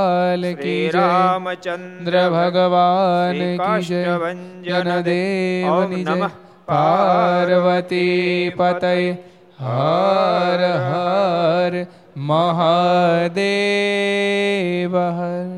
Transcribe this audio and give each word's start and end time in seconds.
કૃષ્ણલાલ 0.00 0.44
કી 0.56 0.84
જય 0.86 1.06
રામચંદ્ર 1.06 2.14
ભગવાન 2.30 3.40
કી 3.58 3.80
જય 3.84 4.14
જનદેવની 4.80 6.04
જય 6.04 6.28
પાર્વતી 6.66 8.52
પતય 8.52 8.94
હર 9.60 10.62
હર 10.84 11.74
મહાદેવ 12.28 13.34
હર 15.10 15.50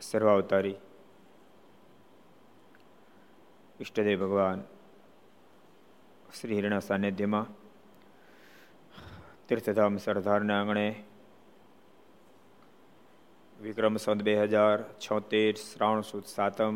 સર્વાવતારી 0.00 0.78
ઈષ્ટદેવ 3.80 4.18
ભગવાન 4.20 4.60
શ્રી 6.32 6.56
હિરણા 6.56 6.82
સાનિધ્યમાં 6.82 7.65
તીર્થધામ 9.48 9.96
સરદારના 9.96 10.54
આંગણે 10.60 10.86
વિક્રમ 13.60 13.96
સંત 13.96 14.22
બે 14.22 14.34
હજાર 14.36 14.78
છોતેર 15.00 15.52
શ્રાવણ 15.54 16.00
સુદ 16.00 16.24
સાતમ 16.24 16.74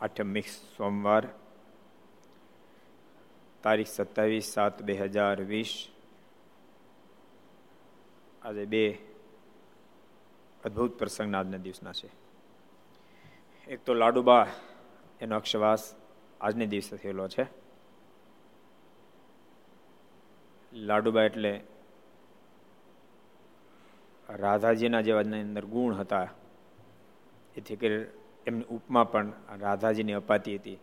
આઠમ 0.00 0.26
મિક્સ 0.26 0.54
સોમવાર 0.76 1.24
તારીખ 3.62 3.88
સત્તાવીસ 3.88 4.44
સાત 4.44 4.82
બે 4.82 4.92
હજાર 4.92 5.36
વીસ 5.42 5.72
આજે 8.42 8.64
બે 8.64 8.84
અદ્ભુત 10.64 10.98
પ્રસંગના 10.98 11.38
આજના 11.38 11.58
દિવસના 11.58 11.92
છે. 11.92 12.10
એક 13.68 13.80
તો 13.84 13.94
લાડુબા 13.94 14.46
એનો 15.20 15.36
અક્ષવાસ 15.36 15.94
આજને 16.40 16.66
દિવસે 16.66 16.96
થયેલો 16.96 17.28
છે. 17.28 17.44
લાડુબા 20.72 21.22
એટલે 21.22 21.52
રાધાજીના 24.36 25.00
જેવા 25.00 25.20
અંદર 25.20 25.64
ગુણ 25.64 25.94
હતા. 25.94 26.28
એથી 27.56 27.76
કરી 27.76 28.04
એમની 28.46 28.64
ઉપમા 28.64 29.04
પણ 29.04 29.32
રાધાજીની 29.58 30.12
અપાતી 30.12 30.56
હતી. 30.56 30.78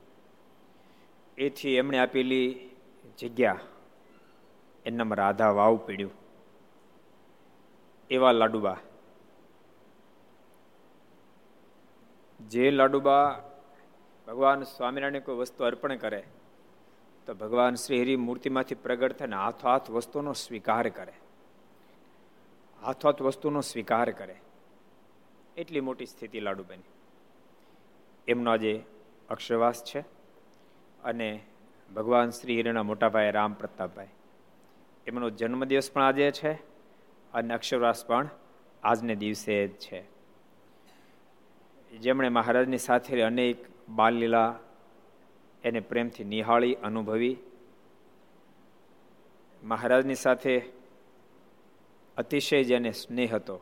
એથી 1.38 1.76
એમણે 1.76 2.00
આપેલી 2.00 2.70
જગ્યા 3.20 3.60
એમનામાં 4.86 5.18
રાધા 5.18 5.52
વાવ 5.52 5.78
પીડ્યું. 5.78 6.12
એવા 8.10 8.32
લાડુબા. 8.32 8.78
જે 12.40 12.72
લાડુબા 12.72 13.44
ભગવાન 14.28 14.64
સ્વામિનારાયણ 14.64 15.20
કોઈ 15.20 15.36
વસ્તુ 15.36 15.64
અર્પણ 15.64 15.96
કરે, 15.96 16.24
તો 17.26 17.34
ભગવાન 17.34 17.76
શ્રી 17.76 18.02
હરિ 18.02 18.16
મૂર્તિમાંથી 18.16 18.76
પ્રગટ 18.76 19.14
થઈને 19.14 19.36
હાથો 19.36 19.68
હાથ 19.68 19.90
વસ્તુનો 19.90 20.34
સ્વીકાર 20.34 20.90
કરે. 20.90 21.14
હાથો 22.82 23.08
હાથ 23.08 23.22
વસ્તુનો 23.22 23.62
સ્વીકાર 23.62 24.12
કરે. 24.12 24.36
એટલી 25.58 25.82
મોટી 25.82 26.06
સ્થિતિ 26.06 26.40
લાડુબાની 26.40 26.92
એમનો 28.28 28.52
આજે 28.52 28.84
અક્ષરવાસ 29.30 29.84
છે 29.84 30.00
અને 31.04 31.46
ભગવાન 31.96 32.30
શ્રી 32.30 32.56
હિરણા 32.56 32.84
મોટાભાઈ 32.84 33.32
રામ 33.32 33.54
પ્રતાપભાઈ. 33.54 34.08
એમનો 35.08 35.30
જન્મદિવસ 35.30 35.92
પણ 35.92 36.02
આજે 36.02 36.32
છે 36.32 36.54
અને 37.34 37.54
અક્ષરવાસ 37.54 38.06
પણ 38.06 38.30
આજને 38.84 39.16
દિવસે 39.16 39.68
જ 39.68 39.72
છે. 39.72 40.04
જેમણે 41.98 42.30
મહારાજની 42.30 42.78
સાથે 42.78 43.22
અનેક 43.22 43.66
બાલલીલા 43.90 44.60
એને 45.64 45.80
પ્રેમથી 45.80 46.24
નિહાળી, 46.24 46.76
અનુભવી. 46.76 47.38
મહારાજની 49.64 50.16
સાથે 50.16 50.79
અતિશય 52.20 52.64
જેને 52.64 52.92
સ્નેહ 52.92 53.36
હતો. 53.36 53.62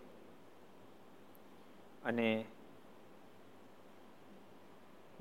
અને 2.06 2.46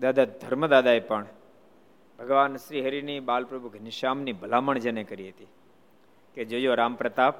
દાદા 0.00 0.24
ધર્મદાદાએ 0.24 1.00
પણ 1.00 1.26
ભગવાન 2.18 2.56
શ્રી 2.56 2.80
હરિની 2.80 3.20
બાલપ્રભુ 3.20 3.68
ઘનશ્યામની 3.68 4.32
ભલામણ 4.32 4.78
જેને 4.78 5.04
કરી 5.04 5.28
હતી 5.28 5.46
કે 6.34 6.44
જોયો 6.44 6.74
રામ 6.74 6.94
પ્રતાપ 6.94 7.34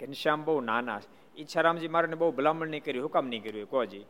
ઘનશ્યામ 0.00 0.44
બહુ 0.44 0.60
નાના 0.60 1.00
ઈચ્છારામજી 1.36 1.88
મારે 1.88 2.14
બહુ 2.14 2.30
ભલામણ 2.32 2.68
નહીં 2.68 2.84
કરી 2.84 2.98
હુકામ 2.98 3.26
નહીં 3.26 3.42
કર્યું? 3.42 3.70
કોજી 3.70 4.04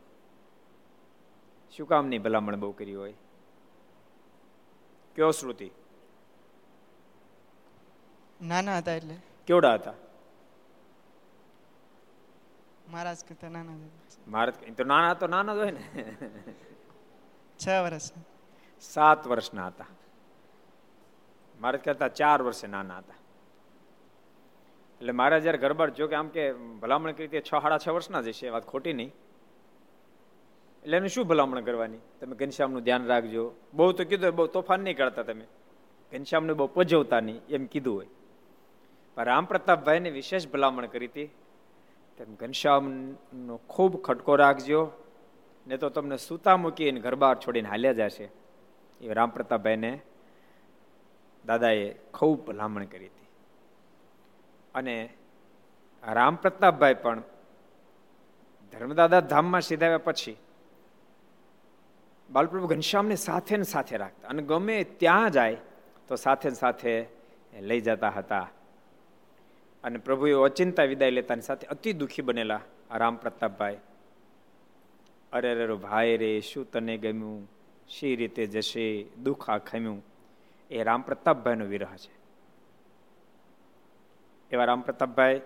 શું 1.76 1.87
કામ 1.88 2.06
નહીં 2.06 2.23
ભલામણ 2.23 2.56
બહુ 2.56 2.73
કરી 2.73 2.94
હોય? 2.94 3.14
કયો 5.17 5.31
શ્રુતિ? 5.31 5.70
નાના 8.43 8.79
હતા 8.79 8.93
એટલે. 8.93 9.14
કેવડા 9.46 9.75
હતા? 9.75 9.93
મહારાજ 12.90 13.25
કરતા 13.25 13.48
નાના 13.48 13.72
મહારાજ 14.28 14.76
તો 14.76 14.84
નાના 14.84 15.14
તો 15.14 15.26
નાના 15.26 15.54
જ 15.54 15.58
હોય 15.58 15.70
ને. 15.70 15.84
છ 17.66 17.69
વર્ષ. 17.69 18.10
સાત 18.81 19.26
વર્ષના 19.26 19.66
હતા. 19.66 19.87
મારે 21.60 21.78
કરતા 21.78 22.08
ચાર 22.08 22.42
વર્ષે 22.42 22.66
નાના 22.66 22.98
હતા. 22.98 23.14
એટલે 25.00 25.12
મારે 25.12 25.40
જયારે 25.40 25.58
ગરબડ 25.58 25.90
જો 25.90 26.08
કે 26.08 26.14
આમ 26.14 26.28
કે 26.28 26.52
ભલામણ 26.52 27.12
કરી 27.12 27.28
છ 27.40 27.50
સાડા 27.50 27.78
છ 27.78 27.88
વર્ષના 27.88 28.22
જ 28.22 28.28
હશે 28.28 28.48
વાત 28.48 28.66
ખોટી 28.66 28.92
નહીં. 28.92 29.12
એટલે 30.82 30.96
એનું 30.96 31.08
શું 31.08 31.26
ભલામણ 31.26 31.60
કરવાની? 31.60 31.98
તમે 32.20 32.37
ઘનશ્યામનું 32.37 32.82
ધ્યાન 32.82 33.06
રાખજો. 33.06 33.54
બહુ 33.75 33.92
તો 33.92 34.04
કીધું 34.04 34.34
બહુ 34.34 34.46
તોફાન 34.46 34.81
નહીં 34.81 34.96
કરતા 34.96 35.22
તમે. 35.22 35.44
ઘનશ્યામને 36.12 36.52
બહુ 36.52 36.66
પજવતા 36.66 37.20
નહીં 37.20 37.40
એમ 37.48 37.66
કીધું 37.66 37.94
હોય. 37.94 38.06
પણ 39.14 39.25
રામ 39.25 39.44
પ્રતાપભાઈને 39.44 40.10
વિશેષ 40.10 40.48
ભલામણ 40.48 40.87
કરી 40.87 41.06
હતી. 41.06 41.31
તેમ 42.20 42.34
ઘનશ્યામનો 42.34 43.56
ખૂબ 43.56 44.02
ખટકો 44.02 44.37
રાખજો, 44.37 44.93
ને 45.67 45.76
તો 45.76 45.88
તમને 45.88 46.17
સૂતા 46.17 46.56
મૂકીને 46.56 47.00
ઘર 47.00 47.14
બહાર 47.14 47.37
છોડીને 47.37 47.69
હાલ્યા 47.69 47.93
જશે. 47.93 48.31
એ 49.00 49.14
રામ 49.14 49.31
પ્રતાપભાઈને 49.31 50.00
દાદાએ 51.46 51.93
ખૂબ 51.93 52.46
ભલામણ 52.46 52.84
કરી 52.84 53.06
હતી. 53.06 53.26
અને 54.75 55.14
રામ 56.12 56.37
પ્રતાપભાઈ 56.37 56.94
પણ 56.94 57.22
ધર્મદાદા 58.73 59.20
ધામમાં 59.20 59.61
સીધાવ્યા 59.61 59.99
પછી 59.99 60.37
બાલપ્રભુ 62.31 62.66
ઘનશ્યામને 62.66 63.16
સાથે 63.16 63.56
ને 63.56 63.62
સાથે 63.62 63.96
રાખતા. 63.96 64.28
અને 64.28 64.43
ગમે 64.43 64.84
ત્યાં 64.84 65.31
જાય, 65.31 65.56
તો 66.08 66.16
સાથે 66.16 66.49
ને 66.49 66.55
સાથે 66.55 67.06
લઈ 67.61 67.81
જતા 67.81 68.08
હતા. 68.08 68.49
અને 69.85 69.99
પ્રભુએ 69.99 70.32
અચિંતા 70.32 70.85
વિદાય 70.85 71.11
લેતાની 71.11 71.41
સાથે 71.41 71.67
અતિ 71.67 71.93
દુઃખી 71.93 72.23
બનેલા 72.23 72.61
રામ 72.94 73.17
પ્રતાપભાઈ. 73.17 73.79
અરે 75.32 75.65
અરે, 75.65 75.75
ભાઈ 75.75 76.17
રે, 76.17 76.41
શું 76.41 76.71
તને 76.71 76.99
ગમ્યું? 76.99 77.50
શી 77.88 78.17
રીતે 78.17 78.47
જશે? 78.47 79.05
દુઃખ 79.23 79.50
આ 79.50 79.59
ખમ્યું? 79.59 80.05
એ 80.71 80.82
રામ 80.82 81.03
પ્રતાપભાઈનો 81.03 81.65
વિરહ 81.65 81.97
છે. 81.97 82.21
એવા 84.53 84.65
રામ 84.65 84.81
પ્રતાપભાઈ, 84.81 85.41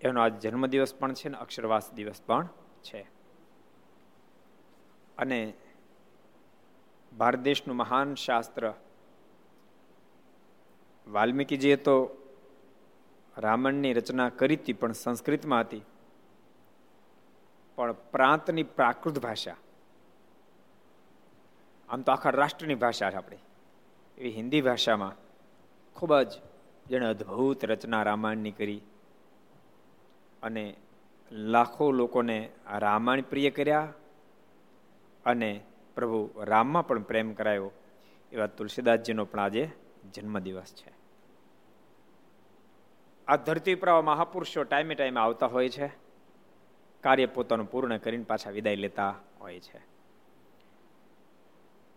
એનો 0.00 0.20
આજ 0.20 0.40
જન્મદિવસ 0.40 0.94
પણ 0.94 1.12
છે 1.12 1.28
ને 1.28 1.38
અક્ષરવાસ 1.38 1.92
દિવસ 1.92 2.22
પણ 2.26 2.48
છે. 2.82 3.06
અને 5.18 5.52
ભારત 7.18 7.38
દેશનું 7.38 7.76
મહાન 7.76 8.14
શાસ્ત્ર, 8.14 8.72
વાલ્મીકીજીએ 11.08 11.76
તો 11.76 12.21
રામાયણની 13.38 13.92
રચના 13.92 14.28
કરી 14.28 14.56
હતી, 14.56 14.72
પણ 14.72 14.92
સંસ્કૃતમાં 14.92 15.60
હતી. 15.60 15.82
પણ 17.76 17.92
પ્રાંતની 17.92 18.62
પ્રાકૃત 18.62 19.18
ભાષા. 19.18 19.56
આમ 21.88 22.02
તો 22.02 22.12
આખા 22.12 22.30
રાષ્ટ્રની 22.30 22.74
ભાષા 22.74 23.10
છે 23.10 23.14
આપણી. 23.14 23.36
એવી 24.18 24.30
હિન્દી 24.30 24.60
ભાષામાં 24.60 25.14
ખૂબ 25.94 26.20
જ 26.20 26.32
જેણે 26.88 27.06
અદ્ભુત 27.06 27.64
રચના 27.64 28.02
રામાયણની 28.02 28.50
કરી. 28.50 28.80
અને 30.42 30.76
લાખો 31.32 31.90
લોકોને 31.90 32.50
રામાયણ 32.78 33.20
પ્રિય 33.20 33.50
કર્યા. 33.50 33.92
અને 35.24 35.64
પ્રભુ 35.94 36.30
રામમાં 36.36 36.86
પણ 36.86 37.02
પ્રેમ 37.02 37.32
કરાયો. 37.32 37.70
એવા 38.32 38.46
તુલસીદાસજીનો 38.46 39.24
પણ 39.24 39.40
આજે 39.40 39.70
જન્મદિવસ 40.14 40.74
છે. 40.74 41.01
આ 43.28 43.36
ધરતી 43.36 43.74
પર 43.74 44.00
મહાપુરુષો 44.00 44.62
ટાઈમે 44.62 44.94
ટાઈમે 44.94 45.20
આવતા 45.20 45.46
હોય 45.46 45.68
છે. 45.68 45.86
કાર્ય 47.00 47.26
પોતાનું 47.26 47.70
પૂર્ણ 47.70 47.96
કરીને 47.96 48.24
પાછા 48.24 48.50
વિદાય 48.50 48.76
લેતા 48.76 49.14
હોય 49.40 49.60
છે. 49.60 49.78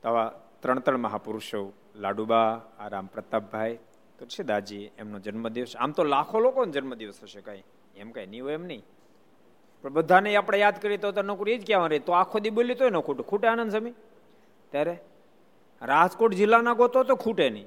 તો 0.02 0.10
આવા 0.10 0.42
ત્રણ 0.60 0.80
ત્રણ 0.80 0.98
મહાપુરુષો, 0.98 1.74
લાડુબા, 1.96 2.62
આ 2.80 2.88
રામ 2.88 3.06
પ્રતાપભાઈ 3.06 3.76
તુલસીદાસજી 4.20 4.92
એમનો 4.98 5.20
જન્મદિવસ. 5.20 5.76
આમ 5.78 5.92
તો 5.92 6.04
લાખો 6.04 6.40
લોકોનો 6.40 6.72
જન્મદિવસ 6.72 7.24
હશે 7.24 7.42
કઈ. 7.42 7.64
એમ 7.96 8.12
કઈ 8.12 8.28
નહીં 8.28 8.44
હોય 8.44 8.54
એમ 8.54 8.66
નહીં. 8.66 8.84
પણ 9.82 9.90
બધાને 9.90 10.36
આપણે 10.36 10.58
યાદ 10.58 10.82
કરીએ 10.82 10.98
તો 10.98 11.22
નોકરી 11.22 11.58
જ 11.58 11.68
કહેવાનું 11.68 11.90
રહી. 11.90 12.00
તો 12.00 12.12
આખો 12.12 12.40
દી 12.40 12.50
બોલી 12.50 12.76
તો 12.76 12.90
ન 12.90 13.00
ખોટું. 13.00 13.26
ખૂટે 13.26 13.48
આનંદ 13.48 13.72
સમી 13.72 13.92
ત્યારે 14.70 15.00
રાજકોટ 15.82 16.34
જિલ્લાના 16.34 16.74
ગોતો 16.74 17.04
તો 17.04 17.16
ખૂટે 17.16 17.50
નહીં. 17.50 17.66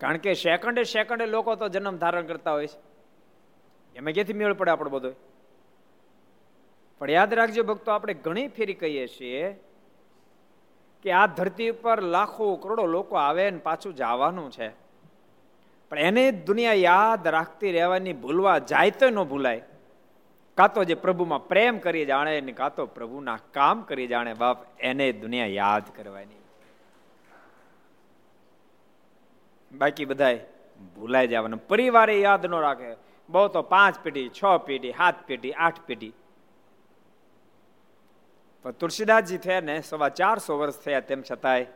કારણ 0.00 0.16
કે 0.16 0.34
સેકન્ડે 0.34 0.84
સેકન્ડે 0.84 1.26
લોકો 1.26 1.54
તો 1.54 1.68
જન્મ 1.68 1.96
ધારણ 1.96 2.26
કરતા 2.26 2.52
હોય 2.52 2.66
છે. 2.66 2.94
એમાં 3.96 4.12
ક્યાંથી 4.12 4.32
મેળ 4.32 4.52
પડે 4.52 4.70
આપણો 4.70 4.90
બધો? 4.90 5.10
પણ 6.98 7.10
યાદ 7.10 7.34
રાખજો 7.34 7.62
ભક્તો, 7.62 7.92
આપણે 7.92 8.14
ઘણી 8.14 8.48
ફેરી 8.48 8.74
કહીએ 8.74 9.06
છીએ 9.06 9.52
કે 11.02 11.12
આ 11.12 11.26
ધરતી 11.26 11.68
ઉપર 11.68 12.00
લાખો 12.00 12.56
કરોડો 12.56 12.86
લોકો 12.86 13.16
આવે 13.16 13.50
ને 13.50 13.58
પાછું 13.58 13.94
જવાનું 13.94 14.50
છે. 14.50 14.68
પણ 15.90 15.98
એને 15.98 16.30
દુનિયા 16.30 16.72
યાદ 16.72 17.26
રાખતી 17.26 17.72
રહેવાની 17.72 18.12
ભૂલવા 18.12 18.58
જાય 18.58 18.90
તો 18.90 19.10
ન 19.10 19.22
ભૂલાય. 19.22 19.62
કાં 20.56 20.74
તો 20.74 20.84
જે 20.84 20.94
પ્રભુમાં 20.94 21.48
પ્રેમ 21.48 21.78
કરી 21.78 22.04
જાણે 22.04 22.40
ને 22.40 22.52
કાં 22.52 22.74
તો 22.74 22.86
પ્રભુના 22.86 23.38
કામ 23.50 23.82
કરી 23.82 24.06
જાણે, 24.06 24.34
બાપ, 24.34 24.80
એને 24.80 25.12
દુનિયા 25.12 25.46
યાદ 25.46 25.82
કરવાની. 25.96 26.43
બાકી 29.78 30.04
બધાય 30.04 30.46
ભૂલાઈ 30.96 31.26
જવાનું. 31.26 31.66
પરિવારે 31.68 32.20
યાદ 32.20 32.46
ન 32.46 32.54
રાખે. 32.54 32.96
બહુ 33.28 33.48
તો 33.48 33.62
પાંચ 33.62 34.00
પેઢી, 34.00 34.28
છ 34.28 34.44
પેઢી, 34.66 34.90
સાત 34.90 35.26
પેઢી, 35.26 35.52
આઠ 35.52 35.80
પેઢી. 35.86 36.12
પણ 38.62 38.70
તુલસીદાસજી 38.70 39.38
થયા 39.38 39.60
ને, 39.60 39.80
સવા 39.80 40.08
ચારસો 40.08 40.58
વર્ષ 40.58 40.74
થયા 40.74 41.00
તેમ 41.00 41.22
છતાંય 41.30 41.66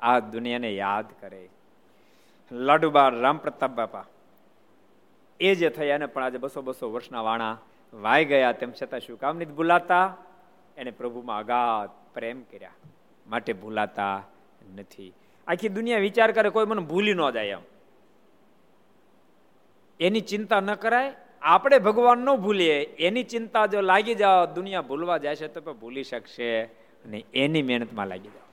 આ 0.00 0.18
દુનિયાને 0.18 0.74
યાદ 0.74 1.04
કરે. 1.20 1.48
લાડુબા 2.52 3.08
રામ 3.08 3.38
પ્રતાપ 3.38 3.70
બાપા. 3.70 4.04
એ 5.40 5.54
જે 5.54 5.68
થયા 5.68 5.98
ને, 5.98 6.06
પણ 6.06 6.22
આજે 6.22 6.38
બસો 6.38 6.62
બસો 6.62 6.92
વર્ષના 6.92 7.22
વાણા 7.22 7.58
વાઈ 7.94 8.24
ગયા 8.24 8.52
તેમ 8.52 8.72
છતાં 8.82 9.00
શું 9.00 9.18
કામ 9.18 9.36
નથી 9.36 9.44
ભૂલાતા? 9.44 10.16
એને 10.76 10.90
પ્રભુમાં 10.90 11.38
અગાધ 11.38 11.90
પ્રેમ 12.14 12.42
કર્યા. 12.42 12.70
માટે 13.26 13.52
ભૂલાતા 13.52 14.22
નથી. 14.76 15.14
આખી 15.50 15.68
દુનિયા 15.68 15.98
વિચાર 15.98 16.32
કરે, 16.32 16.48
કોઈ 16.50 16.66
મને 16.66 16.82
ભૂલી 16.82 17.14
ન 17.14 17.30
જાય 17.30 17.46
એમ. 17.46 17.64
એની 20.00 20.20
ચિંતા 20.20 20.60
ન 20.60 20.74
કરાય. 20.74 21.12
આપણે 21.42 21.78
ભગવાન 21.78 22.18
ન 22.18 22.36
ભૂલીએ. 22.36 22.76
એની 23.06 23.24
ચિંતા 23.24 23.66
જો 23.66 23.80
લાગી 23.80 24.14
જાઓ 24.14 24.46
દુનિયા 24.46 24.80
ભૂલવા 24.80 25.18
જાય 25.18 25.36
છે 25.36 25.48
તો 25.48 25.74
ભૂલી 25.74 26.04
શકશે 26.04 26.48
અને 27.04 27.24
એની 27.34 27.62
મહેનતમાં 27.62 28.06
લાગી 28.06 28.28
જાઓ 28.28 28.48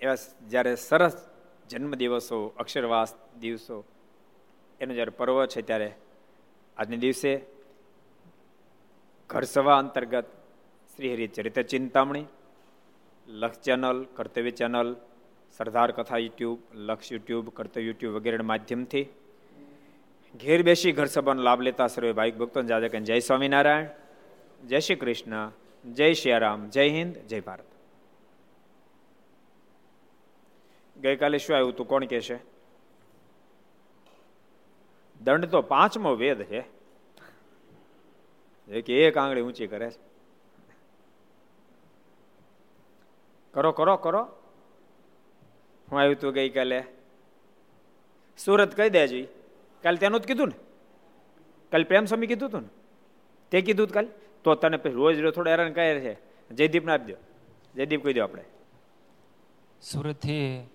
એવા 0.00 0.16
જ્યારે 0.48 0.74
સરસ 0.76 1.16
જન્મદિવસો, 1.70 2.38
અક્ષરવાસ 2.58 3.10
દિવસો, 3.40 3.76
એનો 4.80 4.94
જ્યારે 4.94 5.10
પર્વ 5.10 5.46
છે 5.46 5.62
ત્યારે, 5.62 5.90
આજને 6.76 6.96
દિવસે 6.96 7.32
ઘર 9.30 9.44
સભા 9.44 9.78
અંતર્ગત 9.78 10.26
શ્રી 10.96 11.12
હરિચરિત 11.12 11.58
ચિંતામણી 11.58 12.24
લક્ષ 13.32 13.58
ચેનલ, 13.58 14.06
કર્તવ્ય 14.16 14.50
ચેનલ, 14.50 14.96
સરદાર 15.56 15.90
કથા 15.90 16.16
યુટ્યુબ, 16.16 16.58
લક્ષ 16.74 17.12
યુટ્યુબ, 17.12 17.48
કર્તવ્ય 17.48 17.84
યુટ્યુબ 17.84 18.14
વગેરેના 18.14 18.44
માધ્યમથી 18.44 19.04
ઘેર 20.34 20.62
બેસી 20.62 20.92
ઘર 20.92 21.06
સભાનો 21.06 21.42
લાભ 21.42 21.60
લેતા 21.60 21.86
સર્વે 21.86 22.12
ભાઈ 22.12 22.30
ભક્તો 22.30 22.62
જાદક 22.62 22.96
જય 22.96 23.18
સ્વામિનારાયણ, 23.18 23.86
જય 24.66 24.80
શ્રી 24.80 24.94
કૃષ્ણ, 24.94 25.50
જય 25.92 26.12
શ્રી 26.12 26.32
જય 26.68 26.88
હિન્દ, 26.88 27.16
જય 27.16 27.40
ભારત. 27.40 27.64
ગઈકાલે 31.00 31.38
શું 31.38 31.56
આવ્યું 31.56 31.76
તું? 31.76 31.88
કોણ 31.88 32.04
કે 32.04 32.20
છે 32.20 32.36
દંડ 35.20 35.44
તો 35.44 35.62
પાંચમો 35.62 36.14
વેદ 36.14 36.42
છે. 36.42 36.64
એક 38.68 39.16
આંગળી 39.16 39.40
ઊંચી 39.40 39.66
કરે 39.66 39.90
છે. 39.90 40.11
કરો 43.54 43.72
કરો 43.72 43.96
કરો. 43.96 44.22
હું 45.88 46.00
આવ્યું 46.00 46.20
તું 46.20 46.32
ગઈકાલે 46.32 46.80
સુરત 48.38 48.74
કહી 48.74 48.90
દેજો. 48.90 49.24
કાલે 49.82 49.96
તેનું 49.96 50.20
જ 50.20 50.26
કીધું 50.26 50.48
ને. 50.48 50.54
કાલે 51.72 51.84
પ્રેમ 51.84 52.04
સ્વામી 52.04 52.26
કીધું 52.26 52.50
તું 52.50 52.62
ને. 52.62 52.68
તે 53.50 53.60
કીધું 53.60 53.88
કાલે? 53.88 54.08
તો 54.44 54.54
તને 54.54 54.76
પછી 54.76 54.92
રોજ 54.92 55.20
રોજ 55.20 55.34
થોડો 55.34 55.50
હેરાન 55.50 55.72
કહે 55.72 56.00
છે. 56.00 56.14
જયદીપને 56.54 56.92
આપી 56.92 57.12
દો 57.12 57.18
જયદીપ 57.76 58.04
કહી 58.04 58.12
દો 58.12 58.22
આપણે. 58.22 58.44
સુરતથી 59.82 60.66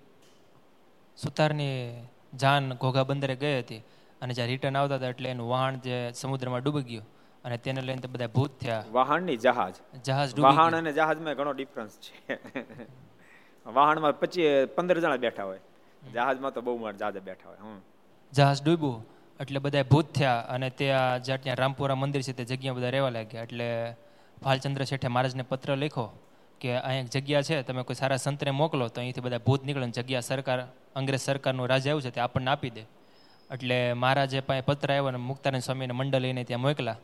સુતારની 1.16 2.04
જાન 2.34 2.74
ઘોઘા 2.74 3.04
બંદરે 3.04 3.36
ગઈ 3.36 3.58
હતી 3.58 3.82
અને 4.22 4.34
જ્યાં 4.34 4.48
રિટર્ન 4.48 4.76
આવતા 4.76 4.94
હતા 4.94 5.08
એટલે 5.08 5.28
એનું 5.30 5.48
વાહન 5.48 5.80
જે 5.80 6.12
સમુદ્રમાં 6.12 6.62
ડૂબી 6.62 6.82
ગયું. 6.82 7.06
અને 7.48 7.56
તેને 7.66 7.80
લઈને 7.80 8.12
બધા 8.14 8.30
ભૂત 8.36 8.56
થયા. 8.60 8.84
વાહનની 8.92 9.38
જહાજ. 9.44 9.74
જહાજ 10.04 10.38
વાહન 10.40 10.76
અને 10.76 10.92
જહાજમાં 10.92 11.34
ઘણો 11.34 11.52
ડિફરન્સ 11.52 11.94
છે. 12.06 12.38
વાહનમાં 13.66 14.18
પછી 14.20 14.48
પંદર 14.76 15.00
જણા 15.00 15.20
બેઠા 15.26 15.48
હોય. 15.50 15.62
જહાજમાં 16.14 16.52
તો 16.52 16.60
બહુ 16.60 16.74
જહાજ 16.92 17.16
બેઠા 17.28 17.48
હોય 17.50 17.78
જહાજ 18.32 18.58
ડૂબ્યું 18.62 18.98
એટલે 19.40 19.58
બધા 19.58 19.82
ભૂત 19.90 20.08
થયા 20.16 20.38
અને 20.54 20.68
ત્યાં 20.70 21.24
જ્યાં 21.24 21.42
ત્યાં 21.42 21.56
રામપુરા 21.56 21.96
મંદિર 22.02 22.22
છે 22.22 22.32
તે 22.38 22.44
જગ્યા 22.44 22.76
બધા 22.76 22.92
રહેવા 22.94 23.12
લાગ્યા. 23.16 23.42
એટલે 23.42 23.66
ભાલચંદ્ર 24.42 24.84
શેઠે 24.84 25.08
મહારાજને 25.08 25.44
પત્ર 25.50 25.70
લખ્યો 25.76 26.08
કે 26.60 26.70
અહીંયા 26.78 27.12
જગ્યા 27.14 27.46
છે 27.48 27.62
તમે 27.62 27.82
કોઈ 27.88 27.98
સારા 28.00 28.20
સંતને 28.24 28.50
મોકલો 28.60 28.88
તો 28.88 29.00
અહીંથી 29.00 29.24
બધા 29.26 29.42
ભૂત 29.46 29.62
નીકળે 29.66 29.90
જગ્યા 29.98 30.24
સરકાર 30.30 30.60
અંગ્રેજ 30.96 31.20
સરકારનું 31.20 31.68
રાજ 31.72 31.84
આવ્યું 31.86 32.02
છે 32.06 32.10
તે 32.10 32.20
આપણને 32.20 32.50
આપી 32.50 32.72
દે. 32.76 32.84
એટલે 33.54 33.76
મહારાજે 33.92 34.40
પાસે 34.48 34.60
પત્ર 34.60 34.90
આવ્યો 34.92 35.10
અને 35.12 35.20
મુક્તાનંદ 35.30 35.64
સ્વામીને 35.66 35.94
મંડળ 35.98 36.24
લઈને 36.24 36.42
ત્યાં 36.44 36.64
મોકલા. 36.66 36.96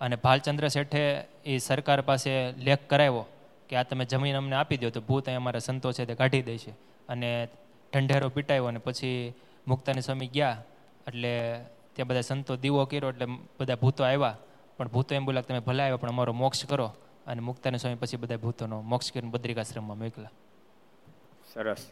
અને 0.00 0.16
ભાલચંદ્ર 0.16 0.68
શેઠે 0.68 1.24
એ 1.44 1.58
સરકાર 1.58 2.00
પાસે 2.00 2.52
લેખ 2.52 2.78
કરાવ્યો 2.90 3.24
કે 3.68 3.76
આ 3.76 3.82
તમે 3.82 4.04
જમીન 4.04 4.36
અમને 4.36 4.56
આપી 4.56 4.76
દો 4.76 4.90
તો 4.90 5.00
ભૂત 5.00 5.26
અહીં 5.26 5.36
અમારા 5.36 5.58
સંતો 5.58 5.92
છે 5.92 6.04
તે 6.04 6.14
કાઢી 6.14 6.42
દે 6.42 6.58
છે. 6.58 6.70
અને 7.08 7.48
ઢંઢેરો 7.92 8.28
પીટાયો 8.28 8.66
અને 8.66 8.78
પછી 8.78 9.34
મુક્તાની 9.68 10.00
સ્વામી 10.00 10.26
ગયા 10.26 10.62
એટલે 11.06 11.64
ત્યાં 11.94 12.08
બધા 12.08 12.20
સંતો 12.20 12.56
દીવો 12.56 12.84
કર્યો 12.84 13.10
એટલે 13.10 13.26
બધા 13.60 13.74
ભૂતો 13.74 14.04
આવ્યા. 14.04 14.36
પણ 14.76 14.88
ભૂતો 14.88 15.14
એમ 15.14 15.24
બોલા 15.24 15.40
તમે 15.40 15.60
ભલે 15.60 15.82
આવ્યા, 15.82 15.96
પણ 15.96 16.08
અમારો 16.08 16.32
મોક્ષ 16.32 16.66
કરો. 16.66 16.94
અને 17.26 17.40
મુક્તાની 17.40 17.78
સ્વામી 17.78 17.96
પછી 17.96 18.16
બધા 18.16 18.36
ભૂતોનો 18.36 18.80
મોક્ષ 18.80 19.12
કરીને 19.12 19.30
બદ્રિકાશ્રમમાં 19.30 19.98
મોકલા 19.98 20.30
સરસ. 21.54 21.90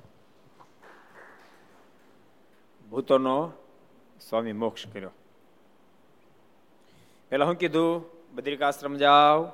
ભૂતોનો 2.91 3.53
સ્વામી 4.29 4.53
મોક્ષ 4.53 4.87
કર્યો. 4.87 5.11
પેલા 7.29 7.45
શું 7.45 7.55
કીધું, 7.55 8.05
બદ્રિકાશ્રમ 8.35 8.97
જાઓ 8.97 9.45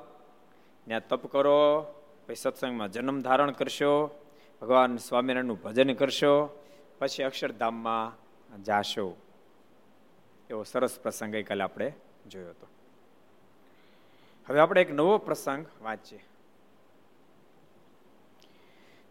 ત્યાં 0.85 1.07
તપ 1.07 1.31
કરો, 1.31 1.81
પછી 2.27 2.35
સત્સંગમાં 2.35 2.91
જન્મ 2.91 3.21
ધારણ 3.21 3.51
કરશો, 3.51 4.19
ભગવાન 4.61 4.97
સ્વામિનારાયણનું 4.97 5.61
ભજન 5.61 5.93
કરશો, 5.93 6.63
પછી 6.99 7.23
અક્ષરધામમાં 7.23 8.23
જાશો. 8.63 9.15
એવો 10.49 10.63
સરસ 10.63 10.99
પ્રસંગ 10.99 11.31
ગઈકાલે 11.31 11.63
આપણે 11.63 11.93
જોયો 12.27 12.49
હતો. 12.49 12.67
હવે 14.49 14.59
આપણે 14.59 14.81
એક 14.81 14.93
નવો 14.93 15.17
પ્રસંગ 15.17 15.65
વાંચીએ. 15.81 16.23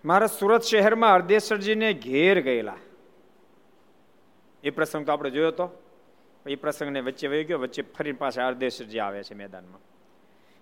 મારા 0.05 0.27
સુરત 0.27 0.63
શહેરમાં 0.63 1.13
અર્ધેશ્વરજીને 1.13 1.93
ઘેર 1.93 2.41
ગયેલા. 2.41 2.77
એ 4.65 4.71
પ્રસંગ 4.71 5.07
તો 5.07 5.13
આપણે 5.13 5.31
જોયો 5.31 5.49
હતો. 5.49 5.83
એ 6.47 6.55
પ્રસંગને 6.55 7.01
વચ્ચે 7.01 7.27
વહી 7.29 7.45
ગયો, 7.45 7.59
વચ્ચે 7.59 7.83
ફરી 7.83 8.13
પાછા 8.13 8.47
અર્ધેશ્વરજી 8.47 8.99
આવે 8.99 9.23
છે 9.23 9.35
મેદાનમાં. 9.35 9.83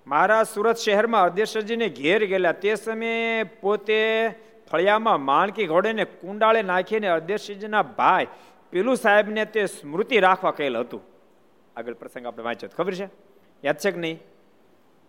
મારા 0.07 0.43
સુરત 0.43 0.77
શહેરમાં 0.77 1.23
અર્ધેશ્વરજીને 1.23 1.89
ઘેર 1.89 2.27
ગયેલા, 2.27 2.53
તે 2.53 2.75
સમયે 2.75 3.43
પોતે 3.43 4.01
ફળિયામાં 4.71 5.21
માણકી 5.21 5.67
ઘોડેને 5.67 6.05
કુંડાળે 6.05 6.63
નાખીને 6.63 7.09
અર્ધેશ્વરજીના 7.09 7.83
ભાઈ 7.83 8.27
પેલું 8.71 8.97
સાહેબને 8.97 9.45
તે 9.45 9.67
સ્મૃતિ 9.67 10.21
રાખવા 10.21 10.51
કહેલ 10.51 10.77
હતું. 10.77 11.03
આગળ 11.77 11.95
પ્રસંગ 11.95 12.27
આપણે 12.27 12.45
વાંચ્યો 12.45 12.71
ખબર 12.77 12.95
છે? 12.95 13.09
યાદ 13.65 13.79
છે 13.79 13.91
કે 13.91 14.01
નહીં? 14.01 14.19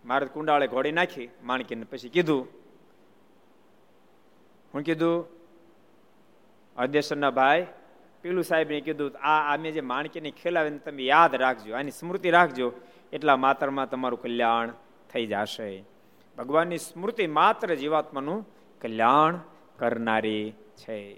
મારે 0.06 0.25
કુંડાળે 0.25 0.68
ઘોડી 0.68 0.92
નાખી, 0.92 1.30
માણકીને 1.44 1.86
પછી 1.92 2.10
કીધું, 2.10 2.48
હું 4.74 4.82
કીધું 4.84 5.18
અધ્યક્ષના 6.78 7.30
ભાઈ 7.30 7.66
પેલું 8.22 8.44
સાહેબને 8.44 8.82
કીધું 8.82 9.12
આ 9.22 9.54
અમે 9.54 9.72
જે 9.72 9.82
માણકીને 9.82 10.32
ખેલાવીને 10.32 10.78
તમે 10.78 11.04
યાદ 11.04 11.36
રાખજો, 11.36 11.75
આની 11.75 11.92
સ્મૃતિ 11.92 12.30
રાખજો, 12.30 12.74
એટલા 13.13 13.38
માત્રમાં 13.38 13.90
તમારું 13.90 14.22
કલ્યાણ 14.22 14.74
થઈ 15.13 15.25
જશે. 15.25 15.84
ભગવાનની 16.38 16.78
સ્મૃતિ 16.78 17.28
માત્ર 17.28 17.75
જીવાત્માનું 17.75 18.50
કલ્યાણ 18.82 19.40
કરનારી 19.80 20.51
છે. 20.51 21.18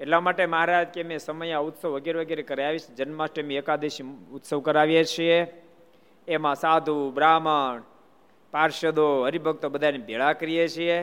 એટલા 0.00 0.20
માટે 0.20 0.46
મહારાજ 0.46 0.86
કે 0.86 1.02
મેં 1.02 1.18
સમય 1.18 1.54
ઉત્સવ 1.54 1.88
વગેરે 1.88 2.20
વગેરે 2.20 2.42
કરાવીશ, 2.42 2.90
જન્માષ્ટમી, 2.90 3.54
એકાદશી 3.54 4.04
ઉત્સવ 4.32 4.60
કરાવીએ 4.60 5.04
છીએ. 5.04 5.62
એમાં 6.28 6.54
સાધુ, 6.54 7.10
બ્રાહ્મણ, 7.10 7.82
પાર્ષદો, 8.50 9.24
હરિભક્તો 9.24 9.68
બધાને 9.68 9.98
ભેળા 9.98 10.32
કરીએ 10.32 10.68
છીએ. 10.68 11.02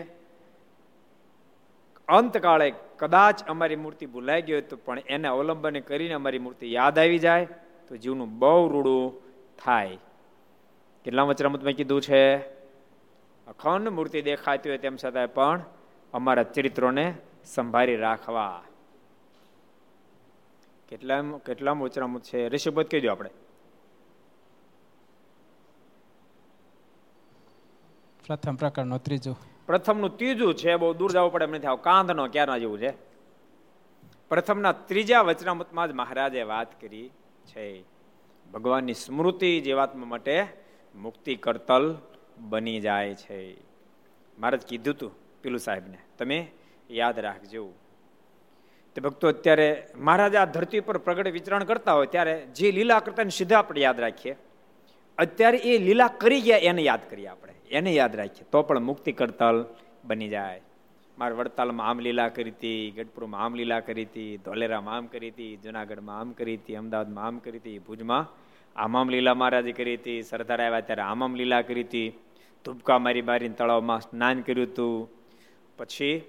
અંતકાળે 2.08 2.74
કદાચ 2.98 3.44
અમારી 3.48 3.76
મૂર્તિ 3.76 4.06
ભૂલાઈ 4.06 4.42
ગઈ 4.42 4.62
તો 4.62 4.78
પણ 4.78 5.00
એને 5.00 5.28
અવલંબન 5.28 5.80
કરીને 5.80 6.14
અમારી 6.14 6.40
મૂર્તિ 6.40 6.74
યાદ 6.74 7.00
આવી 7.00 7.20
જાય 7.20 7.46
તો 7.88 7.98
જીવનું 7.98 8.40
બહુ 8.40 8.68
રૂડું 8.68 9.14
થાય. 9.56 9.98
કેટલા 11.04 11.24
વચરામતમાં 11.24 11.74
કીધું 11.74 12.02
છે? 12.02 12.38
અખંડ 13.48 13.90
મૂર્તિ 13.90 14.22
દેખાતી 14.22 14.70
હોય 14.70 14.78
તેમ 14.78 14.96
છતાં 14.96 15.34
પણ 15.34 15.64
અમારા 16.14 16.44
ચરિત્રોને 16.44 17.18
સંભાળી 17.46 17.96
રાખવા. 17.96 18.64
કેટલા 20.88 21.22
કેટલા 21.22 21.72
વચરામત 21.72 22.24
છે? 22.24 22.50
ઋષભત 22.50 22.92
કહી 22.92 23.02
દો 23.02 23.12
આપણે. 23.12 23.30
પ્રથમ 28.28 28.56
પ્રકારનો 28.56 28.98
ત્રીજું. 28.98 29.55
પ્રથમનું 29.68 30.18
ત્રીજું 30.18 30.54
છે, 30.54 30.76
બહુ 30.76 30.94
દૂર 30.94 31.12
જવું 31.12 31.32
પડે 31.32 31.46
એમ 31.46 31.56
નથી 31.56 31.68
આવું. 31.68 31.82
કાંધનો 31.82 32.28
ક્યારના 32.28 32.58
જેવું 32.58 32.80
છે? 32.80 32.92
પ્રથમના 34.30 34.72
ત્રીજા 34.72 35.22
વચનામૃતમાં 35.22 35.90
જ 35.90 35.92
મહારાજે 35.92 36.44
વાત 36.44 36.82
કરી 36.82 37.08
છે, 37.46 37.84
ભગવાનની 38.52 38.94
સ્મૃતિ 38.94 39.52
જીવાત્મા 39.62 40.06
માટે 40.06 40.36
મુક્તિ 40.96 41.36
કરતલ 41.36 41.86
બની 42.38 42.80
જાય 42.80 43.16
છે. 43.16 43.40
મહારાજ 44.38 44.64
કીધું 44.68 44.96
તું 44.96 45.12
પીલું 45.42 45.60
સાહેબને, 45.60 45.98
તમે 46.18 46.40
યાદ 46.92 47.20
રાખજો. 47.20 47.66
તે 48.96 49.02
ભક્તો 49.02 49.28
અત્યારે 49.28 49.68
મહારાજ 49.96 50.36
આ 50.36 50.46
ધરતી 50.46 50.80
પર 50.80 50.98
પ્રગટ 50.98 51.28
વિચરણ 51.28 51.64
કરતા 51.64 51.94
હોય, 51.94 52.08
ત્યારે 52.08 52.36
જે 52.56 52.72
લીલા 52.72 53.00
કરતા 53.00 53.24
સીધા 53.30 53.60
આપણે 53.60 53.82
યાદ 53.82 54.00
રાખીએ. 54.00 54.38
અત્યારે 55.18 55.58
એ 55.58 55.78
લીલા 55.78 56.08
કરી 56.08 56.42
ગયા, 56.42 56.58
એને 56.58 56.82
યાદ 56.82 57.10
કરીએ 57.10 57.28
આપણે. 57.28 57.55
એને 57.72 57.92
યાદ 57.94 58.16
રાખીએ 58.16 58.46
તો 58.52 58.62
પણ 58.62 58.80
મુક્તિ 58.80 59.12
કરતલ 59.12 59.66
બની 60.06 60.28
જાય. 60.28 60.62
મારે 61.18 61.36
વડતાલમાં 61.36 61.88
આમ 61.90 62.00
લીલા 62.00 62.28
કરી 62.28 62.52
હતી, 62.52 62.92
ગઢપુરમાં 62.92 63.46
આમ 63.46 63.54
લીલા 63.54 63.80
કરી 63.80 64.04
હતી, 64.04 64.38
ધોલેરામાં 64.38 64.98
આમ 64.98 65.06
કરી 65.06 65.30
હતી, 65.30 65.58
જુનાગઢમાં 65.58 66.20
આમ 66.20 66.32
કરી 66.32 66.56
હતી, 66.56 66.76
અમદાવાદમાં 66.76 67.26
આમ 67.26 67.38
કરી 67.38 67.58
હતી, 67.58 67.80
ભુજમાં 67.80 68.26
આમામ 68.76 69.10
લીલા 69.10 69.34
મહારાજે 69.34 69.72
કરી 69.72 69.96
હતી, 69.96 70.22
સરદાર 70.22 70.62
આવ્યા 70.62 70.80
ત્યારે 70.80 71.02
આમામ 71.02 71.36
લીલા 71.36 71.62
કરી 71.62 71.82
હતી. 71.82 72.14
ધૂપકા 72.66 73.00
મારી 73.00 73.22
મારીને 73.22 73.56
તળાવમાં 73.56 74.02
સ્નાન 74.02 74.42
કર્યું 74.42 74.68
હતું. 74.68 75.10
પછી 75.78 76.22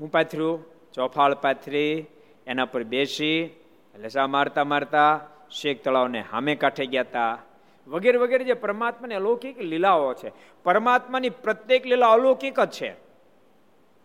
હું 0.00 0.10
પાથર્યું, 0.10 0.64
ચોફાળ 0.92 1.34
પાથરી, 1.34 2.06
એના 2.46 2.64
પર 2.64 2.82
બેસી, 2.82 3.50
લસા 3.94 4.26
મારતા 4.26 4.64
મારતા 4.64 5.20
શેખ 5.50 5.82
તળાવને 5.82 6.20
હામે 6.20 6.54
કાંઠે 6.54 6.86
ગયા 6.86 7.02
હતા. 7.02 7.38
વગેરે 7.86 8.18
વગેરે 8.18 8.44
જે 8.44 8.54
પરમાત્માની 8.54 9.14
અલૌકિક 9.14 9.58
લીલાઓ 9.58 10.14
છે. 10.14 10.32
પરમાત્માની 10.64 11.30
પ્રત્યેક 11.30 11.86
લીલા 11.86 12.08
અલૌકિક 12.08 12.60
જ 12.60 12.70
છે. 12.70 12.94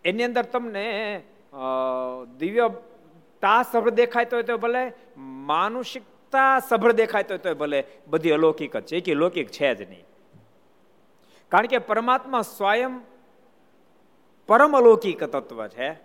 એની 0.04 0.24
અંદર 0.24 0.42
તમને 0.42 1.22
દિવ્ય 2.38 2.70
તા 3.40 3.62
સભર 3.62 3.90
દેખાય 3.90 4.24
તો 4.24 4.56
ભલે, 4.56 4.92
માનુષિકતા 5.16 6.58
સભર 6.58 6.92
દેખાય 6.92 7.22
તો 7.22 7.54
ભલે, 7.54 7.84
બધી 8.06 8.30
અલૌકિક 8.30 8.76
જ 8.76 8.86
છે. 8.86 9.00
કે 9.00 9.14
લૌકિક 9.14 9.48
છે 9.48 9.74
જ 9.74 9.88
નહીં. 9.88 10.04
કારણ 11.48 11.66
કે 11.66 11.78
પરમાત્મા 11.78 12.42
સ્વયં 12.42 13.00
પરમ 14.46 14.76
અલૌકિક 14.78 15.24
તત્વ 15.24 15.66
છે. 15.66 15.98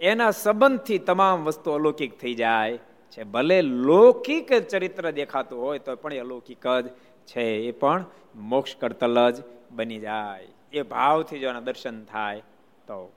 એના 0.00 0.30
સંબંધથી 0.30 0.98
તમામ 0.98 1.44
વસ્તુ 1.44 1.70
અલૌકિક 1.70 2.18
થઈ 2.18 2.34
જાય. 2.34 2.78
છે. 3.16 3.24
ભલે 3.24 3.62
લૌકિક 3.62 4.52
ચરિત્ર 4.68 5.10
દેખાતું 5.10 5.62
હોય, 5.62 5.78
તો 5.78 5.96
પણ 5.96 6.12
એ 6.12 6.18
અલૌકિક 6.18 6.66
જ 6.66 6.88
છે. 7.26 7.44
એ 7.68 7.70
પણ 7.70 8.04
મોક્ષ 8.34 8.76
કરતલ 8.76 9.30
જ 9.30 9.42
બની 9.70 9.98
જાય. 9.98 10.48
એ 10.72 10.82
ભાવથી 10.82 11.38
જો 11.38 11.52
દર્શન 11.60 12.04
થાય, 12.04 12.42
તો. 12.86 13.12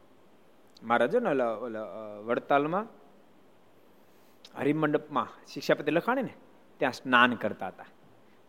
મારા 0.84 1.06
જો 1.06 1.20
ને 1.20 1.30
વડતાલમાં, 2.24 2.86
હરિમંડપમાં 4.58 5.28
શિક્ષાપતિ 5.48 5.92
લખાણે 5.92 6.22
ને, 6.22 6.34
ત્યાં 6.78 6.94
સ્નાન 6.94 7.36
કરતા 7.36 7.68
હતા. 7.68 7.86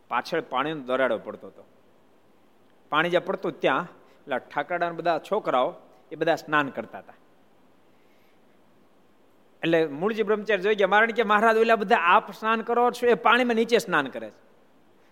પાછળ 0.08 0.40
પાણીનો 0.40 0.80
દરાડો 0.80 1.18
પડતો 1.18 1.46
હતો. 1.46 1.64
પાણી 2.88 3.10
જ્યાં 3.10 3.24
પડતું 3.24 3.60
ત્યાં 3.60 3.86
એટલે 4.20 4.38
ઠાકરડા 4.38 4.90
બધા 4.90 5.18
છોકરાઓ 5.18 5.74
એ 6.12 6.16
બધા 6.16 6.34
સ્નાન 6.34 6.68
કરતા 6.68 6.98
હતા. 6.98 7.12
એટલે 9.62 9.86
મૂળજી 9.86 10.22
બ્રહ્મચારી 10.22 10.62
જોઈ 10.62 10.74
ગયા 10.74 10.88
મારણ 10.88 11.10
કે, 11.10 11.22
મહારાજ, 11.22 11.56
ઓલા 11.56 11.76
બધા 11.76 11.96
આપ 11.96 12.32
સ્નાન 12.32 12.60
કરો 12.60 12.90
છો, 12.90 13.06
એ 13.06 13.14
પાણીમાં 13.14 13.56
નીચે 13.56 13.78
સ્નાન 13.78 14.06
કરે 14.06 14.30
છે. 14.30 14.50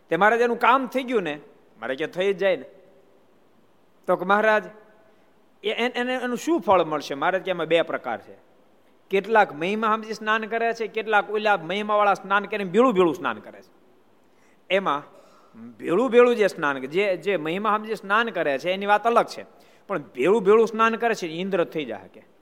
તે 0.08 0.16
મહારાજ 0.16 0.40
એનું 0.40 0.58
કામ 0.58 0.86
થઈ 0.86 1.02
ગયું 1.02 1.22
ને, 1.22 1.40
મારે 1.80 1.96
કે 1.96 2.06
થઈ 2.06 2.32
જ 2.32 2.38
જાય 2.38 2.56
ને. 2.56 2.64
તો 4.06 4.16
મહારાજ 4.26 4.64
એને, 5.64 6.14
એનું 6.14 6.36
શું 6.36 6.60
ફળ 6.60 6.84
મળશે? 6.84 7.14
મહારાજ 7.14 7.42
કે, 7.42 7.50
એમાં 7.50 7.66
બે 7.66 7.82
પ્રકાર 7.82 8.20
છે. 8.20 8.36
કેટલાક 9.10 9.54
મહિમા 9.54 9.96
સમજી 9.96 10.14
સ્નાન 10.14 10.44
કરે 10.44 10.72
છે, 10.72 10.86
કેટલાક 10.86 11.30
ઓલા 11.30 11.56
મહિમાવાળા 11.56 12.14
સ્નાન 12.14 12.44
કરીને 12.44 12.64
ભેળું 12.64 12.92
ભેળું 12.92 13.14
સ્નાન 13.14 13.38
કરે 13.38 13.62
છે. 13.62 13.72
એમાં 14.70 15.02
ભેળું 15.76 16.10
ભેળું 16.10 16.36
જે 16.36 16.46
સ્નાન 16.46 16.78
જે 16.78 17.16
જે 17.16 17.36
મહિમા 17.36 17.76
સમજી 17.76 17.94
સ્નાન 17.94 18.28
કરે 18.28 18.58
છે, 18.58 18.70
એની 18.70 18.86
વાત 18.86 19.06
અલગ 19.06 19.26
છે. 19.26 19.44
પણ 19.86 19.98
ભેળું 19.98 20.44
ભેળું 20.44 20.68
સ્નાન 20.68 20.96
કરે 20.96 21.14
છે 21.14 21.26
ઇન્દ્ર 21.26 21.64
થઈ 21.64 21.84
જાય 21.84 22.08
કે. 22.08 22.37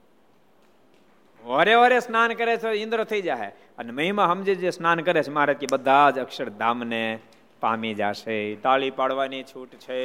વરે 1.47 1.73
ઓરે 1.75 1.99
સ્નાન 1.99 2.33
કરે 2.33 2.57
છે, 2.57 2.69
ઇન્દ્ર 2.83 3.03
થઈ 3.03 3.21
જાય 3.21 3.51
અને 3.77 3.91
મહિમા 3.91 4.27
સમજે 4.27 4.55
જે 4.55 4.71
સ્નાન 4.71 4.99
કરે 5.01 5.23
છે, 5.23 5.31
મહારાજ 5.31 5.57
કે 5.57 5.67
બધા 5.71 6.11
જ 6.11 6.19
અક્ષરધામને 6.19 7.19
પામી 7.59 7.93
જશે. 7.93 8.55
તાળી 8.55 8.91
પાડવાની 8.91 9.43
છૂટ 9.43 9.75
છે. 9.75 10.01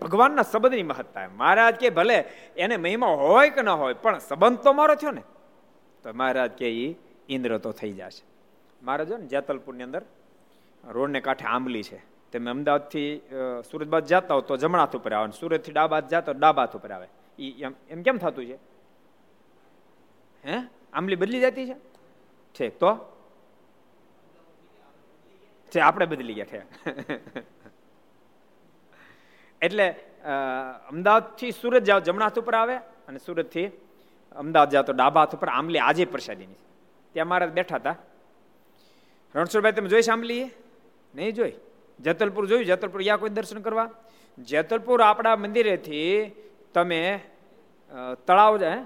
ભગવાનના 0.00 0.42
સંબંધની 0.42 0.82
મહત્તા 0.82 1.28
મહારાજ 1.36 1.74
કે 1.76 1.88
ભલે 1.90 2.18
એને 2.56 2.76
મહિમા 2.76 3.06
હોય 3.06 3.50
કે 3.50 3.62
ન 3.62 3.68
હોય, 3.68 3.94
પણ 3.94 4.18
સંબંધ 4.18 4.58
તો 4.58 4.72
મારો 4.72 4.94
થયો 4.94 5.10
ને, 5.10 5.24
તો 6.02 6.12
મહારાજ 6.12 6.52
કે 6.52 6.68
એ 6.84 6.86
ઇન્દ્ર 7.28 7.58
તો 7.58 7.72
થઈ 7.72 7.92
જશે. 7.92 8.24
મહારાજ 8.82 9.12
ને, 9.12 9.26
જેતલપુરની 9.26 9.84
અંદર 9.84 10.02
રોડને 10.84 11.20
કાંઠે 11.20 11.44
આંબલી 11.44 11.82
છે. 11.82 12.11
તમે 12.32 12.50
અમદાવાદથી 12.50 13.22
સુરત 13.70 13.88
બાદ 13.88 14.04
જતા 14.04 14.34
હો 14.34 14.40
તો 14.40 14.56
જમણા 14.56 14.84
હાથ 14.84 14.96
ઉપર 14.96 15.12
આવે 15.12 15.32
સુરતથી 15.32 15.72
ડાબા 15.72 15.96
હાથ 15.96 16.08
જતા 16.08 16.32
ડાબા 16.32 16.62
હાથ 16.62 16.76
ઉપર 16.76 16.92
આવે. 16.92 17.08
એમ 17.38 17.74
એમ 17.90 18.02
કેમ 18.02 18.18
થતું 18.18 18.46
છે? 18.46 18.58
હે? 20.44 20.68
આંબલી 20.92 21.16
બદલી 21.16 21.40
જતી 21.40 21.66
છે? 21.66 21.76
ઠીક 22.54 22.78
તો? 22.78 23.08
છે, 25.72 25.80
આપણે 25.80 26.06
બદલી 26.06 26.34
ગયા 26.34 26.50
છે. 26.52 26.62
એટલે 29.62 29.94
અમદાવાદથી 30.90 31.52
સુરત 31.52 31.84
જાઓ 31.84 32.00
જમણા 32.00 32.24
હાથ 32.24 32.38
ઉપર 32.38 32.54
આવે 32.54 32.80
અને 33.08 33.18
સુરતથી 33.18 33.70
અમદાવાદ 34.36 34.70
જાઓ 34.70 34.82
તો 34.82 34.92
ડાબા 34.92 35.20
હાથ 35.20 35.34
ઉપર 35.34 35.48
આંબલી 35.48 35.78
આજે 35.78 36.04
પ્રસાદીની 36.04 36.60
ત્યાં 37.14 37.28
મારા 37.28 37.54
બેઠા 37.58 37.76
હતા. 37.76 37.96
રણછોડભાઈ, 39.34 39.72
તમે 39.72 39.88
જોઈશ 39.88 40.10
આંબલી? 40.10 40.50
નહીં 41.14 41.34
જોઈ? 41.34 41.71
જેતલપુર 42.00 42.46
જોયું? 42.46 42.64
જેતલપુર 42.64 43.02
યા 43.02 43.16
કોઈ 43.16 43.30
દર્શન 43.30 43.60
કરવા? 43.60 43.90
જેતલપુર 44.38 45.02
આપણા 45.02 45.36
મંદિરેથી 45.36 46.32
તમે 46.74 47.20
તળાવ 48.26 48.56
જાય 48.56 48.84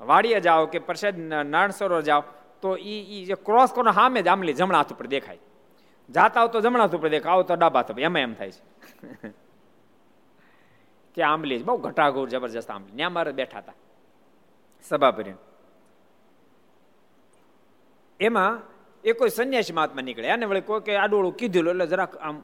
વાડીએ 0.00 0.40
જાઓ 0.40 0.66
કે 0.66 0.78
પ્રસાદ 0.78 1.18
નારાયણ 1.18 2.00
જાઓ, 2.00 2.22
તો 2.62 2.76
એ 2.76 3.24
જે 3.24 3.34
ક્રોસ 3.34 3.72
કરો 3.72 3.92
સામે 3.92 4.22
જ 4.22 4.28
આંબલી 4.28 4.52
જમણા 4.52 4.78
હાથ 4.78 4.92
ઉપર 4.92 5.06
દેખાય. 5.06 5.38
જાતા 6.10 6.46
તો 6.46 6.60
જમણા 6.60 6.80
હાથ 6.80 6.94
ઉપર 6.94 7.08
દેખાય 7.08 7.32
આવો 7.32 7.42
તો 7.42 7.54
ડાબા 7.54 7.80
હાથ 7.80 7.98
એમાં 7.98 8.22
એમ 8.22 8.34
થાય 8.34 8.50
છે. 8.50 8.62
કે 11.14 11.22
આંબલી 11.22 11.62
બહુ 11.62 11.76
ઘટાઘોર 11.76 12.28
જબરજસ્ત 12.28 12.70
આંબલી. 12.70 12.96
ત્યાં 12.96 13.12
મારે 13.12 13.32
બેઠા 13.32 13.58
હતા 13.58 13.74
સભા 14.82 15.10
ભરીને 15.10 15.36
એમાં 18.20 18.71
એ 19.04 19.12
કોઈ 19.12 19.28
સંન્યાસી 19.28 19.72
મહાત્મા 19.72 20.02
નીકળે. 20.02 20.30
અને 20.30 20.46
વળી 20.46 20.60
કોઈ 20.60 20.94
આડોળું 20.94 21.36
કીધું 21.36 21.70
એટલે 21.70 21.86
જરાક 21.86 22.16
આમ 22.16 22.42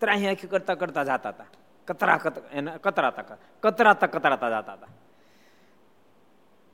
ત્રાહી 0.00 0.26
આખી 0.26 0.46
કરતા 0.46 0.74
કરતા 0.74 1.04
જતા 1.04 1.28
હતા. 1.28 1.44
કતરા 1.88 2.16
કતરાતા 2.16 3.36
કતરાતા 3.62 4.06
કતરાતા 4.06 4.60
જતા 4.60 4.72
હતા. 4.72 4.88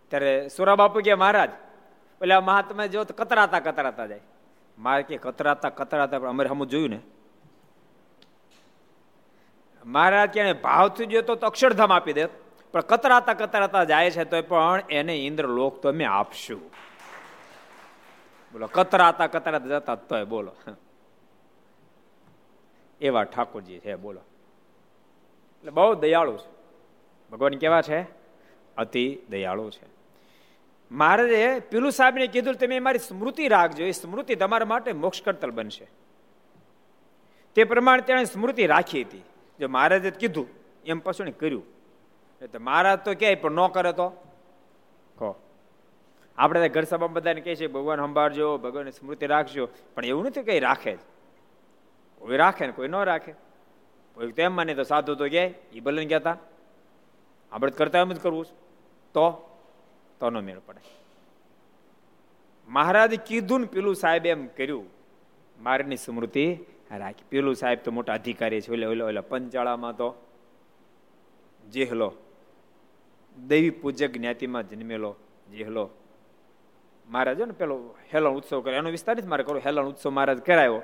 ત્યારે 0.08 0.48
સુરા 0.48 0.74
બાપુ 0.74 1.00
કે 1.00 1.14
મહારાજ 1.14 1.50
પેલા 2.18 2.40
મહાત્મા 2.40 2.86
જો 2.86 3.04
કતરાતા 3.04 3.60
કતરાતા 3.60 4.06
જાય. 4.06 4.20
મારે 4.78 5.02
કે 5.02 5.16
કતરાતા 5.16 5.68
કતરાતા 5.68 6.16
અમારે 6.16 6.48
હમ 6.48 6.64
જોયું 6.64 6.90
ને. 6.90 7.00
મહારાજ 9.84 10.30
કે 10.30 10.52
ભાવથી 10.52 11.06
જો 11.06 11.22
તો 11.22 11.34
અક્ષરધામ 11.34 11.92
આપી 11.92 12.12
દે. 12.12 12.26
પણ 12.72 12.80
કતરાતા 12.80 13.34
કતરાતા 13.34 13.84
જાય 13.84 14.10
છે 14.10 14.24
તો 14.24 14.42
પણ 14.42 14.82
એને 14.90 15.14
ઇન્દ્રલોક 15.26 15.82
તો 15.82 15.88
અમે 15.88 16.04
આપશું. 16.04 16.60
બોલો, 18.52 18.66
કતરાતા 18.66 19.26
કતરાતા 19.26 19.66
જતા 19.66 19.94
તોય 19.94 20.24
બોલો. 20.24 20.52
એવા 23.00 23.24
ઠાકોરજી 23.24 23.78
છે, 23.78 23.94
બોલો. 23.94 24.20
એટલે 25.58 25.70
બહુ 25.70 25.94
દયાળુ 25.94 26.36
છે. 26.36 26.48
ભગવાન 27.30 27.52
કેવા 27.52 27.82
છે? 27.82 28.02
અતિ 28.76 29.18
દયાળુ 29.30 29.70
છે. 29.70 29.86
મહારાજે 30.90 31.60
પીલુ 31.60 31.90
સાહેબને 31.90 32.26
કીધું, 32.26 32.54
તમે 32.54 32.78
મારી 32.78 32.98
સ્મૃતિ 32.98 33.48
રાખજો. 33.48 33.84
એ 33.84 33.90
સ્મૃતિ 33.90 34.34
તમારા 34.34 34.66
માટે 34.66 34.92
મોક્ષ 34.92 35.22
કરતલ 35.22 35.50
બનશે. 35.50 35.90
તે 37.54 37.64
પ્રમાણે 37.64 38.02
તેણે 38.02 38.24
સ્મૃતિ 38.24 38.66
રાખી 38.66 39.02
હતી. 39.02 39.22
જો 39.60 39.68
મહારાજે 39.68 40.10
કીધું, 40.10 40.46
એમ 40.84 40.98
પછી 40.98 41.32
કર્યું. 41.32 41.62
એટલે 42.42 42.58
મહારાજ 42.58 42.98
તો 42.98 43.14
ક્યાંય 43.14 43.34
પણ 43.34 43.52
ન 43.52 43.66
કરે 43.66 43.92
તો? 43.92 44.29
આપણે 46.40 46.68
ઘર 46.68 46.84
સભા 46.84 47.06
બધાને 47.06 47.40
કહે 47.40 47.54
છે, 47.54 47.66
ભગવાન 47.66 47.98
સંભાળજો, 47.98 48.58
ભગવાનની 48.58 48.90
સ્મૃતિ 48.90 49.26
રાખજો. 49.26 49.68
પણ 49.94 50.04
એવું 50.04 50.24
નથી 50.24 50.42
કઈ 50.42 50.60
રાખે 50.60 50.96
જ. 50.96 50.98
કોઈ 52.18 52.36
રાખે 52.36 52.66
ને 52.66 52.72
કોઈ 52.72 52.88
ન 52.88 52.96
રાખે. 53.04 53.32
કોઈ 54.14 54.32
તેમ 54.32 54.56
માને 54.56 54.74
તો 54.74 54.82
સાધુ 54.82 55.14
તો 55.14 55.28
ગયા 55.28 55.50
એ 55.72 55.80
ભલે 55.80 56.16
હતા 56.16 56.36
આપણે 57.52 57.72
કરતા 57.72 57.98
એમ 57.98 58.12
જ 58.12 58.20
કરવું 58.20 58.46
તો? 59.14 59.26
તો 60.20 60.30
ન 60.30 60.38
મેળ 60.38 60.58
પડે. 60.66 60.82
મહારાજ 62.68 63.20
કીધું 63.20 63.60
ને 63.60 63.66
પેલું 63.66 63.94
સાહેબ 63.94 64.26
એમ 64.26 64.46
કર્યું, 64.46 64.84
મારની 65.60 65.96
સ્મૃતિ 65.96 66.56
રાખી. 66.90 67.24
પેલું 67.28 67.54
સાહેબ 67.54 67.78
તો 67.84 67.90
મોટા 67.90 68.14
અધિકારી 68.14 68.60
છે, 68.60 68.72
ઓલે 68.72 68.86
ઓલે, 68.86 69.04
ઓલા, 69.04 69.20
પંચાળામાં 69.20 69.96
તો. 69.96 70.08
જેહલો, 71.68 72.12
દૈવી 73.46 73.70
પૂજક 73.70 74.10
જ્ઞાતિમાં 74.10 74.68
જન્મેલો 74.68 75.16
જેહલો. 75.50 75.90
મહારાજ 77.10 77.40
ને, 77.40 77.52
પેલો 77.52 77.94
હેલણ 78.14 78.30
ઉત્સવ 78.30 78.60
કર્યો. 78.60 78.78
એનો 78.78 78.90
વિસ્તાર 78.90 79.16
નથી 79.16 79.28
મારે 79.28 79.44
કરો, 79.44 79.58
હેલણ 79.58 79.86
ઉત્સવ 79.86 80.10
મહારાજ 80.10 80.38
કરાયો. 80.38 80.82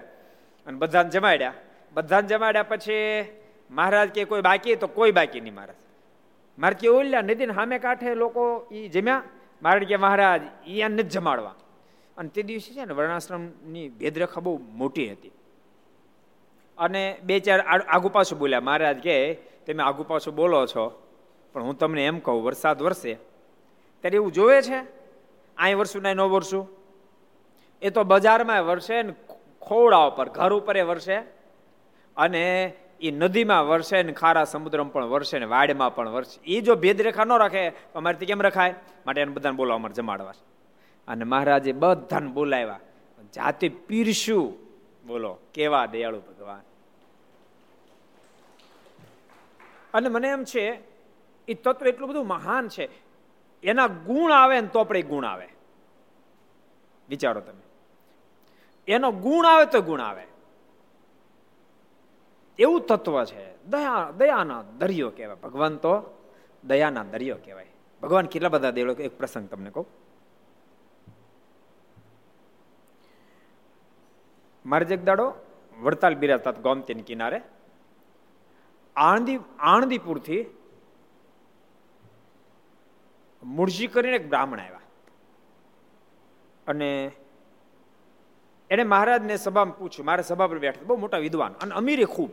અને 0.67 0.79
બધાને 0.79 1.11
જમાડ્યા. 1.11 1.53
બધાને 1.93 2.27
જમાડ્યા 2.27 2.62
પછી 2.62 3.25
મહારાજ 3.71 4.09
કે 4.09 4.25
કોઈ 4.25 4.41
બાકી 4.41 4.77
તો 4.77 4.87
કોઈ 4.87 5.12
બાકી 5.12 5.41
નહીં 5.41 5.55
મહારાજ. 5.55 5.77
મારે 6.59 6.75
કે 6.75 6.89
ઓલ્યા 6.89 7.23
નદીને 7.23 7.55
સામે 7.55 7.79
કાંઠે 7.79 8.15
લોકો 8.15 8.69
એ 8.73 8.89
જમ્યા. 8.89 9.23
મારે 9.62 9.87
કે, 9.87 9.97
મહારાજ 9.97 10.41
એ 10.67 10.89
નથી 10.89 11.03
જમાડવા. 11.03 11.55
અને 12.19 12.29
તે 12.29 12.43
દિવસે 12.43 12.75
છે 12.75 12.85
ને 12.85 12.95
વર્ણાશ્રમની 12.95 13.89
ભેદરેખા 13.89 14.41
બહુ 14.41 14.59
મોટી 14.59 15.12
હતી. 15.12 15.33
અને 16.79 17.19
બે 17.23 17.41
ચાર 17.41 17.61
આગુ 17.61 18.09
પાછું 18.09 18.39
બોલ્યા, 18.39 18.61
મહારાજ 18.61 18.99
કે, 18.99 19.35
તમે 19.35 19.83
આગુ 19.83 20.03
પાછું 20.03 20.35
બોલો 20.35 20.67
છો, 20.67 21.03
પણ 21.53 21.62
હું 21.62 21.79
તમને 21.79 22.07
એમ 22.07 22.19
કહું, 22.19 22.45
વરસાદ 22.45 22.83
વરસે. 22.83 23.15
ત્યારે 24.01 24.15
એવું 24.15 24.33
જોવે 24.33 24.62
છે 24.62 24.96
અહીં 25.59 25.79
વરસું 25.79 26.03
નહીં 26.03 26.14
ન 26.14 26.21
વરસું? 26.21 26.69
એ 27.83 27.90
તો 27.90 28.05
બજારમાં 28.05 28.64
વરસે 28.64 29.03
ને 29.03 29.14
ખોડા 29.62 29.97
ઉપર 29.97 30.29
ઘર 30.29 30.53
ઉપર 30.53 30.77
એ 30.77 30.83
વરસે. 30.83 31.16
અને 32.16 32.75
એ 33.01 33.11
નદીમાં 33.11 33.66
વરસે 33.66 34.03
ને 34.03 34.12
ખારા 34.12 34.45
સમુદ્રમાં 34.45 34.92
પણ 34.92 35.05
વરસે 35.05 35.38
ને 35.38 35.45
વાડમાં 35.45 35.95
પણ 35.95 36.09
વરસે. 36.09 36.40
એ 36.45 36.61
જો 36.61 36.75
ભેદરેખા 36.75 37.25
ન 37.25 37.33
રાખે, 37.33 37.71
તો 37.71 37.99
અમારેથી 37.99 38.27
કેમ 38.27 38.42
રખાય? 38.42 38.75
માટે 39.07 39.21
એને 39.21 39.33
બધાને 39.33 39.57
બોલાવવા 39.57 39.77
અમારે 39.77 39.95
જમાડવા. 39.95 40.35
અને 41.09 41.25
મહારાજે 41.25 41.73
બધાને 41.73 42.31
બોલાવ્યા. 42.31 42.81
જાતે 43.35 43.69
પીરશું. 43.69 44.55
બોલો, 45.07 45.38
કેવા 45.55 45.87
દયાળુ 45.87 46.19
ભગવાન. 46.19 46.61
અને 49.95 50.09
મને 50.09 50.29
એમ 50.29 50.45
છે 50.45 50.81
એ 51.49 51.55
તત્વ 51.55 51.88
એટલું 51.88 52.09
બધું 52.09 52.27
મહાન 52.27 52.69
છે. 52.69 53.06
એના 53.66 53.87
ગુણ 53.87 54.33
આવે 54.33 54.61
ને 54.61 54.66
તો 54.66 54.79
આપણે 54.79 55.02
ગુણ 55.02 55.24
આવે. 55.24 55.48
વિચારો 57.09 57.40
તમે. 57.40 57.62
એનો 58.88 59.12
ગુણ 59.12 59.46
આવે 59.46 59.66
તો 59.66 59.81
ગુણ 59.81 60.00
આવે. 60.00 60.26
એવું 62.59 62.87
તત્વ 62.87 63.24
છે. 63.24 63.64
દયા, 63.64 64.11
દયાના 64.11 64.62
દરિયો 64.79 65.11
કહેવાય. 65.11 65.37
ભગવાન 65.37 65.76
તો 65.76 66.22
દયાના 66.64 67.05
દરિયો 67.05 67.37
કહેવાય. 67.44 67.66
ભગવાન 68.02 68.26
કેટલા 68.26 68.48
બધા 68.48 68.70
દેવળો 68.70 68.92
એક 68.92 69.18
પ્રસંગ 69.18 69.48
તમને 69.48 69.70
કહું. 69.70 69.87
મારે 74.66 74.94
એક 74.94 75.05
દાડો 75.05 75.35
વડતાલ 75.81 76.14
બિરાજતા 76.14 76.50
ગોમતીન 76.50 77.00
કિનારે. 77.00 77.42
આણંદી, 78.96 79.38
આણંદીપુરથી 79.59 80.59
મૂળજી 83.47 83.87
કરીને 83.87 84.17
એક 84.17 84.29
બ્રાહ્મણ 84.29 84.61
આવ્યા. 84.61 84.81
અને 86.69 87.11
એને 88.71 88.85
મહારાજને 88.85 89.37
સભામાં 89.37 89.79
પૂછ્યું, 89.79 90.07
મારે 90.07 90.23
સભા 90.23 90.47
પર 90.47 90.59
બેઠા 90.59 90.81
બહુ 90.87 90.97
મોટા 90.97 91.19
વિદ્વાન 91.19 91.53
અને 91.53 91.75
અમીરે 91.75 92.05
ખૂબ. 92.05 92.31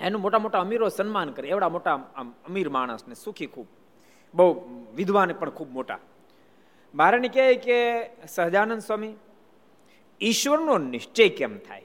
એનું 0.00 0.22
મોટા 0.22 0.38
મોટા 0.38 0.60
અમીરો 0.60 0.88
સન્માન 0.88 1.30
કરે, 1.30 1.48
એવડા 1.48 1.68
મોટા 1.68 1.94
અમીર 2.48 2.68
માણસને 2.68 3.14
સુખી 3.14 3.46
ખૂબ. 3.46 3.66
બહુ 4.34 4.64
વિદ્વાન 4.94 5.32
પણ 5.32 5.50
ખૂબ 5.50 5.70
મોટા. 5.70 5.98
મહારાજને 6.94 7.28
કહે 7.28 7.54
કે, 7.54 8.10
સહજાનંદ 8.26 8.80
સ્વામી, 8.80 9.14
ઈશ્વરનો 10.20 10.78
નિશ્ચય 10.78 11.28
કેમ 11.28 11.58
થાય? 11.58 11.84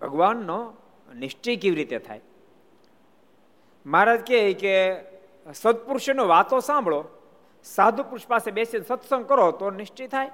ભગવાનનો 0.00 0.74
નિશ્ચય 1.16 1.56
કેવી 1.56 1.76
રીતે 1.76 1.98
થાય? 1.98 2.20
મહારાજ 3.86 4.20
કહે 4.20 4.52
કે, 4.52 4.94
સત્પુરુષોનો 5.52 6.26
વાતો 6.26 6.60
સાંભળો. 6.60 7.04
સાધુ 7.64 8.02
પુરુષ 8.02 8.26
પાસે 8.26 8.50
બેસીને 8.50 8.84
સત્સંગ 8.84 9.28
કરો 9.28 9.50
તો 9.50 9.70
નિશ્ચય 9.70 10.06
થાય. 10.06 10.30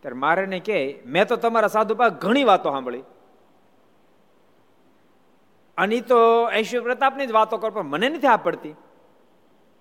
ત્યારે 0.00 0.14
મારે 0.14 0.46
ને 0.46 0.60
કે, 0.60 1.02
મેં 1.06 1.26
તો 1.26 1.36
તમારા 1.36 1.68
સાધુ 1.68 1.94
પાસે 1.94 2.14
ઘણી 2.14 2.44
વાતો 2.44 2.70
સાંભળી. 2.70 3.02
અને 5.76 6.00
તો 6.00 6.16
ઐશ્વર 6.52 6.80
પ્રતાપની 6.80 7.26
જ 7.26 7.32
વાતો 7.32 7.56
કરો, 7.56 7.70
પણ 7.70 7.82
મને 7.82 8.08
નથી 8.08 8.26
આ 8.26 8.36
પડતી. 8.36 8.74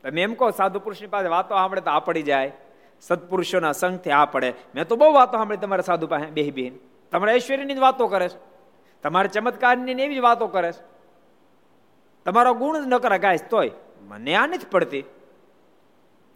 તમે 0.03 0.21
એમ 0.21 0.33
કહો, 0.33 0.51
સાધુ 0.51 0.79
પુરુષની 0.79 1.07
પાસે 1.07 1.27
વાતો 1.27 1.55
સાંભળે 1.55 1.81
તો 1.81 1.89
આ 1.89 1.99
પડી 1.99 2.21
જાય. 2.21 2.51
સત્પુરુષોના 3.01 3.71
સંઘથી 3.71 4.11
આ 4.11 4.25
પડે. 4.25 4.53
મેં 4.75 4.87
તો 4.87 4.95
બહુ 4.95 5.13
વાતો 5.13 5.37
સાંભળી 5.37 5.57
તમારા 5.57 5.81
સાધુ 5.81 6.07
પાસે 6.07 6.25
બે 6.25 6.51
બેન 6.51 6.79
તમારા 7.11 7.33
ઐશ્વર્યની 7.33 7.73
જ 7.73 7.77
વાતો 7.77 8.07
કરે 8.07 8.29
છે. 8.29 8.37
તમારા 9.03 9.27
ચમત્કારની 9.27 9.91
એવી 9.91 10.15
જ 10.15 10.19
વાતો 10.19 10.47
કરે 10.47 10.71
છે. 10.71 10.83
તમારો 12.25 12.53
ગુણ 12.53 12.83
જ 12.83 12.87
ન 12.87 12.97
કરે 12.97 13.19
ગાય 13.19 13.37
તોય 13.37 13.71
મને 14.01 14.35
આ 14.35 14.47
નથી 14.47 14.65
પડતી. 14.71 15.03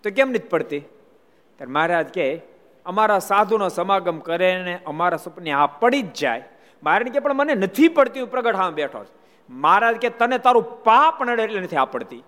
તો 0.03 0.09
કેમ 0.09 0.29
નથી 0.29 0.39
પડતી? 0.39 0.79
ત્યારે 0.79 1.71
મહારાજ 1.71 2.07
કે 2.07 2.41
અમારા 2.85 3.19
સાધુનો 3.19 3.69
સમાગમ 3.69 4.19
કરે 4.19 4.63
ને 4.63 4.79
અમારા 4.85 5.17
સપને 5.17 5.51
આ 5.51 5.67
પડી 5.67 6.01
જ 6.01 6.13
જાય. 6.13 6.43
મારે 6.83 7.09
કે 7.09 7.19
પણ 7.19 7.33
મને 7.33 7.55
નથી 7.55 7.87
પડતી 7.87 8.19
હું 8.19 8.31
પ્રગટ 8.31 8.55
હા 8.55 8.69
બેઠો 8.69 8.99
છું. 8.99 9.17
મહારાજ 9.49 9.95
કે 9.95 10.09
તને 10.09 10.37
તારું 10.37 10.83
પાપ 10.83 11.23
નડે 11.23 11.43
એટલે 11.43 11.59
નથી 11.59 11.75
આ 11.75 11.85
પડતી. 11.85 12.23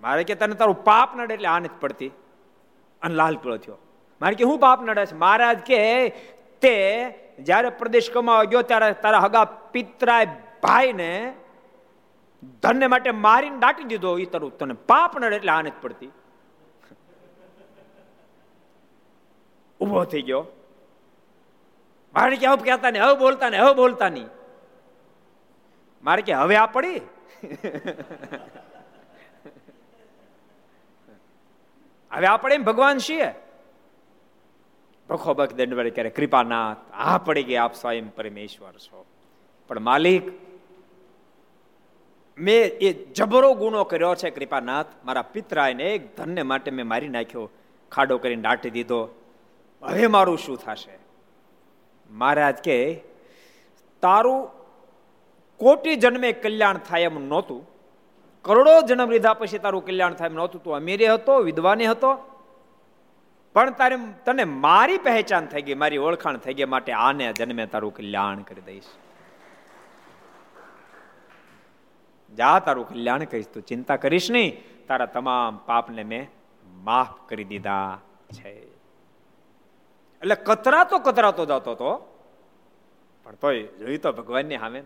મારે 0.00 0.24
કે 0.24 0.34
તને 0.34 0.54
તારું 0.54 0.84
પાપ 0.84 1.16
નડે 1.16 1.34
એટલે 1.34 1.48
આ 1.48 1.58
નથી 1.58 1.78
પડતી. 1.80 2.08
અને 3.02 3.14
લાલ 3.14 3.36
પીળો 3.36 3.56
થયો. 3.56 3.78
મારે 4.20 4.34
કે 4.34 4.44
હું 4.44 4.58
પાપ 4.58 4.82
નડે 4.82 5.06
છે? 5.06 5.14
મહારાજ 5.14 5.58
કે 5.58 6.08
તે 6.60 7.08
જ્યારે 7.38 7.68
પ્રદેશ 7.68 8.10
કમાવા 8.10 8.44
ગયો 8.44 8.62
ત્યારે 8.62 8.92
તારા 8.92 9.18
હગા 9.18 9.44
પિતરાય 9.44 10.26
ભાઈને 10.62 11.34
ધનને 12.42 12.86
માટે 12.86 13.10
મારીને 13.10 13.58
દાટી 13.58 13.84
દીધો 13.84 14.18
એ 14.18 14.24
તરું 14.24 14.58
તને 14.58 14.74
પાપ 14.74 15.18
નડે 15.18 15.36
એટલે 15.36 15.52
આ 15.52 15.62
પડતી. 15.80 16.10
ઊભો 19.80 20.04
થઈ 20.04 20.22
ગયો. 20.22 20.46
મારે 22.14 22.36
કે 22.36 22.46
હવે 22.46 22.70
કહેતા 22.70 22.90
ને? 22.90 22.98
હવે 22.98 23.18
બોલતા 23.18 23.48
ને? 23.48 23.58
હવે 23.58 23.74
બોલતા 23.74 24.08
નહીં. 24.08 24.26
મારે 26.04 26.22
કે 26.22 26.32
હવે 26.32 26.56
આ 26.56 26.66
પડી? 26.66 27.00
હવે 32.12 32.26
આપણે 32.26 32.54
એમ 32.54 32.64
ભગવાન 32.64 32.98
છીએ? 32.98 33.34
ભખો 35.08 35.34
ભખ 35.34 35.52
દંડવાળી 35.52 35.90
ક્યારે 35.90 36.10
કૃપાનાથ, 36.10 36.76
આ 36.92 37.18
પડી 37.18 37.42
ગઈ 37.42 37.54
આપ 37.54 37.74
સ્વયં 37.74 38.14
પરમેશ્વર 38.14 38.72
છો. 38.72 39.06
પણ 39.68 39.80
માલિક 39.80 40.22
મેં 42.40 42.64
એ 42.64 42.92
જબરો 42.92 43.54
ગુનો 43.54 43.84
કર્યો 43.84 44.14
છે, 44.14 44.30
કૃપાનાથ. 44.30 44.86
મારા 45.04 45.22
પિતરાયને 45.22 45.84
એક 45.84 46.16
ધનને 46.16 46.42
માટે 46.42 46.70
મેં 46.70 46.86
મારી 46.86 47.08
નાખ્યો. 47.08 47.50
ખાડો 47.92 48.18
કરીને 48.18 48.42
દાટી 48.42 48.70
દીધો. 48.70 49.08
હવે 49.82 50.06
મારું 50.06 50.38
શું 50.38 50.58
થશે? 50.58 50.98
મહારાજ 52.10 52.54
કે, 52.54 53.00
તારું 54.02 54.50
કોટી 55.56 55.96
જન્મે 55.96 56.32
કલ્યાણ 56.32 56.78
થાય 56.78 57.02
એમ 57.02 57.28
નહોતું. 57.28 57.70
કરોડો 58.42 58.80
જન્મ 58.80 59.10
લીધા 59.10 59.34
પછી 59.34 59.58
તારું 59.58 59.86
કલ્યાણ 59.86 60.14
થાય 60.14 60.28
એમ 60.28 60.34
નહોતું. 60.34 60.62
તું 60.62 60.74
અમીરે 60.74 61.06
હતો, 61.06 61.36
વિદ્વાને 61.36 61.86
હતો. 61.86 62.16
પણ 63.54 63.70
તારે 63.70 63.96
તને 64.24 64.44
મારી 64.44 64.98
પહેચાન 64.98 65.46
થઈ 65.46 65.62
ગઈ, 65.62 65.74
મારી 65.74 65.96
ઓળખાણ 65.96 66.36
થઈ 66.36 66.54
ગઈ, 66.54 66.64
માટે 66.64 66.92
આને 66.92 67.32
જન્મે 67.32 67.66
તારું 67.66 67.94
કલ્યાણ 67.94 68.38
કરી 68.38 68.60
દઈશ. 68.60 68.84
જા, 72.36 72.58
તારું 72.58 72.88
કલ્યાણ 72.88 73.24
કહીશ 73.24 73.48
તું 73.48 73.62
ચિંતા 73.62 73.96
કરીશ 73.96 74.30
નહીં. 74.30 74.62
તારા 74.86 75.06
તમામ 75.06 75.60
પાપને 75.66 76.04
મેં 76.04 76.28
માફ 76.72 77.28
કરી 77.28 77.44
દીધા 77.44 78.00
છે. 78.32 78.50
એટલે 80.20 80.34
કતરાતો 80.34 80.98
કતરાતો 80.98 81.46
જતો 81.46 81.70
હતો. 81.70 82.14
પણ 83.24 83.34
તોય 83.34 83.62
જોયું 83.62 83.98
તો 83.98 84.12
ભગવાનની 84.12 84.58
સામે. 84.58 84.82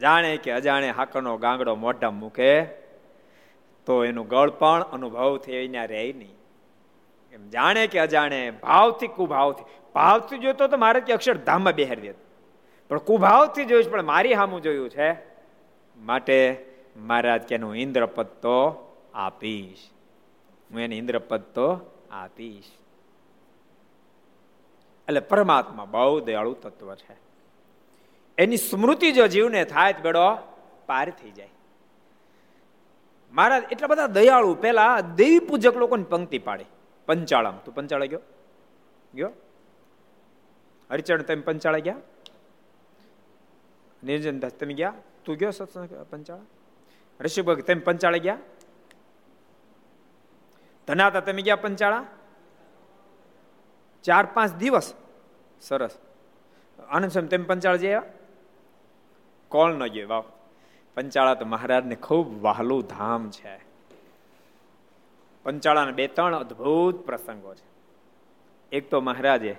જાણે 0.00 0.36
કે 0.36 0.50
અજાણે 0.50 0.90
હાકરનો 0.90 1.36
ગાંગડો, 1.36 1.74
મોઢા 1.74 2.10
મૂકે, 2.10 2.64
તો 3.86 4.04
એનું 4.04 4.28
ગળ 4.28 4.50
પણ 4.50 4.82
અનુભવ 4.82 5.38
થઈ 5.38 5.52
એના 5.52 5.84
રહે 5.84 6.12
નહીં. 6.12 6.34
એમ 7.32 7.48
જાણે 7.48 7.86
કે 7.86 7.98
અજાણે 7.98 8.50
ભાવથી 8.50 9.06
કુભાવથી, 9.06 9.64
ભાવથી 9.94 10.38
જોતો 10.38 10.66
તો 10.66 10.76
મારે 10.76 11.00
કે 11.00 11.12
અક્ષરધામમાં 11.12 11.72
બેહાર 11.72 12.00
દે 12.00 12.25
પણ 12.88 12.98
કુભાવથી 12.98 13.64
જોઈશ 13.64 13.88
પણ 13.88 14.02
મારી 14.02 14.34
સામું 14.34 14.62
જોયું 14.62 14.90
છે. 14.90 15.16
માટે 15.96 16.66
મહારાજ 16.96 17.42
કે 17.42 17.56
હું 17.56 17.76
ઇન્દ્રપદ 17.76 18.26
તો 18.26 18.86
આપીશ. 19.14 19.90
હું 20.72 20.80
એને 20.80 20.98
ઇન્દ્રપદ 20.98 21.40
તો 21.40 21.80
આપીશ. 22.10 22.64
એટલે 25.08 25.20
પરમાત્મા 25.20 25.84
બહુ 25.84 26.20
દયાળુ 26.20 26.52
તત્વ 26.52 26.94
છે. 26.94 27.16
એની 28.38 28.56
સ્મૃતિ 28.56 29.12
જો 29.12 29.26
જીવને 29.26 29.64
થાય 29.64 29.92
તો 29.92 30.00
બેડો 30.00 30.34
પાર 30.86 31.10
થઈ 31.10 31.30
જાય. 31.30 31.48
મહારાજ, 33.32 33.62
એટલા 33.72 33.86
બધા 33.86 34.06
દયાળુ. 34.06 34.54
પેલા 34.54 35.00
દેવી 35.00 35.38
પૂજક 35.38 35.76
લોકોની 35.76 36.02
પંક્તિ 36.02 36.38
પાડે. 36.38 36.64
પંચાળામ. 37.06 37.56
તું 37.56 37.74
પંચાળા 37.74 38.06
ગયો? 38.06 38.20
ગયો? 39.14 39.30
હરિચરણ, 40.90 41.22
તમે 41.22 41.42
પંચાળા 41.42 41.78
ગયા? 41.78 41.96
નિરંજન 44.06 44.40
દાસ 44.40 44.52
તમે 44.52 44.74
ગયા. 44.74 44.94
તું 45.24 45.36
ગયો 45.36 45.50
સત્સંગ, 45.50 45.88
પંચાળા? 46.10 46.42
ઋષિભગ 47.20 47.60
તમે 47.60 47.80
પંચાળા 47.80 48.16
ગયા. 48.16 48.38
ધનાતા 50.86 51.20
તમે 51.20 51.42
ગયા 51.42 51.56
પંચાળા? 51.56 52.06
ચાર 54.02 54.26
પાંચ 54.26 54.54
દિવસ. 54.54 54.94
સરસ. 55.60 55.98
આનંદ 56.88 57.10
સ્વામી 57.10 57.28
તમે 57.28 57.44
પંચાળા 57.44 57.76
જયા 57.76 58.02
કોણ 59.48 59.72
ન 59.72 59.86
ગયો. 59.86 60.08
વાહ 60.08 60.22
પંચાળા 60.94 61.34
તો 61.34 61.44
મહારાજને 61.44 61.94
ખૂબ 61.94 62.42
વહાલું 62.42 62.82
ધામ 62.86 63.30
છે. 63.30 63.60
પંચાળાના 65.42 65.90
બે 65.90 66.08
ત્રણ 66.08 66.36
અદ્ભુત 66.36 67.06
પ્રસંગો 67.06 67.54
છે. 67.54 67.76
એક 68.72 68.90
તો 68.90 69.00
મહારાજે, 69.00 69.56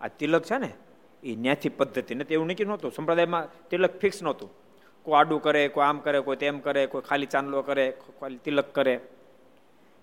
આ 0.00 0.08
તિલક 0.08 0.42
છે 0.42 0.58
ને 0.58 0.72
એ 1.22 1.36
ન્યાથી 1.36 1.68
પદ્ધતિ 1.68 2.14
નથી, 2.14 2.34
એવું 2.34 2.48
નક્કી 2.48 2.64
નહોતું. 2.64 2.92
સંપ્રદાયમાં 2.92 3.68
તિલક 3.68 4.00
ફિક્સ 4.00 4.22
નહોતું. 4.22 4.50
કોઈ 5.02 5.14
આડું 5.14 5.42
કરે, 5.42 5.68
કોઈ 5.68 5.84
આમ 5.84 5.98
કરે, 5.98 6.20
કોઈ 6.20 6.36
તેમ 6.36 6.60
કરે, 6.60 6.86
કોઈ 6.86 7.02
ખાલી 7.02 7.26
ચાંદલો 7.26 7.62
કરે 7.62 7.90
ખાલી 8.20 8.36
તિલક 8.36 8.74
કરે. 8.74 9.00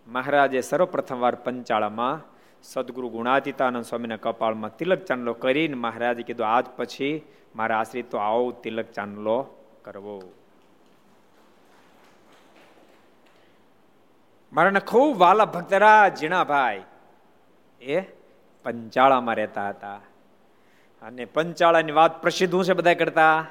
મહારાજે 0.07 0.61
સર્વપ્રથમ 0.61 1.19
વાર 1.19 1.35
પંચાળામાં 1.35 2.21
સદગુરુ 2.63 3.09
ગુણાતીતાનંદ 3.09 3.85
સ્વામીના 3.85 4.15
કપાળમાં 4.15 4.77
તિલક 4.77 5.05
ચાંદલો 5.05 5.33
કરીને 5.33 5.75
મહારાજે 5.75 6.23
કીધું, 6.23 6.47
આજ 6.47 6.65
પછી 6.75 7.21
મારા 7.55 7.79
આશ્રિત 7.79 8.11
તો 8.11 8.17
આવો 8.17 8.51
તિલક 8.51 8.91
ચાંદલો 8.91 9.37
કરવો. 9.83 10.21
મારાને 14.53 14.79
ખૂબ 14.79 15.17
વાલા 15.17 15.45
ભક્તરા 15.45 16.09
જીણાભાઈ 16.09 16.83
એ 17.81 18.01
પંચાળામાં 18.63 19.35
રહેતા 19.35 19.69
હતા. 19.69 19.99
અને 21.01 21.25
પંચાળાની 21.25 21.91
વાત 21.91 22.21
પ્રસિદ્ધ 22.21 22.55
હું 22.55 22.63
છે 22.63 22.73
બધા 22.73 22.93
કરતા? 22.93 23.45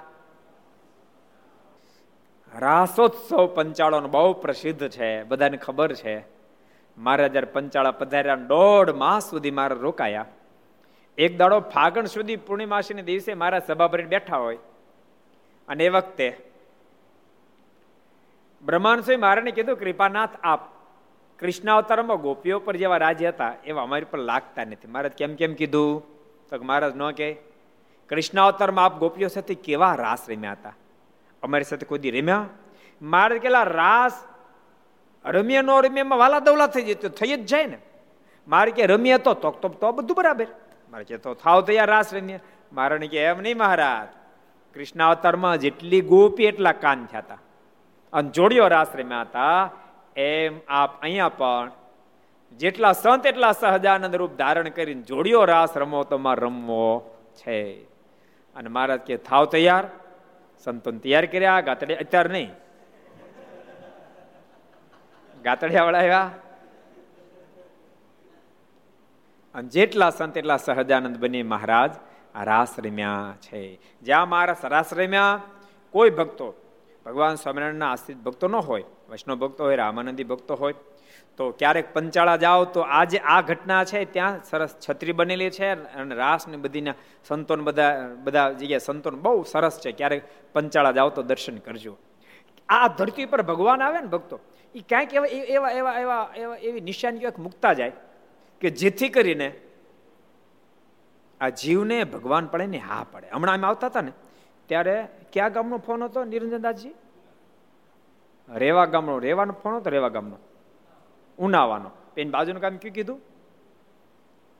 રાસોત્સવ 2.58 3.46
પંચાળાનો 3.46 4.08
બહુ 4.08 4.32
પ્રસિદ્ધ 4.32 4.88
છે, 4.88 5.22
બધાને 5.22 5.56
ખબર 5.56 5.92
છે. 5.92 6.24
મારા 6.98 7.26
જયારે 7.26 7.46
પંચાળા 7.46 7.90
પધાર્યા, 7.90 8.34
દોઢ 8.34 8.90
માસ 8.90 9.30
સુધી 9.30 9.50
મારે 9.50 9.74
રોકાયા. 9.74 10.26
એક 11.18 11.38
દાડો 11.38 11.60
ફાગણ 11.60 12.04
સુધી 12.04 12.36
પૂર્ણિમાસીના 12.36 13.02
દિવસે 13.02 13.34
મારા 13.34 13.58
સભા 13.58 13.86
ભરીને 13.86 14.08
બેઠા 14.08 14.36
હોય. 14.36 14.58
અને 15.68 15.84
એ 15.84 15.88
વખતે 15.88 16.36
બ્રહ્માંડ 18.62 19.02
મારાને 19.18 19.50
કીધું, 19.50 19.76
કૃપાનાથ, 19.76 20.30
આપ 20.42 20.60
કૃષ્ણાવતારમાં 21.38 22.16
ગોપીઓ 22.16 22.58
પર 22.58 22.76
જેવા 22.76 22.96
રાજ્ય 22.96 23.28
હતા, 23.28 23.54
એવા 23.64 23.82
અમારી 23.82 24.04
પર 24.04 24.18
લાગતા 24.18 24.64
નથી. 24.64 24.88
મહારાજ 24.88 25.12
કેમ 25.12 25.34
કેમ 25.34 25.54
કીધું? 25.54 26.15
તો 26.50 26.64
મહારાજ 26.64 26.96
ન 26.96 27.10
કહે. 27.10 27.36
કૃષ્ણાવતારમાં 28.08 28.84
આપ 28.84 28.98
ગોપીઓ 28.98 29.28
સાથે 29.28 29.54
કેવા 29.54 29.94
રાસ 29.94 30.30
રમ્યા 30.30 30.52
હતા? 30.52 30.72
અમારી 31.42 31.64
સાથે 31.64 31.86
કોઈ 31.86 32.10
રમ્યા? 32.10 32.46
મહારાજ 33.02 33.38
કેલા 33.38 33.62
રાસ 33.62 34.24
રમ્યા 35.24 35.62
નો 35.62 35.80
રમ્યામાં 35.80 36.18
વાલા 36.18 36.38
દવલા 36.38 36.66
થઈ 36.66 36.82
જાય 36.82 36.94
તો 36.94 37.08
થઈ 37.08 37.36
જ 37.36 37.46
જાય 37.46 37.66
ને. 37.66 37.78
મારે 38.48 38.70
કે 38.70 38.86
રમ્યા 38.86 39.18
તો 39.18 39.34
તો 39.34 39.50
તો 39.50 39.92
બધું 39.92 40.16
બરાબર. 40.16 40.46
મારે 40.90 41.04
કે 41.04 41.16
તો 41.16 41.34
થાવ 41.34 41.60
તૈયાર 41.60 41.88
રાસ 41.88 42.14
રમ્યા 42.14 42.38
મારાને 42.72 43.06
કે 43.06 43.18
એમ 43.24 43.40
નહીં 43.40 43.58
મહારાજ, 43.58 44.08
કૃષ્ણાવતારમાં 44.74 45.58
જેટલી 45.58 46.00
ગોપી 46.00 46.44
એટલા 46.44 46.72
કાન 46.72 47.06
થયા 47.06 47.20
હતા. 47.20 47.38
અને 48.12 48.30
જોડિયો 48.30 48.68
રાસ 48.68 48.88
રમ્યા 48.94 49.20
હતા. 49.20 49.70
એમ 50.16 50.58
આપ 50.68 51.02
અહીંયા 51.02 51.28
પણ 51.28 51.70
જેટલા 52.52 52.92
સંત 52.92 53.26
એટલા 53.26 53.52
સહજાનંદ 53.52 54.16
રૂપ 54.16 54.32
ધારણ 54.32 54.68
કરીને 54.68 55.02
જોડિયો 55.02 55.44
રાસ 55.44 55.76
રમો 55.76 56.04
તમાર 56.04 56.40
રમવો 56.40 57.16
છે. 57.34 57.84
અને 58.56 58.68
મહારાજ 58.68 59.00
કે, 59.00 59.16
થાવ 59.16 59.44
તૈયાર? 59.44 59.88
સંતોને 60.58 60.98
તૈયાર 60.98 61.26
કર્યા? 61.26 61.60
ગાતડે 61.60 61.96
અત્યારે 61.96 62.28
નહીં. 62.28 62.50
ગાતડિયા 65.42 65.82
આવ્યા. 65.84 66.30
અને 69.54 69.68
જેટલા 69.68 70.10
સંત 70.10 70.36
એટલા 70.36 70.56
સહજાનંદ 70.56 71.16
બની 71.16 71.42
મહારાજ 71.42 71.90
રાસ 72.44 72.78
રમ્યા 72.78 73.34
છે. 73.40 73.80
જ્યાં 74.02 74.28
મહારાજ 74.28 74.56
રાસ 74.64 74.94
રમ્યા, 74.94 75.40
કોઈ 75.90 76.10
ભક્તો, 76.10 76.54
ભગવાન 77.06 77.34
સ્વામિનારાયણના 77.34 77.92
આશ્રિત 77.92 78.16
ભક્તો 78.16 78.48
ન 78.48 78.54
હોય, 78.54 78.84
વૈષ્ણવ 79.08 79.36
ભક્તો 79.36 79.64
હોય, 79.64 79.76
રામાનંદી 79.76 80.24
ભક્તો 80.24 80.54
હોય 80.54 80.74
તો 81.38 81.50
ક્યારેક 81.50 81.92
પંચાળા 81.94 82.36
જાઓ 82.36 82.64
તો 82.64 82.80
આજે 82.80 83.18
આ 83.18 83.40
ઘટના 83.42 83.84
છે, 83.84 84.04
ત્યાં 84.04 84.40
સરસ 84.44 84.72
છત્રી 84.84 85.12
બનેલી 85.12 85.50
છે 85.50 85.68
અને 85.70 86.14
રાસ 86.14 86.48
ને 86.48 86.56
બધીના 86.56 86.94
સંતોન 87.28 87.60
બધા 87.64 87.92
બધા 88.24 88.52
જગ્યાએ 88.52 88.84
સંતોન 88.88 89.20
બહુ 89.24 89.42
સરસ 89.42 89.80
છે. 89.80 89.92
ક્યારેક 89.92 90.22
પંચાળા 90.52 90.92
જાઓ 90.92 91.10
તો 91.10 91.22
દર્શન 91.22 91.58
કરજો. 91.58 91.96
આ 92.68 92.88
ધરતી 92.88 93.26
પર 93.26 93.42
ભગવાન 93.42 93.82
આવે 93.82 94.00
ને 94.00 94.08
ભક્તો 94.08 94.40
એ 94.74 94.80
ક્યાંક 94.80 95.14
એવા 95.14 95.26
એવા 95.26 95.70
એવા 95.70 95.94
એવા 96.00 96.22
એવા, 96.36 96.56
એવી 96.56 96.80
નિશાની 96.80 97.18
ક્યાંક 97.18 97.38
મૂકતા 97.38 97.72
જાય 97.72 97.92
કે 98.62 98.70
જેથી 98.70 99.08
કરીને 99.08 99.48
આ 101.40 101.50
જીવને 101.60 102.04
ભગવાન 102.04 102.46
પડે 102.46 102.66
ને 102.66 102.78
હા 102.78 103.04
પડે. 103.12 103.26
હમણાં 103.32 103.56
અમે 103.58 103.66
આવતા 103.66 103.86
હતા 103.86 104.00
ને, 104.00 104.12
ત્યારે 104.68 104.96
ક્યાં 105.32 105.52
ગામનો 105.52 105.76
ફોન 105.78 106.02
હતો 106.04 106.24
નિરંજન 106.24 106.62
દાસજી 106.66 106.94
રેવા 108.48 108.86
ગામનો, 108.86 109.18
રેવાનો 109.18 109.54
ફોન 109.62 109.74
હતો, 109.76 109.90
રેવા 109.90 110.08
ગામનો. 110.08 110.36
ઉનાવાનો. 111.38 111.90
એની 112.16 112.30
બાજુનું 112.30 112.62
કામ 112.62 112.76
કયું 112.76 112.94
કીધું? 112.94 113.20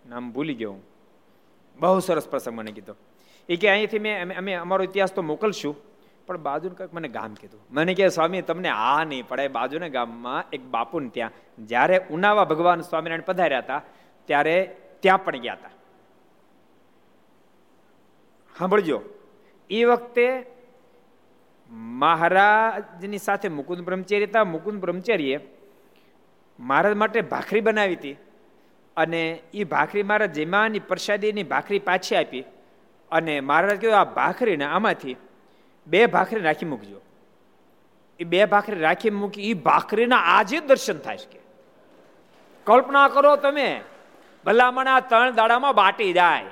નામ 0.09 0.33
ભૂલી 0.33 0.55
ગયો 0.55 0.73
હું. 0.73 0.83
બહુ 1.79 1.99
સરસ 1.99 2.29
પ્રસંગ 2.29 2.55
મને 2.55 2.73
કીધો. 2.73 2.95
એ 3.49 3.57
કે 3.57 3.69
અહીંથી 3.69 3.99
મેં 3.99 4.39
અમે 4.39 4.55
અમારો 4.55 4.85
ઇતિહાસ 4.85 5.13
તો 5.13 5.23
મોકલશું, 5.23 5.77
પણ 6.27 6.37
બાજુનું 6.37 6.79
કંઈક 6.79 6.95
મને 6.95 7.09
ગામ 7.09 7.35
કીધું. 7.35 7.61
મને 7.71 7.95
કહે 7.95 8.09
સ્વામી, 8.09 8.43
તમને 8.43 8.69
આ 8.69 9.05
નહીં 9.05 9.29
પડે. 9.29 9.49
બાજુના 9.49 9.89
ગામમાં 9.89 10.45
એક 10.53 10.63
બાપુને 10.63 11.09
ત્યાં, 11.09 11.31
જ્યારે 11.67 12.07
ઉનાવા 12.11 12.45
ભગવાન 12.45 12.81
સ્વામિનારાયણ 12.81 13.23
પધાર્યા 13.27 13.59
હતા, 13.59 13.83
ત્યારે 14.25 14.77
ત્યાં 15.01 15.25
પણ 15.25 15.37
ગયા 15.37 15.53
હતા. 15.53 15.71
સાંભળજો. 18.59 19.03
એ 19.71 19.85
વખતે 19.85 20.47
મહારાજની 21.71 23.19
સાથે 23.19 23.49
મુકુંદ 23.49 23.81
બ્રહ્મચારી 23.81 24.25
હતા. 24.25 24.45
મુકુંદ 24.45 24.81
બ્રહ્મચારીએ 24.81 25.37
મહારાજ 26.59 26.97
માટે 26.97 27.21
ભાખરી 27.21 27.61
બનાવી 27.61 27.95
હતી 27.95 28.17
અને 28.97 29.23
એ 29.55 29.65
ભાખરી 29.65 30.03
મારા 30.03 30.27
જેમાની 30.27 30.79
પ્રસાદીની 30.79 31.43
ભાખરી 31.43 31.79
પાછી 31.79 32.17
આપી 32.17 32.45
અને 33.13 33.41
મહારાજ 33.41 33.81
કહ્યું 33.81 33.99
આ 34.01 34.05
ભાખરીને 34.05 34.65
આમાંથી 34.65 35.17
બે 35.87 36.07
ભાખરી 36.07 36.41
રાખી 36.41 36.67
મૂકજો. 36.67 37.01
એ 38.21 38.25
બે 38.25 38.45
ભાખરી 38.45 38.81
રાખી 38.81 39.11
મૂકી 39.11 39.51
એ 39.51 39.55
ભાખરીના 39.55 40.17
આજે 40.17 40.61
દર્શન 40.61 40.99
થાય 40.99 41.19
છે 41.19 41.41
કલ્પના 42.67 43.09
કરો 43.09 43.37
તમે, 43.37 43.81
ભલામણ 44.45 44.89
આ 44.89 45.01
ત્રણ 45.01 45.35
દાડામાં 45.35 45.75
બાટી 45.75 46.13
જાય. 46.13 46.45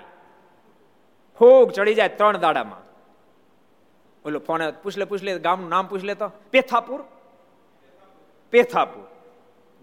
ફૂગ 1.38 1.72
ચડી 1.72 1.94
જાય 1.94 2.08
ત્રણ 2.08 2.36
દાડામાં. 2.36 2.82
ઓલો 4.24 4.38
ફોન 4.38 4.70
પૂછલે 4.70 5.04
પૂછલે, 5.04 5.38
ગામનું 5.38 5.68
નામ 5.68 5.86
પૂછ 5.86 6.04
લે 6.04 6.14
તો 6.14 6.28
પેથાપુર? 6.50 7.00
પેથાપુર. 8.50 9.03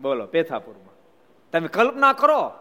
બોલો, 0.01 0.25
પેથાપુરમાં. 0.25 0.95
તમે 1.51 1.67
કલ્પના 1.67 2.13
કરો, 2.13 2.51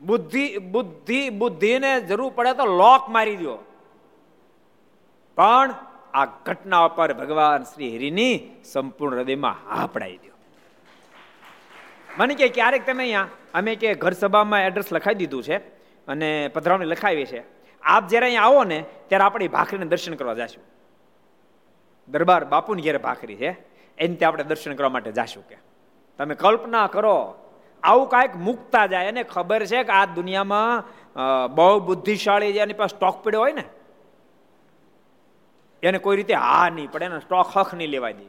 બુદ્ધિ 0.00 0.58
બુદ્ધિ, 0.58 1.30
બુદ્ધિને 1.30 2.00
જરૂર 2.00 2.32
પડે 2.34 2.52
તો 2.52 2.64
લોક 2.64 3.08
મારી 3.08 3.36
દો. 3.36 3.58
પણ 5.36 5.74
આ 6.14 6.24
ઘટના 6.24 6.88
પર 6.88 7.12
ભગવાન 7.12 7.62
શ્રી 7.62 7.96
હરિની 7.96 8.62
સંપૂર્ણ 8.64 9.18
હૃદયમાં 9.18 9.56
હા 9.68 9.86
પડાવી 9.86 10.16
દો. 10.16 10.32
મને 12.18 12.34
કે 12.34 12.48
ક્યારેક 12.48 12.86
તમે 12.86 13.02
અહીંયા, 13.02 13.28
અમે 13.54 13.76
કે 13.76 13.94
ઘર 13.94 14.12
સભામાં 14.12 14.60
એડ્રેસ 14.60 14.92
લખાવી 14.92 15.14
દીધું 15.14 15.42
છે 15.42 15.56
અને 16.08 16.48
પધરાવણી 16.48 16.84
લખાવી 16.84 17.26
છે. 17.26 17.42
આપ 17.82 18.08
જ્યારે 18.08 18.26
અહીંયા 18.26 18.42
આવો 18.42 18.64
ને, 18.64 18.84
ત્યારે 19.08 19.24
આપણે 19.24 19.48
ભાખરીને 19.48 19.86
દર્શન 19.86 20.14
કરવા 20.14 20.34
જશું. 20.34 20.62
દરબાર 22.08 22.44
બાપુની 22.44 22.82
ઘેરે 22.82 22.98
ભાખરી 22.98 23.36
છે 23.36 23.50
એની 23.98 24.16
ત્યાં 24.16 24.32
આપણે 24.32 24.44
દર્શન 24.44 24.74
કરવા 24.74 24.88
માટે 24.88 25.12
જાશું 25.12 25.48
કે. 25.48 25.56
તમે 26.18 26.34
કલ્પના 26.42 26.86
કરો, 26.96 27.18
આવું 27.82 28.08
કાંઈક 28.12 28.34
મૂકતા 28.46 28.86
જાય. 28.92 29.08
એને 29.12 29.22
ખબર 29.34 29.62
છે 29.70 29.80
કે 29.88 29.92
આ 29.92 30.06
દુનિયામાં 30.18 30.84
બહુ 31.56 31.80
બુદ્ધિશાળી 31.88 32.52
જેની 32.58 32.78
પાસે 32.80 32.96
સ્ટોક 32.96 33.16
પડ્યો 33.24 33.42
હોય 33.44 33.54
ને, 33.58 33.64
એને 35.82 35.98
કોઈ 36.04 36.16
રીતે 36.20 36.34
હા 36.46 36.68
નહીં 36.76 36.90
પડે, 36.92 37.04
એને 37.10 37.20
સ્ટોક 37.26 37.48
હક 37.56 37.68
નહીં 37.78 37.90
લેવા 37.94 38.14
દે. 38.18 38.26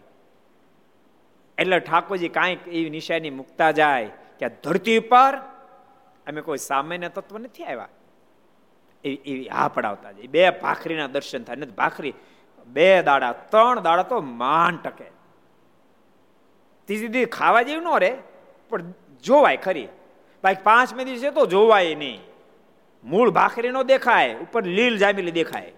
એટલે 1.58 1.78
ઠાકોરજી 1.80 2.32
કાંઈક 2.38 2.62
એવી 2.68 2.92
નિશાની 2.98 3.34
મૂકતા 3.40 3.72
જાય 3.80 4.10
કે 4.40 4.48
ધરતી 4.64 5.00
પર 5.12 5.34
અમે 6.28 6.42
કોઈ 6.48 6.62
સામાન્ય 6.70 7.10
તત્વ 7.16 7.38
નથી 7.38 7.66
આવ્યા. 7.66 7.92
એવી 9.04 9.48
હા 9.56 9.68
પડાવતા 9.76 10.12
જાય. 10.12 10.34
બે 10.36 10.44
ભાખરીના 10.64 11.10
દર્શન 11.16 11.44
થાય. 11.46 11.60
નથી, 11.62 11.78
ભાખરી, 11.82 12.16
બે 12.68 12.88
દાડા, 13.08 13.34
ત્રણ 13.54 13.80
દાડા 13.88 14.10
તો 14.12 14.18
માન 14.42 14.76
ટકે. 14.84 15.08
ત્રીજી 16.88 17.08
દી 17.08 17.26
ખાવા 17.26 17.62
જેવું 17.62 17.84
ન 17.84 18.00
રે 18.00 18.12
પણ 18.70 18.94
જોવાય 19.24 19.58
ખરી. 19.58 19.88
બાકી 20.44 20.64
પાંચમે 20.64 21.04
દિવસે 21.04 21.32
તો 21.32 21.46
જોવાય 21.46 21.96
નહીં. 21.96 22.20
મૂળ 23.04 23.30
ભાખરી 23.30 23.72
નો 23.72 23.84
દેખાય, 23.84 24.36
ઉપર 24.36 24.64
લીલ 24.64 24.98
જામેલી 24.98 25.32
દેખાય. 25.32 25.72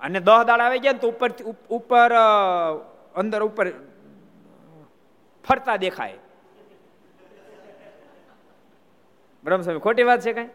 અને 0.00 0.20
દહ 0.20 0.42
દાડા 0.44 0.64
આવી 0.64 0.78
ગયા 0.78 0.92
ને 0.92 0.98
તો 0.98 1.08
ઉપર 1.08 1.30
ઉપર 1.70 2.10
અંદર 3.14 3.42
ઉપર 3.42 3.66
ફરતા 5.44 5.76
દેખાય. 5.76 6.16
બ્રહ્મસ્વામી, 9.44 9.80
ખોટી 9.80 10.02
વાત 10.02 10.20
છે 10.20 10.32
કઈ? 10.32 10.48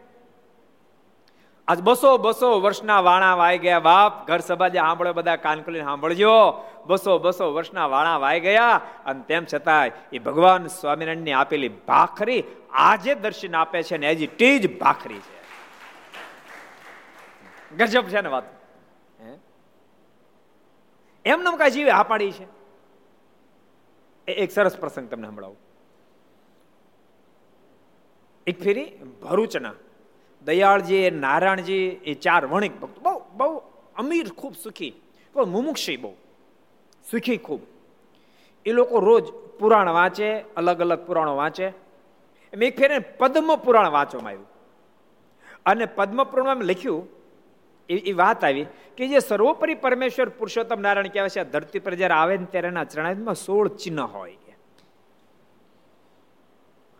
આજ 1.68 1.80
બસો 1.82 2.16
બસો 2.18 2.60
વર્ષના 2.60 3.00
વાણા 3.00 3.34
વાઈ 3.34 3.58
ગયા, 3.58 3.80
બાપ, 3.80 4.26
ઘર 4.26 4.38
સભા 4.38 4.68
જે 4.68 4.78
સાંભળે 4.78 5.12
બધા 5.12 5.36
કાન 5.36 5.62
ખોલીને 5.62 5.84
સાંભળજો. 5.84 6.36
બસો 6.88 7.18
બસો 7.18 7.52
વર્ષના 7.54 7.86
વાણા 7.86 8.18
વાઈ 8.18 8.40
ગયા 8.40 8.80
અને 9.06 9.22
તેમ 9.28 9.44
છતાંય 9.54 9.92
એ 10.12 10.18
ભગવાન 10.18 10.66
સ્વામિનારાયણની 10.66 11.32
આપેલી 11.32 11.68
ભાખરી 11.68 12.44
આજે 12.70 13.14
દર્શન 13.14 13.56
આપે 13.56 13.82
છે 13.82 13.96
ને 13.96 14.10
હજી 14.10 14.26
ટીજ 14.26 14.78
ભાખરી 14.78 15.18
છે. 15.18 15.38
ગજબ 17.76 18.06
છે 18.08 18.20
ને 18.20 18.28
વાત. 18.28 18.44
એમને 21.24 21.56
કઈ 21.58 21.70
જીવે 21.70 21.90
આ 21.90 22.02
પાડી 22.02 22.32
છે? 22.32 22.46
એક 24.32 24.50
સરસ 24.52 24.76
પ્રસંગ 24.76 25.08
તમને 25.08 25.26
સંભળાવું. 25.28 25.56
એક 28.46 28.62
ફેરી 28.62 28.84
ભરૂચના 29.22 29.74
દયાળજી, 30.44 31.10
નારાયણજી 31.10 31.82
એ 32.04 32.14
ચાર 32.14 32.46
વણિક 32.46 32.80
ભક્ત. 32.80 32.98
બહુ 32.98 33.22
બહુ 33.32 33.62
અમીર, 33.96 34.28
ખૂબ 34.28 34.54
સુખી, 34.56 34.94
પણ 35.32 35.44
મુમુક્ષી 35.44 35.96
બહુ. 35.96 36.14
સુખી 37.10 37.36
ખૂબ. 37.36 37.60
એ 38.66 38.72
લોકો 38.72 39.00
રોજ 39.00 39.26
પુરાણ 39.58 39.88
વાંચે, 39.88 40.28
અલગ 40.56 40.80
અલગ 40.80 41.00
પુરાણો 41.06 41.36
વાંચે. 41.36 41.66
એમ 42.52 42.62
એક 42.62 42.76
ફેરે 42.78 42.98
પદ્મ 42.98 43.56
પુરાણ 43.56 43.90
વાંચવામાં 43.90 44.30
આવ્યું. 44.30 44.48
અને 45.66 45.86
પદ્મ 45.86 46.24
પુરાણમાં 46.24 46.66
લખ્યું, 46.66 47.08
એ 47.88 48.12
વાત 48.12 48.44
આવી 48.44 48.66
કે 48.96 49.08
જે 49.08 49.18
સર્વોપરી 49.18 49.74
પરમેશ્વર 49.74 50.28
પુરુષોત્તમ 50.28 50.80
નારાયણ 50.80 51.08
કહેવાય 51.08 51.28
છે 51.28 51.44
ધરતી 51.44 51.78
પર 51.78 51.94
જ્યારે 51.94 52.14
આવે 52.14 52.34
ને 52.36 52.44
ત્યારે 52.44 52.68
એના 52.68 52.84
ચરણામાં 52.84 53.34
સોળ 53.34 53.68
ચિહ્ન 53.68 54.00
હોય 54.00 54.36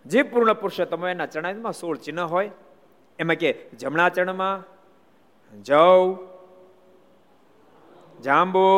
જે 0.07 0.23
પૂર્ણ 0.23 0.53
પુરુષોત્તમ 0.53 1.01
હોય 1.01 1.11
એના 1.11 1.27
ચરણામાં 1.27 1.73
સોળ 1.73 1.97
ચિહ્ન 1.97 2.21
હોય. 2.21 2.51
એમાં 3.19 3.37
કે 3.37 3.51
જમણા 3.79 4.09
ચરણમાં 4.09 4.65
જવ, 5.63 6.17
જાંબુ 8.23 8.69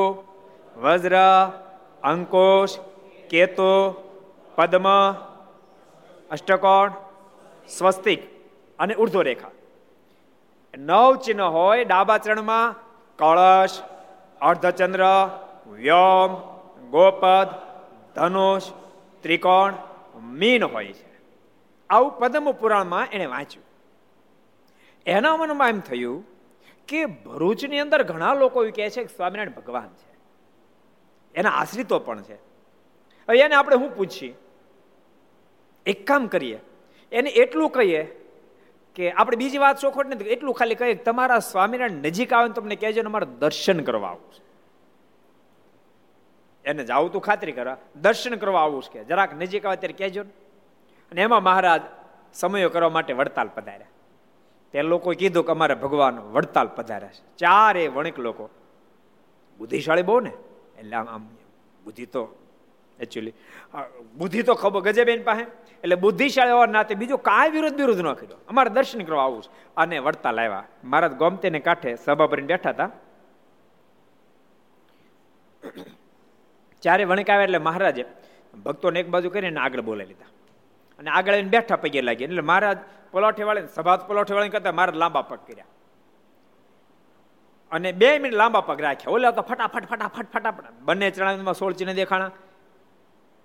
વજ્ર, 0.76 1.16
અંકુશ, 2.02 2.78
કેતો, 3.30 3.92
પદ્મ, 4.54 5.12
અષ્ટકોણ, 6.30 6.92
સ્વસ્તિક 7.68 8.22
અને 8.78 8.94
ઉર્ધ્વ 8.94 9.22
રેખા. 9.22 9.50
નવ 10.78 11.16
ચિહ્ન 11.16 11.40
હોય 11.40 11.84
ડાબા 11.84 12.18
ચરણમાં, 12.18 12.74
કળશ, 13.18 13.82
અર્ધચંદ્ર, 14.40 15.04
વ્યોમ, 15.72 16.34
ગોપદ, 16.90 17.46
ધનુષ, 18.14 18.62
ત્રિકોણ, 19.22 19.72
મીન 20.22 20.64
હોય 20.64 20.92
છે. 20.92 21.10
આવું 21.90 22.18
પદ્મ 22.18 22.52
પુરાણમાં 22.52 23.06
એને 23.12 23.26
વાંચ્યું. 23.26 23.64
એના 25.06 25.36
મનમાં 25.36 25.68
એમ 25.68 25.80
થયું 25.80 26.24
કે 26.88 27.06
ભરૂચની 27.06 27.78
અંદર 27.78 28.02
ઘણા 28.02 28.34
લોકો 28.34 28.62
એવું 28.62 28.74
કહે 28.74 28.90
છે 28.90 29.04
કે 29.04 29.16
સ્વામિનારાયણ 29.16 29.50
ભગવાન 29.50 29.86
છે. 29.86 30.09
એના 31.34 31.50
આશ્રિતો 31.50 31.98
પણ 31.98 32.22
છે. 32.22 32.34
હવે 33.28 33.38
એને 33.38 33.54
આપણે 33.54 33.76
શું 33.76 33.96
પૂછીએ? 33.96 34.34
એક 35.86 36.06
કામ 36.06 36.26
કરીએ. 36.26 36.60
એને 37.12 37.30
એટલું 37.30 37.70
કહીએ 37.70 38.16
કે 38.94 39.12
આપણે 39.12 39.36
બીજી 39.36 39.58
વાત 39.58 39.78
ચોખોટ 39.78 40.06
નથી 40.06 40.24
એટલું 40.24 40.54
ખાલી 40.54 40.74
કહીએ 40.74 40.94
તમારા 40.94 41.38
સ્વામિનારાયણ 41.38 41.90
નજીક 41.90 42.32
આવે 42.32 42.48
તમને 42.48 42.76
કહેજો 42.76 43.02
અમારે 43.02 43.26
દર્શન 43.38 43.80
કરવા 43.80 44.08
આવું 44.08 44.32
છે. 44.32 44.42
એને 46.64 46.84
જાવું 46.84 47.12
તું 47.12 47.22
ખાતરી 47.22 47.52
કરવા 47.52 47.76
દર્શન 47.96 48.34
કરવા 48.34 48.62
આવું 48.62 48.82
છે 48.82 48.92
કે? 48.92 49.04
જરાક 49.04 49.34
નજીક 49.34 49.66
આવે 49.66 49.76
ત્યારે 49.76 49.92
કહેજો 49.92 50.22
અને 51.12 51.22
એમાં 51.22 51.42
મહારાજ 51.42 51.82
સમયો 52.34 52.68
કરવા 52.68 52.88
માટે 52.88 53.12
વડતાલ 53.12 53.48
પધાર્યા. 53.48 53.86
તે 54.72 54.82
લોકો 54.82 55.10
કીધું 55.10 55.44
કે 55.44 55.50
અમારે 55.50 55.74
ભગવાન 55.74 56.18
વડતાલ 56.18 56.66
પધાર્યા 56.66 57.08
છે. 57.08 57.36
ચારે 57.36 57.88
વણિક 57.88 58.18
લોકો 58.18 58.50
બુદ્ધિશાળી 59.58 60.02
બહુ 60.02 60.20
ને? 60.20 60.32
એટલે 60.80 60.96
આમ 60.96 61.24
બુદ્ધિ 61.84 62.06
તો 62.06 62.22
એકચ્યુઅલી 63.00 63.34
બુદ્ધિ 64.16 64.42
તો 64.42 64.54
ખબર 64.54 64.80
ગજેબેન 64.86 65.22
પાસે? 65.22 65.44
એટલે 65.82 65.96
બુદ્ધિશાળી 66.04 66.54
હોવા 66.56 66.66
નાતે 66.66 66.94
બીજું 66.94 67.20
કાંઈ 67.28 67.50
વિરોધ 67.50 67.76
વિરોધ 67.80 68.00
ન 68.00 68.12
કર્યો. 68.12 68.38
અમારે 68.48 68.70
દર્શન 68.70 69.02
કરવા 69.04 69.24
આવું 69.24 69.42
છે. 69.42 69.50
અને 69.76 69.96
વળતા 69.98 70.32
લાવ્યા. 70.32 70.64
મહારાજ 70.84 71.12
ગોમતેને 71.12 71.60
કાંઠે 71.60 71.90
સભા 72.04 72.26
ભરીને 72.26 72.50
બેઠા 72.52 72.70
હતા. 72.70 72.90
ચારે 76.82 77.04
વણિક 77.04 77.30
આવ્યા 77.30 77.48
એટલે 77.48 77.58
મહારાજે 77.68 78.04
ભક્તોને 78.64 79.00
એક 79.00 79.08
બાજુ 79.08 79.30
કરીને 79.30 79.60
આગળ 79.60 79.80
બોલાવી 79.80 80.08
લીધા. 80.10 80.30
અને 80.98 81.10
આગળ 81.10 81.32
આવીને 81.32 81.48
બેઠા 81.48 81.76
પગે 81.76 82.00
લાગી 82.00 82.24
એટલે 82.24 82.44
મહારાજ 82.50 82.78
પલોઠે 83.12 83.42
વાળીને 83.48 83.70
સભા 83.74 83.96
પલોઠે 84.08 84.34
વાળીને 84.34 84.52
કરતા 84.52 84.72
મારા 84.72 85.00
લાંબા 85.02 85.22
પગ 85.22 85.40
કર્યા. 85.46 85.70
અને 87.72 87.92
બે 87.92 88.18
મિનિટ 88.18 88.34
લાંબા 88.34 88.60
પગ 88.60 88.80
રાખ્યા. 88.80 89.12
ઓલા 89.12 89.30
તો 89.30 89.42
ફટાફટ 89.42 89.86
ફટાફટ 89.86 90.32
ફટાફટ. 90.32 90.64
બંને 90.82 91.10
ચણામાં 91.10 91.54
સોળ 91.54 91.72
ચીને 91.72 91.94
દેખાણા. 91.94 92.30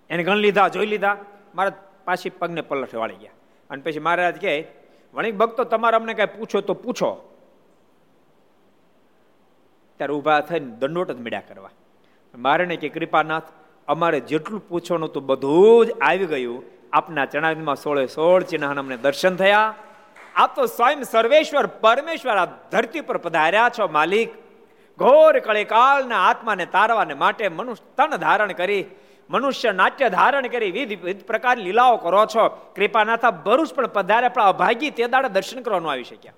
એને 0.09 0.23
ગણ 0.23 0.35
લીધા, 0.35 0.67
જોઈ 0.67 0.85
લીધા. 0.85 1.17
મારા 1.55 1.71
પાછી 2.05 2.29
પગને 2.29 2.61
પલટે 2.61 2.97
વાળી 2.97 3.15
ગયા. 3.15 3.31
અને 3.69 3.81
પછી 3.81 3.99
મહારાજ 3.99 4.41
કહે, 4.41 4.67
વણિક 5.13 5.35
ભક્તો, 5.35 5.63
તમારે 5.63 5.97
અમને 5.97 6.13
કઈ 6.13 6.25
પૂછો 6.25 6.61
તો 6.61 6.73
પૂછો. 6.73 7.35
ત્યારે 9.97 10.13
ઊભા 10.13 10.39
થઈને 10.39 10.65
દંડોટ 10.65 11.11
જ 11.11 11.19
મળ્યા 11.19 11.41
કરવા. 11.47 11.69
મારે 12.35 12.75
કે, 12.75 12.89
કૃપાનાથ, 12.89 13.43
અમારે 13.87 14.19
જેટલું 14.19 14.67
પૂછવાનું 14.67 15.09
હતું 15.09 15.25
બધું 15.25 15.85
જ 15.85 15.91
આવી 16.01 16.25
ગયું. 16.25 16.63
આપના 16.93 17.25
ચણાવીમાં 17.25 17.75
સોળે 17.75 18.07
સોળ 18.07 18.43
ચિહ્ન 18.43 18.79
અમને 18.79 18.97
દર્શન 18.97 19.35
થયા. 19.35 19.75
આપ 20.35 20.55
તો 20.55 20.65
સ્વયં 20.65 21.03
સર્વેશ્વર, 21.03 21.65
પરમેશ્વર 21.65 22.37
આ 22.37 22.45
ધરતી 22.45 23.01
પર 23.01 23.17
પધાર્યા 23.17 23.69
છો, 23.69 23.87
માલિક. 23.87 24.29
ઘોર 24.99 25.39
કળેકાળના 25.39 26.27
આત્માને 26.29 26.65
તારવાને 26.65 27.13
માટે 27.13 27.49
મનુષ્ય 27.49 27.83
તન 27.97 28.15
ધારણ 28.15 28.51
કરી, 28.51 28.85
મનુષ્ય 29.29 29.71
નાટ્ય 29.71 30.09
ધારણ 30.09 30.47
કરી, 30.47 30.71
વિવિધ 30.71 31.03
વિવિધ 31.03 31.25
પ્રકારની 31.25 31.63
લીલાઓ 31.63 31.97
કરો 31.97 32.25
છો. 32.25 32.73
કૃપાનાથ, 32.75 33.25
ભરૂચ 33.25 33.73
પણ 33.73 33.87
પધારે 33.87 34.27
પણ 34.27 34.43
અભાગી 34.43 34.89
તે 34.89 35.07
દાડે 35.07 35.29
દર્શન 35.29 35.61
કરવાનું 35.61 35.91
આવી 35.91 36.03
શક્યા. 36.03 36.33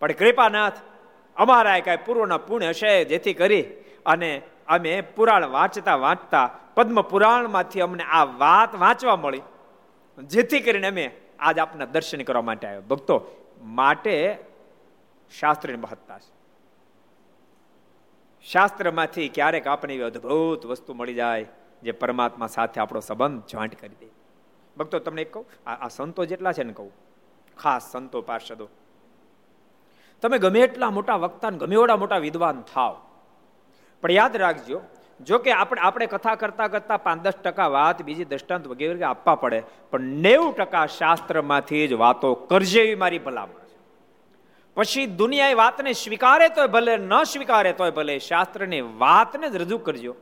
પણ 0.00 0.12
કૃપાનાથ 0.12 0.78
અમારા 1.36 1.78
કઈ 1.78 1.96
પૂર્વના 1.96 2.38
પુણ્ય 2.38 2.68
હશે 2.68 3.04
જેથી 3.04 3.34
કરી 3.34 3.62
અને 4.06 4.42
અમે 4.68 5.00
પુરાણ 5.00 5.44
વાંચતા 5.44 5.94
વાંચતા, 5.94 6.50
પદ્મ 6.74 7.02
પુરાણમાંથી 7.02 7.80
અમને 7.80 8.04
આ 8.04 8.24
વાત 8.24 8.74
વાંચવા 8.74 9.16
મળી. 9.16 9.42
જેથી 10.18 10.60
કરીને 10.60 10.86
અમે 10.86 11.10
આજ 11.38 11.58
આપના 11.58 11.84
દર્શન 11.84 12.22
કરવા 12.22 12.42
માટે 12.42 12.66
આવ્યો. 12.66 12.80
ભક્તો, 12.80 13.22
માટે 13.62 14.38
શાસ્ત્રની 15.30 15.76
મહત્તા 15.76 16.18
છે. 16.18 16.32
શાસ્ત્રમાંથી 18.42 19.28
ક્યારેક 19.28 19.66
આપણે 19.66 19.94
એવી 19.94 20.04
અદભુત 20.04 20.66
વસ્તુ 20.66 20.94
મળી 20.94 21.14
જાય, 21.14 21.46
જે 21.82 21.92
પરમાત્મા 21.92 22.46
સાથે 22.46 22.80
આપણો 22.80 23.00
સંબંધ 23.00 23.42
જોઈન્ટ 23.46 23.80
કરી 23.80 23.96
દે. 24.00 24.08
ભક્તો, 24.76 24.98
તમને 24.98 25.22
એક 25.22 25.32
કહું, 25.32 25.46
આ 25.66 25.88
સંતો 25.88 26.24
જેટલા 26.24 26.52
છે 26.52 26.62
ને 26.62 26.72
કહું, 26.72 26.92
ખાસ 27.56 27.92
સંતો 27.92 28.22
પાર્ષદો. 28.22 28.68
તમે 30.22 30.38
ગમે 30.38 30.60
એટલા 30.60 30.90
મોટા 30.90 31.16
વક્તા 31.16 31.50
ગમે 31.50 31.74
એવડા 31.74 31.96
મોટા 31.96 32.18
વિદ્વાન 32.18 32.62
થાવ, 32.62 33.00
પણ 34.00 34.10
યાદ 34.10 34.36
રાખજો 34.36 34.80
જો 35.20 35.38
કે 35.38 35.52
આપણે 35.52 35.80
આપણે 35.80 36.06
કથા 36.06 36.34
કરતા 36.34 36.68
કરતા 36.68 36.96
પાંચ 36.96 37.22
દસ 37.22 37.34
ટકા 37.34 37.68
વાત 37.68 38.02
બીજી 38.02 38.24
દ્રષ્ટાંત 38.24 38.66
વગેરે 38.66 39.02
આપવા 39.02 39.34
પડે, 39.34 39.62
પણ 39.90 40.00
નેવું 40.00 40.54
ટકા 40.56 40.86
શાસ્ત્રમાંથી 40.86 41.88
જ 41.88 41.94
વાતો 41.94 42.34
કરજે 42.34 42.80
એવી 42.82 42.94
મારી 42.94 43.18
ભલામણ 43.18 43.66
છે. 43.66 43.76
પછી 44.76 45.06
દુનિયા 45.06 45.48
એ 45.48 45.54
વાતને 45.54 45.92
સ્વીકારે 45.92 46.48
તોય 46.48 46.66
ભલે, 46.66 46.96
ન 46.96 47.24
સ્વીકારે 47.24 47.72
તોય 47.72 47.90
ભલે, 47.90 48.18
શાસ્ત્રની 48.18 48.80
વાતને 48.80 49.50
જ 49.50 49.56
રજૂ 49.56 49.78
કરજો. 49.78 50.14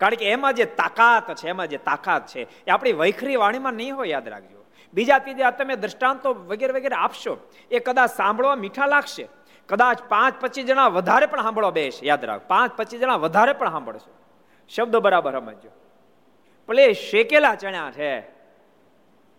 કારણ 0.00 0.14
કે 0.14 0.24
એમાં 0.24 0.54
જે 0.54 0.64
તાકાત 0.64 1.34
છે, 1.34 1.48
એમાં 1.48 1.68
જે 1.68 1.78
તાકાત 1.78 2.26
છે, 2.26 2.40
એ 2.66 2.70
આપણી 2.70 2.92
વૈખરી 2.92 3.36
વાણીમાં 3.36 3.74
નહીં 3.74 3.96
હોય 3.96 4.10
યાદ 4.10 4.28
રાખજો. 4.28 4.60
બીજા 4.94 5.18
ત્રીજા 5.18 5.50
તમે 5.50 5.76
દ્રષ્ટાંતો 5.76 6.34
વગેરે 6.34 6.72
વગેરે 6.72 6.96
આપશો, 6.96 7.38
એ 7.70 7.78
કદાચ 7.78 8.10
સાંભળવા 8.10 8.56
મીઠા 8.56 8.86
લાગશે. 8.86 9.28
કદાચ 9.68 10.02
પાંચ 10.08 10.34
પચીસ 10.40 10.66
જણા 10.66 10.88
વધારે 10.88 11.26
પણ 11.26 11.42
સાંભળવા 11.42 11.70
બેસ, 11.70 12.02
યાદ 12.02 12.24
રાખ. 12.24 12.44
પાંચ 12.48 12.76
પચીસ 12.76 13.00
જણા 13.00 13.16
વધારે 13.16 13.52
પણ 13.52 13.70
સાંભળશો. 13.70 14.23
શબ્દો 14.68 15.00
બરાબર 15.00 15.40
સમજો 15.40 15.70
ભલે 16.68 16.92
શેકેલા 16.92 17.54
ચણ્યા 17.54 17.90
છે, 17.90 18.18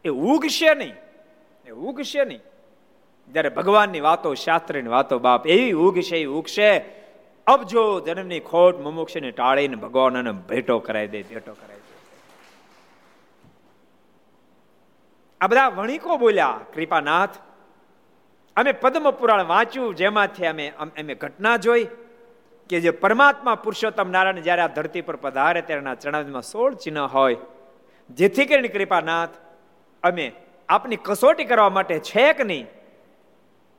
એ 0.06 0.10
ઉગશે 0.10 0.74
નહીં, 0.74 0.94
એ 1.66 1.72
ઉગશે 1.72 2.26
નહીં. 2.26 2.40
જ્યારે 3.32 3.50
ભગવાનની 3.50 4.00
વાતો, 4.00 4.34
શાસ્ત્રની 4.34 4.90
વાતો 4.90 5.20
બાપ 5.20 5.48
એવી 5.48 5.72
ઉગશે, 5.72 6.18
એ 6.18 6.26
ઉગશે. 6.26 6.70
અબજો 7.48 8.00
જન્મની 8.00 8.40
ખોટ 8.40 8.80
મુમુક્ષને 8.80 9.32
ટાળીને 9.32 9.76
ભગવાનને 9.76 10.32
ભેટો 10.32 10.80
કરાવી 10.80 11.08
દે, 11.08 11.24
ભેટો 11.24 11.54
કરાવી 11.54 11.82
દે. 11.82 11.96
આ 15.42 15.48
બધા 15.48 15.68
વણિકો 15.68 16.18
બોલ્યા, 16.18 16.60
કૃપાનાથ. 16.74 17.30
અમે 18.56 18.72
પદ્મ 18.72 19.12
પુરાણ 19.12 19.44
વાંચ્યું, 19.44 19.96
જેમાંથી 19.96 20.46
અમે 20.46 20.70
અમે 20.70 21.16
ઘટના 21.16 21.58
જોઈ. 21.58 21.88
કે 22.70 22.80
જે 22.80 22.92
પરમાત્મા 22.92 23.56
પુરુષોત્તમ 23.56 24.12
નારાયણ 24.12 24.42
જ્યારે 24.42 24.62
આ 24.62 24.68
ધરતી 24.68 25.02
પર 25.02 25.16
પધારે 25.16 25.62
ત્યારેના 25.62 25.96
ચણામાં 25.96 26.42
સોળ 26.42 26.74
ચિહ્ન 26.74 26.98
હોય. 26.98 27.38
જેથી 28.10 28.46
કરીને 28.46 28.68
કૃપાનાથ, 28.68 29.36
અમે 30.04 30.26
આપની 30.70 30.96
કસોટી 30.96 31.46
કરવા 31.46 31.70
માટે 31.70 32.00
છે 32.00 32.34
કે 32.34 32.44
નહીં? 32.44 32.68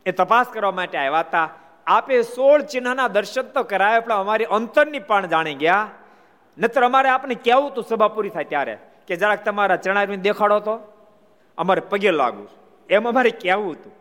એ 0.06 0.10
તપાસ 0.10 0.46
કરવા 0.46 0.70
માટે 0.70 0.98
આવ્યા 0.98 1.20
હતા. 1.20 1.48
આપે 1.86 2.22
સોળ 2.22 2.62
ચિહ્નના 2.62 3.08
દર્શન 3.08 3.42
તો 3.42 3.62
કરાયા, 3.62 4.00
પણ 4.00 4.12
અમારી 4.12 4.44
અંતરની 4.44 4.98
પણ 4.98 5.26
જાણી 5.26 5.54
ગયા. 5.54 5.88
નતર 6.58 6.82
અમારે 6.84 7.08
આપને 7.08 7.34
કહેવું 7.34 7.74
તું 7.74 7.84
સભા 7.84 8.08
પૂરી 8.08 8.28
થાય 8.28 8.44
ત્યારે, 8.44 8.78
કે 9.06 9.16
જરાક 9.16 9.44
તમારા 9.44 9.76
ચણાવી 9.76 10.16
દેખાડો 10.16 10.58
તો. 10.60 10.76
અમારે 11.58 11.80
પગે 11.80 12.10
લાગુ 12.10 12.46
એમ 12.90 13.08
અમારે 13.08 13.30
કહેવું 13.30 13.72
હતું. 13.72 13.92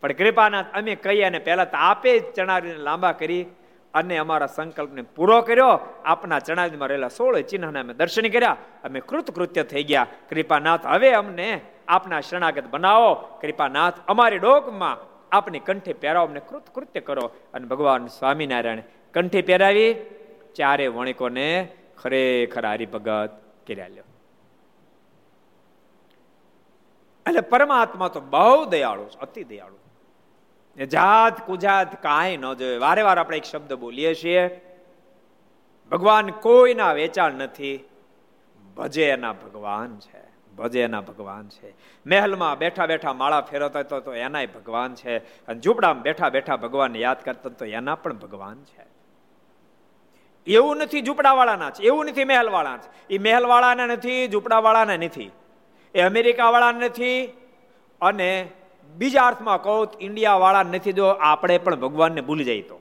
પણ 0.00 0.12
કૃપાનાથ, 0.12 0.66
અમે 0.74 0.94
કહીએ 0.94 1.24
અને 1.24 1.38
પહેલાં 1.38 1.70
તો 1.70 1.76
આપે 1.76 2.18
જ 2.18 2.24
ચણાવીને 2.34 2.76
લાંબા 2.76 3.12
કરી 3.12 3.44
અને 3.94 4.16
અમારા 4.16 4.46
સંકલ્પને 4.46 5.02
પૂરો 5.02 5.40
કર્યો. 5.42 5.80
આપના 6.04 6.38
ચણાવીમાં 6.38 6.88
રહેલા 6.88 7.08
સોળ 7.08 7.40
ચિહ્નને 7.40 7.80
અમે 7.80 7.94
દર્શન 7.94 8.28
કર્યા. 8.28 8.56
અમે 8.84 9.00
કૃતકૃત્ય 9.00 9.62
થઈ 9.62 9.84
ગયા. 9.84 10.06
કૃપાનાથ, 10.30 10.86
હવે 10.86 11.12
અમને 11.12 11.60
આપના 11.88 12.20
શરણાગત 12.20 12.64
બનાવો. 12.66 13.14
કૃપાનાથ, 13.14 13.94
અમારી 14.08 14.38
ડોકમાં 14.38 14.98
આપની 15.32 15.58
કંઠે 15.58 15.92
પહેરાવો, 15.92 16.26
અમને 16.26 16.40
કૃતકૃત્ય 16.40 17.00
કરો. 17.00 17.30
અને 17.54 17.66
ભગવાન 17.66 18.06
સ્વામિનારાયણ 18.06 18.80
કંઠે 19.14 19.42
પહેરાવી 19.42 19.96
ચારે 20.54 20.86
વણિકોને 20.86 21.68
ખરેખર 21.98 22.66
હરિભગત 22.66 23.30
કર્યા 23.66 23.88
લ્યો. 23.88 24.04
એટલે 27.28 27.40
પરમાત્મા 27.40 28.08
તો 28.08 28.20
બહુ 28.20 28.64
દયાળુ 28.64 29.04
છે, 29.04 29.18
અતિ 29.18 29.44
દયાળુ 29.44 29.83
જાત 30.82 31.46
કુજાત 31.46 32.02
કાંઈ 32.02 32.36
ન 32.36 32.54
જોઈએ 32.54 32.76
વારે 32.76 33.02
વાર 33.02 33.18
આપણે 33.18 33.36
એક 33.36 33.44
શબ્દ 33.44 33.72
બોલીએ 33.72 34.14
છીએ, 34.14 34.60
ભગવાન 35.90 36.30
કોઈના 36.30 36.92
વેચાણ 36.92 37.32
નથી, 37.32 37.84
ભજે 38.76 39.08
એના 39.08 39.32
ભગવાન 39.32 39.98
છે, 39.98 40.24
ભજે 40.56 40.82
એના 40.82 41.00
ભગવાન 41.00 41.48
છે. 41.48 41.70
મહેલમાં 42.06 42.58
બેઠા 42.58 42.86
બેઠા 42.86 43.12
માળા 43.12 43.40
ફેરવતા 43.40 43.78
હતો 43.78 44.00
તો 44.00 44.14
એનાય 44.14 44.46
ભગવાન 44.46 44.94
છે. 44.94 45.18
અને 45.18 45.60
ઝૂંપડામાં 45.60 46.02
બેઠા 46.02 46.28
બેઠા 46.28 46.56
ભગવાનને 46.56 46.98
યાદ 46.98 47.24
કરતા 47.24 47.48
તો 47.48 47.64
એના 47.64 47.94
પણ 47.94 48.12
ભગવાન 48.12 48.64
છે. 48.64 48.86
એવું 50.46 50.76
નથી 50.76 51.02
ઝૂંપડાવાળાના 51.02 51.70
છે 51.70 51.82
એવું 51.82 52.06
નથી 52.06 52.24
મહેલવાળા 52.24 52.76
છે 52.76 53.14
એ 53.14 53.18
મહેલવાળાના 53.18 53.86
નથી, 53.86 54.28
ઝૂંપડાવાળાના 54.28 54.96
નથી. 54.96 55.30
એ 55.94 56.00
અમેરિકાવાળા 56.00 56.72
નથી 56.72 57.26
અને 58.00 58.50
બીજા 58.94 59.26
અર્થમાં 59.26 59.62
કહું 59.62 59.88
ઇન્ડિયા 60.00 60.34
વાળા 60.34 60.62
નથી 60.62 60.92
જો 60.92 61.06
આપણે 61.06 61.58
પણ 61.58 61.74
ભગવાનને 61.74 62.20
ભૂલી 62.20 62.44
જાય 62.44 62.62
તો. 62.62 62.80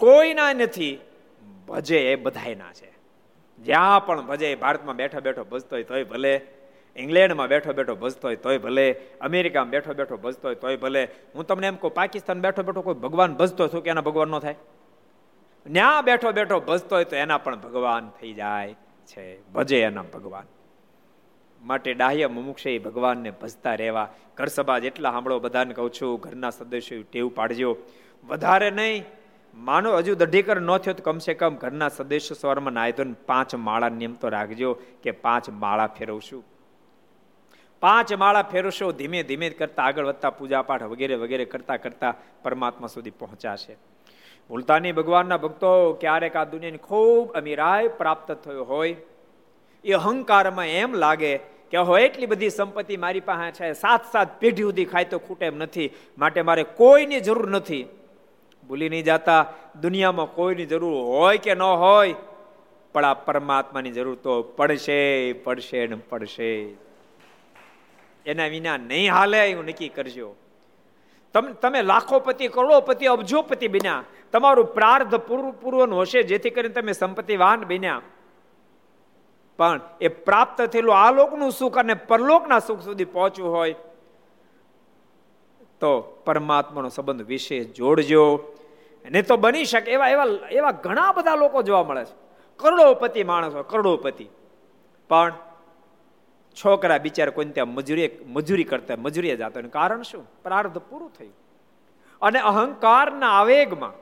કોઈના 0.00 0.52
નથી, 0.52 0.98
ભજે 1.68 2.12
એ 2.12 2.16
બધાયના 2.16 2.72
છે. 2.72 2.90
જ્યાં 3.58 4.06
પણ 4.06 4.26
ભજે 4.26 4.54
ભારતમાં 4.54 4.96
બેઠો 4.96 5.20
બેઠો 5.20 5.44
ભજતો 5.44 5.76
હોય 5.76 5.84
તોય 5.84 6.04
ભલે, 6.04 6.40
ઇંગ્લેન્ડમાં 6.96 7.48
બેઠો 7.48 7.72
બેઠો 7.72 7.94
ભજતો 7.94 8.28
હોય 8.28 8.36
તોય 8.36 8.58
ભલે, 8.58 8.86
અમેરિકામાં 9.20 9.70
બેઠો 9.70 9.94
બેઠો 9.94 10.16
ભજતો 10.16 10.48
હોય 10.48 10.54
તોય 10.54 10.76
ભલે. 10.76 11.08
હું 11.34 11.46
તમને 11.46 11.66
એમ 11.66 11.76
કહું 11.76 11.94
પાકિસ્તાન 11.94 12.40
બેઠો 12.40 12.62
બેઠો 12.62 12.80
કોઈ 12.80 12.94
ભગવાન 12.94 13.34
ભજતો 13.34 13.66
શું 13.66 13.82
કે 13.82 13.90
એના 13.90 14.00
ભગવાન 14.00 14.28
ન 14.28 14.38
થાય? 14.38 14.54
ન્યા 15.66 16.02
બેઠો 16.02 16.32
બેઠો 16.32 16.60
ભજતો 16.60 16.96
હોય 16.96 17.04
તો 17.04 17.16
એના 17.16 17.38
પણ 17.38 17.56
ભગવાન 17.56 18.10
થઈ 18.20 18.32
જાય 18.32 18.74
છે, 19.06 19.24
ભજે 19.52 19.80
એના 19.80 20.02
ભગવાન. 20.02 20.44
માટે 21.62 21.94
ડાહ્ય 21.94 22.26
મુમુક્ષે 22.26 22.78
ભગવાનને 22.78 23.30
ભજતા 23.30 23.74
રહેવા. 23.74 24.08
ઘર 24.36 24.46
સભા 24.46 24.78
જેટલા 24.78 25.10
સાંભળો 25.10 25.38
બધાને 25.38 25.74
કહું 25.74 25.90
છું, 25.90 26.20
ઘરના 26.20 26.50
સદસ્યો 26.50 27.02
ટેવ 27.02 27.28
પાડજો. 27.28 27.76
વધારે 28.24 28.70
નહીં, 28.70 29.04
માનો 29.54 29.96
હજુ 29.96 30.14
દઢીકર 30.14 30.60
ન 30.60 30.76
થયો 30.76 30.94
તો 30.94 31.02
કમસે 31.02 31.34
કમ 31.34 31.54
ઘરના 31.54 31.88
સદસ્ય 31.88 32.34
સ્વરમાં 32.34 32.72
નાય 32.72 32.92
તો 32.92 33.04
પાંચ 33.26 33.54
માળા 33.54 33.88
નિયમ 33.88 34.12
તો 34.12 34.28
રાખજો 34.28 34.74
કે 35.02 35.10
પાંચ 35.10 35.50
માળા 35.50 35.86
ફેરવશું. 35.86 36.44
પાંચ 37.80 38.12
માળા 38.12 38.42
ફેરવશો, 38.42 38.92
ધીમે 38.92 39.22
ધીમે 39.22 39.50
કરતા 39.50 39.82
આગળ 39.82 40.06
વધતા 40.06 40.30
પૂજા 40.30 40.62
પાઠ 40.62 40.82
વગેરે 40.82 41.14
વગેરે 41.14 41.44
કરતા 41.44 41.76
કરતા 41.76 42.14
પરમાત્મા 42.42 42.86
સુધી 42.86 43.10
પહોંચાશે. 43.10 43.76
ભૂલતાની 44.48 44.92
ભગવાનના 44.92 45.36
ભક્તો, 45.36 45.92
ક્યારેક 45.92 46.36
આ 46.36 46.44
દુનિયાની 46.44 46.78
ખૂબ 46.78 47.32
અમીરાય 47.32 47.88
પ્રાપ્ત 47.88 48.32
થયો 48.32 48.64
હોય. 48.64 48.96
એ 49.84 49.92
અહંકારમાં 49.92 50.66
એમ 50.66 50.94
લાગે 50.94 51.36
કે 51.70 51.76
હો 51.76 51.98
એટલી 51.98 52.26
બધી 52.26 52.50
સંપત્તિ 52.50 52.96
મારી 52.96 53.20
પાસે 53.20 53.50
છે 53.50 53.72
સાત 53.72 54.12
સાત 54.12 54.40
પેઢી 54.40 54.62
સુધી 54.62 54.84
ખાય 54.84 55.04
તો 55.04 55.18
ખૂટે 55.18 55.46
એમ 55.46 55.56
નથી. 55.56 55.90
માટે 56.18 56.42
મારે 56.42 56.62
કોઈની 56.62 57.20
જરૂર 57.20 57.48
નથી. 57.50 57.86
ભૂલી 58.68 58.88
નહીં 58.88 59.04
જતા, 59.04 59.52
દુનિયામાં 59.82 60.26
કોઈની 60.26 60.66
જરૂર 60.66 60.92
હોય 60.92 61.38
કે 61.38 61.54
ન 61.54 61.62
હોય, 61.62 62.14
પણ 62.92 63.04
આ 63.04 63.14
પરમાત્માની 63.14 63.90
જરૂર 63.90 64.14
તો 64.14 64.42
પડશે 64.42 65.32
પડશે 65.32 65.86
ને 65.86 65.94
પડશે. 65.94 66.68
એના 68.26 68.46
વિના 68.46 68.76
નહીં 68.76 69.12
હાલે, 69.12 69.50
એવું 69.50 69.64
નક્કી 69.64 69.88
કરજો. 69.88 70.36
તમે 71.32 71.52
તમે 71.52 71.82
લાખોપતિ, 71.82 72.48
કરોડોપતિ, 72.48 73.06
અબજોપતિ 73.06 73.68
બન્યા. 73.68 74.04
તમારું 74.32 74.66
પ્રાર્થ 74.74 75.14
પૂર્વ 75.14 75.50
પૂર્વનું 75.50 76.00
હશે, 76.02 76.22
જેથી 76.22 76.50
કરીને 76.50 76.74
તમે 76.74 76.92
સંપત્તિવાન 76.92 77.64
બન્યા. 77.64 78.02
પણ 79.60 79.80
એ 80.00 80.08
પ્રાપ્ત 80.08 80.62
થયેલું 80.62 80.96
આ 80.96 81.12
લોકનું 81.12 81.52
સુખ 81.52 81.78
અને 81.78 81.94
પરલોકના 81.94 82.58
સુખ 82.58 82.80
સુધી 82.80 83.04
પહોંચવું 83.04 83.52
હોય 83.52 83.72
તો 85.80 86.00
પરમાત્માનો 86.00 86.88
સંબંધ 86.88 87.22
વિશેષ 87.22 87.66
જોડજો. 87.66 88.52
નહીં 89.10 89.26
તો 89.26 89.36
બની 89.36 89.64
શકે 89.64 89.92
એવા 89.92 90.08
એવા 90.08 90.26
એવા 90.50 90.70
ઘણા 90.70 91.12
બધા 91.12 91.34
લોકો 91.34 91.62
જોવા 91.62 91.84
મળે 91.84 92.04
છે. 92.04 92.14
કરોડોપતિ 92.56 93.24
માણસો 93.24 93.62
કરોડોપતિ. 93.62 94.28
પણ 95.08 95.32
છોકરા 96.64 96.98
બિચારા 96.98 97.30
કોઈ 97.30 97.44
ત્યાં 97.44 97.68
મજૂરી 97.68 98.10
મજૂરી 98.26 98.64
કરતા, 98.64 98.94
મજૂરી 98.98 99.36
જતો 99.36 99.68
કારણ 99.68 100.02
શું? 100.02 100.42
પ્રારબ્ધ 100.42 100.78
પૂરું 100.78 101.12
થયું. 101.18 101.34
અને 102.22 102.38
અહંકારના 102.38 103.30
આવેગમાં 103.30 103.92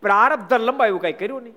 પ્રારબ્ધ 0.00 0.52
લંબાયું 0.52 1.00
કઈ 1.00 1.12
કર્યું 1.12 1.42
નહીં. 1.42 1.54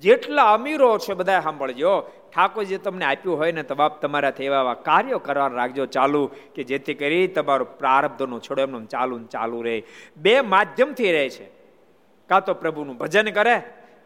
જેટલા 0.00 0.52
અમીરો 0.52 0.98
છે 0.98 1.14
બધા 1.14 1.40
સાંભળજો. 1.40 2.10
ઠાકોરજી 2.34 2.76
તમને 2.76 3.04
આપ્યું 3.04 3.38
હોય 3.38 3.52
ને 3.52 3.62
તો 3.62 3.74
બાપ 3.74 4.02
તમારાથી 4.02 4.44
એવા 4.44 4.60
એવા 4.60 4.74
કાર્યો 4.74 5.18
કરવા 5.18 5.46
રાખજો 5.46 5.86
ચાલુ, 5.86 6.30
કે 6.54 6.62
જેથી 6.62 6.94
કરી 6.94 7.26
તમારું 7.26 7.78
પ્રારબ્ધનું 7.78 8.42
છોડો 8.42 8.62
એમનું 8.62 8.88
ચાલુ 8.88 9.18
ચાલુ 9.18 9.62
રહે. 9.62 9.82
બે 10.16 10.40
માધ્યમથી 10.40 11.12
રહે 11.12 11.28
છે. 11.28 11.44
કાં 12.28 12.44
તો 12.44 12.54
પ્રભુનું 12.54 12.96
ભજન 12.96 13.30
કરે 13.30 13.56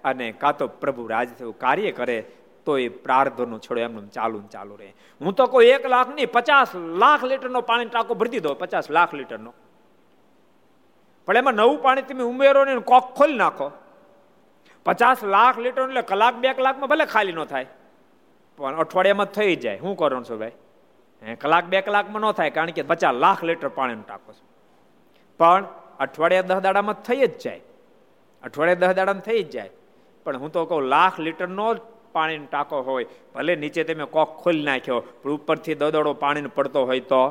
અને 0.04 0.32
કાં 0.32 0.56
તો 0.56 0.66
પ્રભુ 0.66 1.06
રાજ 1.06 1.28
થયું 1.38 1.58
કાર્ય 1.58 1.92
કરે, 1.92 2.24
તો 2.66 2.78
એ 2.78 2.88
પ્રાર્ધનું 2.88 3.60
છોડો 3.60 3.80
એમનું 3.80 4.10
ચાલુ 4.10 4.42
ચાલુ 4.50 4.76
રહે. 4.76 4.94
હું 5.20 5.34
તો 5.34 5.46
કોઈ 5.46 5.66
એક 5.66 5.86
લાખ 5.86 6.08
નહીં, 6.14 6.32
પચાસ 6.32 6.68
લાખ 6.74 7.24
લીટરનો 7.24 7.60
પાણી 7.60 7.84
ટાંકો 7.84 8.14
ભરી 8.14 8.28
દીધો, 8.28 8.54
પચાસ 8.54 8.90
લાખ 8.90 9.14
લીટરનો. 9.14 9.54
પણ 11.26 11.36
એમાં 11.36 11.54
નવું 11.54 11.82
પાણી 11.82 12.02
તમે 12.02 12.22
ઉમેરો 12.22 12.64
ને 12.64 12.76
કોક 12.76 13.14
ખોલી 13.14 13.36
નાખો. 13.36 13.70
પચાસ 14.86 15.24
લાખ 15.24 15.58
લીટર 15.58 15.82
એટલે 15.82 16.02
કલાક 16.02 16.34
બે 16.34 16.52
કલાકમાં 16.52 16.88
ભલે 16.88 17.04
ખાલી 17.04 17.32
ન 17.32 17.44
થાય. 17.44 17.66
પણ 18.56 18.76
અઠવાડિયામાં 18.76 19.26
થઈ 19.26 19.56
જાય. 19.56 19.78
શું 19.78 19.96
કરો 19.96 20.22
છો 20.22 20.36
ભાઈ? 20.36 20.52
કલાક 21.34 21.64
બે 21.64 21.80
કલાકમાં 21.80 22.22
ન 22.22 22.32
થાય 22.32 22.50
કારણ 22.50 22.70
કે 22.70 22.82
પચાસ 22.82 23.14
લાખ 23.14 23.44
લીટર 23.44 23.68
પાણીનું 23.68 24.06
ટાંકો 24.06 24.32
છો. 24.32 24.44
પણ 25.38 25.64
અઠવાડિયા 26.00 26.42
દસ 26.42 26.58
દાડામાં 26.58 26.94
થઈ 26.94 27.26
જ 27.26 27.38
જાય. 27.38 27.60
અઠવાડિયા 28.42 28.74
દસ 28.74 28.92
દાડામાં 28.92 29.22
થઈ 29.22 29.42
જ 29.42 29.50
જાય. 29.50 29.70
પણ 30.24 30.36
હું 30.36 30.52
તો 30.52 30.64
કહું, 30.64 30.82
લાખ 30.82 31.20
લીટરનો 31.20 31.74
જ 31.74 31.78
પાણીનો 32.12 32.46
ટાંકો 32.50 32.82
હોય. 32.82 33.06
ભલે 33.34 33.56
નીચે 33.56 33.84
તમે 33.84 34.04
કોક 34.04 34.36
ખોલી 34.36 34.62
નાખ્યો, 34.62 35.00
પણ 35.00 35.30
ઉપરથી 35.30 35.74
દદડો 35.74 36.12
પાણીનો 36.14 36.50
પડતો 36.54 36.84
હોય 36.84 37.00
તો? 37.00 37.22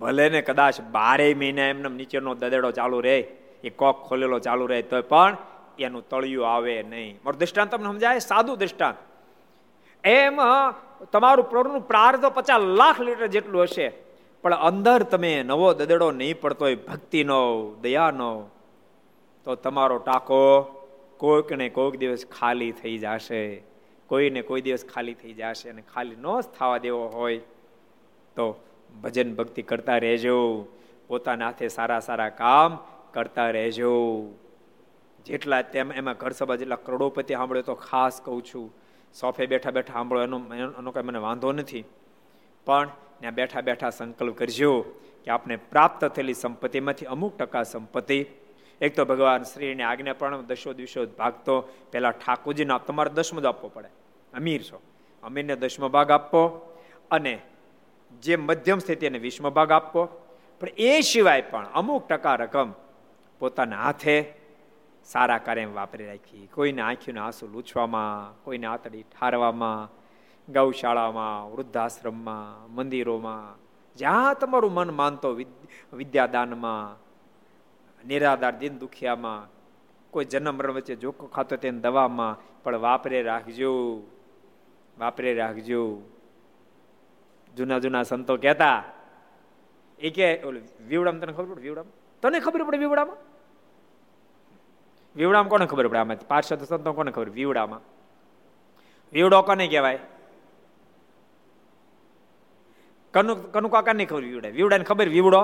ભલે 0.00 0.28
ને 0.28 0.40
કદાચ 0.42 0.80
બારે 0.80 1.34
મહિના 1.34 1.62
એમને 1.62 1.88
નીચેનો 1.88 2.34
દદેડો 2.34 2.70
ચાલુ 2.70 3.00
રહે. 3.00 3.18
એ 3.66 3.70
કોક 3.80 3.96
ખોલેલો 4.08 4.38
ચાલુ 4.46 4.64
રહે 4.72 4.80
તો 4.90 5.02
પણ 5.12 5.36
એનું 5.84 6.02
તળિયું 6.10 6.46
આવે 6.54 6.74
નહીં. 6.92 7.12
મારું 7.22 7.38
દૃષ્ટાંત 7.40 7.70
તમને 7.72 7.88
સમજાય? 7.92 8.20
સાદું 8.30 8.56
દૃષ્ટાંત 8.60 8.98
એમ 10.04 10.36
તમારું 11.12 11.46
પ્રોડનું 11.52 11.82
પ્રાર 11.90 12.12
તો 12.22 12.28
પચાસ 12.36 12.62
લાખ 12.80 12.98
લીટર 13.06 13.28
જેટલું 13.34 13.62
હશે, 13.66 13.88
પણ 14.44 14.54
અંદર 14.68 15.00
તમે 15.12 15.32
નવો 15.50 15.68
દદડો 15.78 16.08
નહીં 16.20 16.40
પડતો 16.42 16.64
હોય 16.66 16.78
ભક્તિનો, 16.88 17.40
દયાનો, 17.82 18.32
તો 19.46 19.50
તમારો 19.64 19.96
ટાંકો 20.00 20.40
કોઈક 21.22 21.50
ને 21.60 21.66
કોઈક 21.76 21.94
દિવસ 22.02 22.22
ખાલી 22.36 22.72
થઈ 22.80 22.96
જશે. 23.04 23.42
કોઈને 24.10 24.40
કોઈ 24.48 24.62
દિવસ 24.66 24.82
ખાલી 24.92 25.16
થઈ 25.20 25.34
જશે 25.40 25.66
અને 25.72 25.82
ખાલી 25.92 26.18
ન 26.22 26.26
થવા 26.56 26.78
દેવો 26.84 27.02
હોય, 27.16 27.40
તો 28.36 28.44
ભજન 29.02 29.28
ભક્તિ 29.38 29.62
કરતા 29.70 29.98
રહેજો. 30.06 30.38
પોતાના 31.08 31.48
હાથે 31.48 31.66
સારા 31.76 32.02
સારા 32.08 32.32
કામ 32.42 32.70
કરતા 33.16 33.48
રહેજો. 33.50 33.92
જેટલા 35.26 35.62
તેમ 35.62 35.92
એમાં 35.92 36.16
ઘર 36.20 36.32
સભા 36.38 36.56
જેટલા 36.56 36.78
કરોડોપતિ 36.86 37.34
સાંભળે 37.34 37.62
તો 37.62 37.74
ખાસ 37.74 38.20
કહું 38.24 38.42
છું, 38.48 38.66
સોફે 39.14 39.44
બેઠા 39.46 39.70
બેઠા 39.70 39.92
સાંભળો, 39.92 40.20
એનો 40.22 40.38
એનો 40.78 40.90
કંઈ 40.90 41.06
મને 41.08 41.18
વાંધો 41.18 41.52
નથી. 41.52 41.84
પણ 42.66 42.90
ત્યાં 43.20 43.34
બેઠા 43.34 43.60
બેઠા 43.60 43.90
સંકલ્પ 43.90 44.34
કરજો 44.38 44.72
કે 45.24 45.30
આપણે 45.30 45.56
પ્રાપ્ત 45.56 46.04
થયેલી 46.04 46.34
સંપત્તિમાંથી 46.34 47.06
અમુક 47.06 47.32
ટકા 47.38 47.62
સંપત્તિ. 47.62 48.20
એક 48.80 48.92
તો 48.96 49.02
ભગવાન 49.04 49.42
શ્રીને 49.42 49.82
આજ્ઞા 49.82 50.12
પણ 50.12 50.42
દશો 50.42 50.70
દિવસો 50.72 51.00
ભાગતો. 51.18 51.54
પહેલાં 51.92 52.12
ઠાકોરજીના 52.12 52.78
તમારે 52.78 53.10
દસમો 53.10 53.40
જ 53.40 53.46
આપવો 53.46 53.68
પડે. 53.74 53.90
અમીર 54.32 54.62
છો. 54.62 54.78
અમીરને 55.22 55.54
દસમો 55.56 55.88
ભાગ 55.88 56.10
આપવો 56.10 56.42
અને 57.10 57.34
જે 58.22 58.34
મધ્યમ 58.36 58.78
સ્થિતિ 58.78 59.06
એને 59.06 59.18
વીસમો 59.18 59.50
ભાગ 59.50 59.70
આપવો 59.72 60.02
પણ 60.60 60.68
એ 60.78 61.00
સિવાય 61.00 61.42
પણ 61.42 61.66
અમુક 61.74 62.02
ટકા 62.08 62.34
રકમ 62.34 62.68
પોતાના 63.38 63.82
હાથે 63.82 64.16
સારા 65.04 65.38
કાર્ય 65.38 65.66
વાપરી 65.66 66.06
રાખી. 66.06 66.48
કોઈને 66.54 66.82
આંખીનું 66.82 67.24
આંસુ 67.24 67.46
લૂછવામાં, 67.46 68.44
કોઈને 68.44 68.66
આતડી 68.66 69.02
ઠારવામાં, 69.02 69.90
ગૌશાળામાં, 70.52 71.52
વૃદ્ધાશ્રમમાં, 71.52 72.74
મંદિરોમાં, 72.74 73.58
જ્યાં 73.96 74.34
તમારું 74.34 74.72
મન 74.72 74.90
માનતો 74.90 75.28
વિદ્યાદાનમાં, 75.92 76.98
નિરાધાર 78.08 78.54
દિન 78.58 78.78
દુખિયામાં, 78.78 79.48
કોઈ 80.10 80.24
જન્મ 80.24 80.54
મરણ 80.54 80.72
વચ્ચે 80.72 80.94
જોખો 80.96 81.26
ખાતો 81.26 81.56
તેને 81.56 81.80
દવામાં, 81.80 82.62
પણ 82.62 82.76
વાપરે 82.76 83.22
રાખજો 83.22 83.72
વાપરે 84.98 85.34
રાખજો. 85.34 85.82
જૂના 87.56 87.78
જૂના 87.78 88.02
સંતો 88.02 88.36
કહેતા, 88.36 88.84
એ 89.98 90.10
કે 90.10 90.26
વીવડામ, 90.88 91.16
તને 91.20 91.32
ખબર 91.32 91.54
પડે? 91.54 91.62
વીવડામ? 91.62 91.88
તને 92.22 92.40
ખબર 92.40 92.62
પડે 92.64 92.78
વીવડામાં? 92.78 93.16
વીવડામાં 95.16 95.50
કોને 95.50 95.66
ખબર 95.66 95.88
પડે? 95.88 95.98
આમાં 95.98 96.28
પાર્ષદ 96.28 96.64
સંતો 96.64 96.92
કોને 96.92 97.10
ખબર? 97.10 97.28
વીવડામાં. 97.28 97.80
વીવડો 99.12 99.42
કોને 99.42 99.66
કહેવાય? 99.68 99.98
કનુ 103.14 103.34
કનુ 103.34 103.68
કાકા 103.68 103.92
નહીં 103.92 104.08
ખબર 104.08 104.22
વીવડા 104.22 104.48
વીવડાને 104.48 104.84
ખબર 104.84 105.08
વીવડો? 105.08 105.42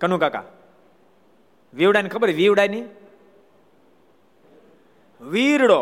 કનુ 0.00 0.18
કાકા 0.18 0.44
વીવડાને 1.74 2.08
ખબર 2.08 2.30
વીવડાની 2.32 2.82
વીરડો. 5.20 5.80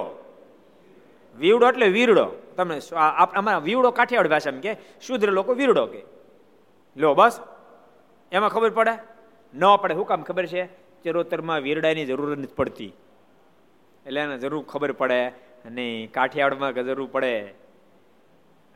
વીવડો 1.36 1.68
એટલે 1.68 1.88
વીરડો. 1.88 2.26
તમે 2.56 2.80
અમારા 3.34 3.58
વીવડો 3.58 3.90
કાઠિયાવાડ 3.90 4.28
ભાષામાં 4.28 4.60
કે, 4.60 4.76
શુદ્ર 5.00 5.30
લોકો 5.30 5.54
વીરડો 5.54 5.86
કે. 5.86 6.02
લો, 6.96 7.14
બસ. 7.14 7.40
એમાં 8.32 8.50
ખબર 8.50 8.70
પડે? 8.70 8.94
ન 9.54 9.62
પડે. 9.82 9.94
શું 9.94 10.06
કામ 10.06 10.22
ખબર 10.22 10.46
છે? 10.46 10.62
ચરોતરમાં 11.04 11.60
વીરડાની 11.60 12.06
જરૂર 12.06 12.36
નથી 12.36 12.54
પડતી. 12.56 12.92
એટલે 14.06 14.20
એને 14.24 14.36
જરૂર 14.42 14.64
ખબર 14.72 14.92
પડે 15.00 15.20
નહીં 15.76 16.10
કાઠિયાવાડમાં 16.16 16.72
જરૂર 16.88 17.08
પડે. 17.14 17.34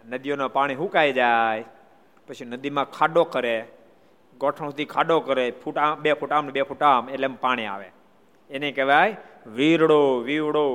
નદીઓનું 0.05 0.53
પાણી 0.57 0.81
સુકાઈ 0.81 1.12
જાય, 1.12 1.64
પછી 2.28 2.51
નદીમાં 2.53 2.89
ખાડો 2.97 3.22
કરે 3.35 3.57
ગોઠણ 4.41 4.70
સુધી 4.70 4.93
ખાડો 4.95 5.16
કરે, 5.28 5.45
ફૂટ 5.62 5.78
આમ 5.78 6.03
બે 6.03 6.11
ફૂટ 6.20 6.33
આમ 6.33 6.51
બે 6.57 6.62
ફૂટ 6.68 6.83
આમ 6.83 7.09
એટલે 7.14 7.28
પાણી 7.45 7.68
આવે. 7.72 7.89
એને 8.51 8.68
કહેવાય 8.76 9.16
વીરડો, 9.57 10.01
વીવડો. 10.28 10.66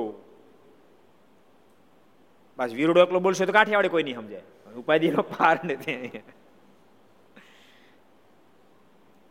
બસ 2.58 2.72
વીરડો 2.78 2.98
એકલો 3.04 3.18
બોલશે 3.20 3.44
તો 3.46 3.52
કાઠિયાવાડી 3.58 3.94
કોઈ 3.94 4.06
નહીં 4.08 4.18
સમજે. 4.20 4.40
ઉપાધિનો 4.82 5.22
પાર 5.34 5.56
નથી 5.64 6.22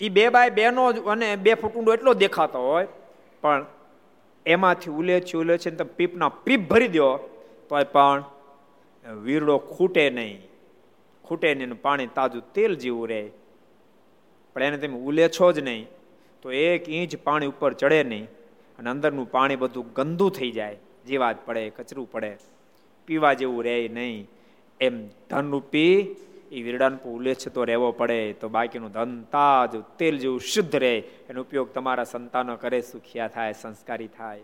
એ 0.01 0.07
બે 0.09 0.23
બાય 0.36 0.51
બેનો 0.59 0.84
અને 1.13 1.28
બે 1.45 1.51
ફૂટ 1.61 1.76
ઊંડો 1.76 1.91
એટલો 1.97 2.13
દેખાતો 2.23 2.59
હોય, 2.67 2.88
પણ 3.43 3.65
એમાંથી 4.45 4.91
ઉલેચી 4.91 5.37
ઉલેચી 5.37 5.69
ઉલે 5.69 5.75
તમે 5.75 5.93
પીપના 5.95 6.29
પીપ 6.29 6.69
ભરી 6.69 6.87
દો 6.87 7.17
તો 7.69 7.83
પણ 7.91 8.23
વીરડો 9.13 9.57
ખૂટે 9.57 10.09
નહીં. 10.09 10.41
ખૂટે 11.23 11.55
નહીં 11.55 11.81
પાણી 11.81 12.07
તાજું 12.07 12.53
તેલ 12.53 12.75
જેવું 12.75 13.09
રહે. 13.09 13.29
પણ 14.53 14.63
એને 14.63 14.77
તમે 14.77 14.97
ઉલેછો 14.97 15.51
જ 15.51 15.59
નહીં. 15.59 15.87
તો 16.41 16.51
એક 16.51 16.89
ઇંચ 16.89 17.15
પાણી 17.15 17.45
ઉપર 17.45 17.73
ચડે 17.73 18.03
નહીં 18.03 18.27
અને 18.79 18.89
અંદરનું 18.89 19.31
પાણી 19.31 19.55
બધું 19.55 19.93
ગંદુ 19.93 20.29
થઈ 20.29 20.51
જાય. 20.51 20.77
જીવાત 21.07 21.45
પડે, 21.45 21.69
કચરું 21.69 22.11
પડે. 22.11 22.37
પીવા 23.05 23.33
જેવું 23.33 23.63
રહે 23.63 23.89
નહીં. 23.93 24.27
એમ 24.81 25.07
ધનરૂપી 25.07 26.15
એ 26.51 26.61
વીરડાન 26.61 26.97
છે 27.33 27.49
તો 27.49 27.63
રહેવો 27.63 27.91
પડે, 27.91 28.33
તો 28.33 28.49
બાકીનું 28.49 28.91
ધન 28.91 29.23
તાજ, 29.23 29.75
તેલ 29.97 30.17
જેવું 30.19 30.39
શુદ્ધ 30.39 30.75
રહે. 30.75 30.97
એનો 30.99 31.41
ઉપયોગ 31.41 31.73
તમારા 31.73 32.03
સંતાનો 32.03 32.55
કરે, 32.55 32.81
સુખિયા 32.81 33.27
થાય, 33.27 33.53
સંસ્કારી 33.53 34.07
થાય. 34.07 34.41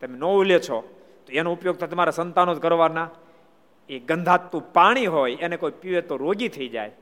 તમે 0.00 0.18
ન 0.18 0.24
ઉલેછો 0.24 0.80
તો 1.26 1.32
એનો 1.32 1.52
ઉપયોગ 1.52 1.78
તો 1.78 1.86
તમારા 1.86 2.10
સંતાનો 2.10 2.54
જ 2.54 2.58
કરવાના. 2.58 3.10
એ 3.88 3.98
ગંધાતું 3.98 4.72
પાણી 4.72 5.06
હોય, 5.06 5.36
એને 5.36 5.56
કોઈ 5.56 5.70
પીવે 5.70 6.00
તો 6.00 6.16
રોગી 6.16 6.48
થઈ 6.48 6.68
જાય. 6.68 6.92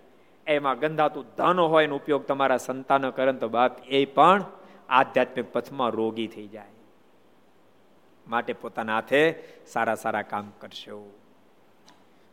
એમાં 0.47 0.79
ગંધાતું 0.79 1.25
ધન 1.37 1.61
હોય, 1.61 1.85
એનો 1.85 1.97
ઉપયોગ 1.97 2.27
તમારા 2.27 2.57
સંતાનો 2.57 3.11
કરે 3.11 3.33
તો 3.33 3.49
બાપ 3.49 3.89
એ 3.89 4.05
પણ 4.05 4.45
આધ્યાત્મિક 4.89 5.53
પથમાં 5.53 5.91
રોગી 5.91 6.27
થઈ 6.27 6.47
જાય. 6.47 6.69
માટે 8.29 8.53
પોતાના 8.53 8.95
હાથે 8.95 9.35
સારા 9.67 9.95
સારા 9.95 10.23
કામ 10.23 10.53
કરશો. 10.59 11.18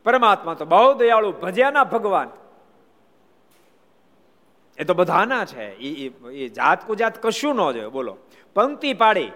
પરમાત્મા 0.05 0.53
તો 0.53 0.65
બહુ 0.65 0.93
દયાળુ, 0.93 1.31
ભજ્યાના 1.31 1.83
ભગવાન. 1.83 2.29
એ 4.77 4.83
તો 4.83 4.93
બધાના 4.93 5.45
છે. 5.45 5.71
એ 5.71 6.49
જાત 6.49 6.87
કુજાત 6.87 7.23
કશું 7.23 7.55
ન 7.55 7.71
જોયું. 7.71 7.91
બોલો. 7.91 8.17
પંક્તિ 8.53 8.93
પાડી. 8.93 9.31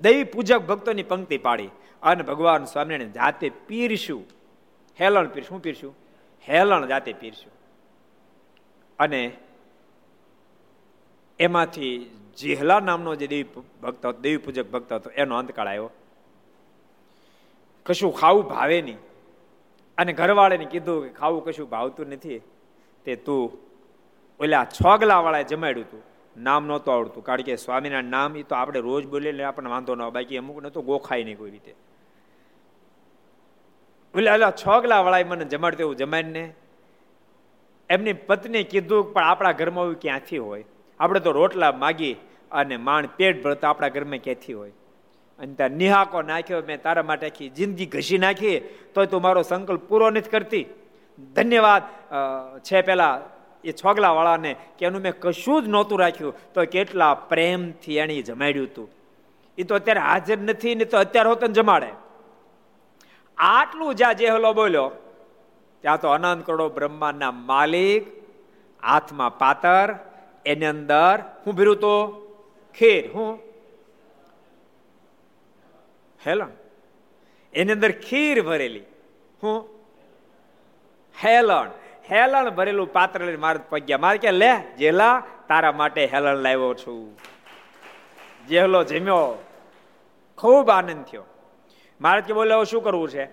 દૈવી 0.00 0.24
પૂજક 0.24 0.58
ભક્તોની 0.58 1.02
પંક્તિ 1.02 1.38
પાડી. 1.38 1.70
અને 2.02 2.22
ભગવાન 2.22 2.64
સ્વામિનારાયણ 2.64 3.10
જાતે 3.10 3.50
પીરશું 3.66 4.24
હેલણ 5.00 5.28
પીર 5.28 5.44
શું 5.44 5.62
પીરશું 5.62 5.96
હેલણ 6.48 6.86
જાતે 6.86 7.12
પીરશું 7.12 7.52
અને 8.98 9.36
એમાંથી 11.38 12.16
જેહલા 12.36 12.80
નામનો 12.80 13.14
જે 13.14 13.26
દેવી 13.26 13.42
ભક્ત 13.82 14.06
હતો, 14.06 14.20
દેવી 14.20 14.36
પૂજક 14.36 14.70
ભક્ત 14.70 14.92
હતો, 14.92 15.10
એનો 15.10 15.36
અંતકાળ 15.36 15.68
આવ્યો. 15.68 15.90
કશું 17.86 18.16
ખાવું 18.16 18.44
ભાવે 18.44 18.82
નહીં. 18.82 18.96
અને 19.98 20.12
ઘરવાળાને 20.12 20.64
કીધું 20.64 21.02
કે 21.02 21.08
ખાવું 21.08 21.44
કશું 21.44 21.70
ભાવતું 21.70 22.06
નથી. 22.06 22.40
તે 23.04 23.16
તું 23.16 23.58
ઓલા 24.40 24.64
છોગલા 24.64 25.20
વાળાએ 25.20 25.44
જમાડ્યું 25.44 25.86
હતું 25.86 26.02
નામ 26.42 26.66
નહોતું 26.66 26.94
આવડતું. 26.94 27.24
કારણ 27.24 27.40
કે 27.40 27.56
સ્વામીના 27.56 28.00
નામ 28.00 28.36
એ 28.36 28.42
તો 28.42 28.54
આપણે 28.54 28.80
રોજ 28.80 29.04
એટલે 29.26 29.44
આપણને 29.44 29.70
વાંધો 29.70 29.94
ન 29.94 30.08
બાકી 30.08 30.36
અમુક 30.36 30.62
નતો 30.62 30.82
ગોખાય 30.82 31.24
નહીં 31.24 31.38
કોઈ 31.38 31.50
રીતે. 31.50 31.74
ઓલા 34.14 34.34
ઓલા 34.34 34.50
છોગલા 34.50 35.00
વાળાએ 35.00 35.24
મને 35.24 35.44
જમાડતું 35.44 35.80
એવું 35.80 35.96
જમાડીને. 35.96 36.54
એમની 37.90 38.12
પત્ની 38.12 38.64
કીધું 38.64 39.12
પણ 39.12 39.24
આપણા 39.24 39.52
ઘરમાં 39.52 39.92
ક્યાંથી 39.92 40.38
હોય? 40.38 40.64
આપણે 41.00 41.20
તો 41.20 41.32
રોટલા 41.32 41.72
માગી 41.72 42.16
અને 42.52 42.76
માણ 42.76 43.06
પેટ 43.06 43.44
ભરતા 43.44 43.70
આપણા 43.70 43.88
ઘરમાં 43.88 44.18
ક્યાંથી 44.18 44.52
હોય? 44.52 44.72
અને 45.38 45.54
ત્યાં 45.58 45.78
નિહાકો 45.80 46.18
નાખ્યો, 46.30 46.60
મેં 46.68 46.78
તારા 46.84 47.08
માટે 47.10 47.24
આખી 47.28 47.50
જિંદગી 47.58 47.88
ઘસી 47.94 48.20
નાખી 48.26 48.58
તો 48.94 49.06
તું 49.06 49.22
મારો 49.26 49.42
સંકલ્પ 49.50 49.82
પૂરો 49.90 50.06
નથી 50.10 50.32
કરતી. 50.34 50.66
ધન્યવાદ 51.36 51.82
છે 52.66 52.82
પેલા 52.88 53.14
એ 53.64 53.72
છોગલા 53.80 54.12
વાળાને 54.18 54.52
કે 54.76 54.82
એનું 54.88 55.02
મેં 55.06 55.14
કશું 55.24 55.58
જ 55.64 55.66
નહોતું 55.74 55.98
રાખ્યું, 56.02 56.34
તો 56.54 56.60
કેટલા 56.74 57.14
પ્રેમથી 57.30 57.98
એણે 58.02 58.22
જમાડ્યું 58.28 58.68
હતું 58.70 58.88
એ 59.58 59.64
તો 59.68 59.72
અત્યારે 59.80 60.02
હાજર 60.08 60.38
નથી, 60.48 60.74
ને 60.80 60.84
તો 60.92 60.96
અત્યારે 61.04 61.30
હોત 61.32 61.42
જમાડે. 61.58 61.90
આટલું 63.38 63.90
જ્યાં 63.98 64.18
જેહલો 64.20 64.50
બોલ્યો, 64.60 64.88
ત્યાં 65.84 66.00
તો 66.02 66.08
અનંત 66.16 66.40
કરોડો 66.46 66.66
બ્રહ્માંડના 66.76 67.34
માલિક 67.50 68.04
હાથમાં 68.82 69.38
પાતર, 69.42 69.86
એની 70.50 70.72
અંદર 70.74 71.14
હું 71.42 71.52
ભીરું 71.58 71.78
તો 71.84 71.94
ખીર, 72.76 73.02
હું 73.14 73.28
હેલણ 76.20 76.52
એની 77.54 77.72
અંદર 77.72 77.92
ખીર 78.00 78.36
ભરેલી 78.42 78.86
હું 79.42 79.56
હેલણ 81.16 81.70
હેલણ 82.10 82.50
ભરેલું 82.50 82.88
પાત્ર 82.88 83.20
લઈને 83.20 83.40
મારે 83.40 83.58
પગ્યા 83.70 84.00
મારે 84.00 84.18
કે 84.18 84.30
લે 84.34 84.52
જેલા 84.78 85.14
તારા 85.48 85.74
માટે 85.74 86.02
હેલણ 86.06 86.42
લાવ્યો 86.42 86.72
છું 86.74 87.02
જેહલો 88.48 88.80
જમ્યો 88.84 89.26
ખૂબ 90.38 90.66
આનંદ 90.68 91.04
થયો 91.04 91.26
મારે 92.00 92.20
કે 92.22 92.32
બોલે 92.32 92.54
શું 92.64 92.82
કરવું 92.82 93.10
છે 93.10 93.24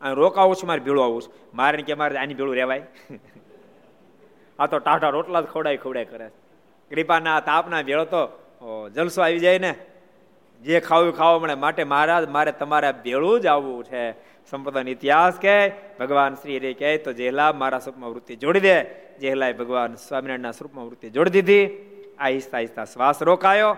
રોકાવું 0.00 0.56
છું 0.56 0.68
મારે 0.68 0.80
ભીડું 0.80 1.02
આવું 1.02 1.20
છું 1.20 1.32
મારે 1.54 1.82
કે 1.82 1.94
મારે 1.94 2.16
આની 2.16 2.34
ભીડું 2.34 2.54
રહેવાય 2.54 2.84
આ 4.58 4.66
તો 4.66 4.76
ટાટા 4.78 5.10
રોટલા 5.10 5.42
જ 5.42 5.46
ખવડાય 5.46 5.78
ખવડાય 5.78 6.06
કરે 6.06 6.28
કૃપાના 6.90 7.38
તાપના 7.42 7.82
ભેળો 7.82 8.04
તો 8.06 8.22
જલસો 8.90 9.22
આવી 9.22 9.40
જાય 9.40 9.58
ને 9.58 9.72
જે 10.62 10.80
ખાવું 10.80 11.12
ખાવા 11.12 11.38
મળે 11.38 11.54
માટે 11.54 11.84
મહારાજ, 11.84 12.28
મારે 12.28 12.52
તમારે 12.52 12.92
ભેળું 12.92 13.40
જ 13.40 13.46
આવવું 13.46 13.84
છે. 13.84 14.12
સંપદાનો 14.50 14.90
ઇતિહાસ 14.90 15.34
કહે, 15.42 15.70
ભગવાન 16.00 16.34
શ્રી 16.34 16.58
હરે 16.58 16.74
કહે, 16.74 16.96
તો 16.96 17.12
જેલા 17.12 17.52
મારા 17.52 17.78
સ્વરૂપમાં 17.78 18.10
વૃત્તિ 18.10 18.36
જોડી 18.36 18.60
દે. 18.60 18.84
જેલાએ 19.20 19.52
ભગવાન 19.52 19.94
સ્વામિનારાયણના 19.94 20.50
સ્વરૂપમાં 20.50 20.86
વૃત્તિ 20.86 21.10
જોડી 21.10 21.30
દીધી. 21.30 21.70
આહિસ્તા 22.18 22.58
આહિસ્તા 22.58 22.84
શ્વાસ 22.84 23.22
રોકાયો. 23.22 23.76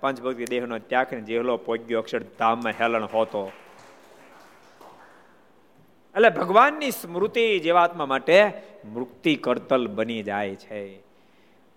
પંચભક્તિ 0.00 0.44
દેહનો 0.44 0.78
ત્યાગ 0.78 1.14
જેહલો 1.14 1.56
પોગ્યો, 1.56 1.98
અક્ષરધામમાં 1.98 2.72
હેલણ 2.72 3.04
હોતો. 3.04 3.52
એટલે 6.16 6.28
ભગવાનની 6.28 6.90
સ્મૃતિ 6.90 7.58
જીવાત્મા 7.58 8.06
માટે 8.06 8.52
મુક્તિ 8.84 9.34
કરતલ 9.34 9.86
બની 9.86 10.22
જાય 10.22 10.54
છે. 10.54 11.05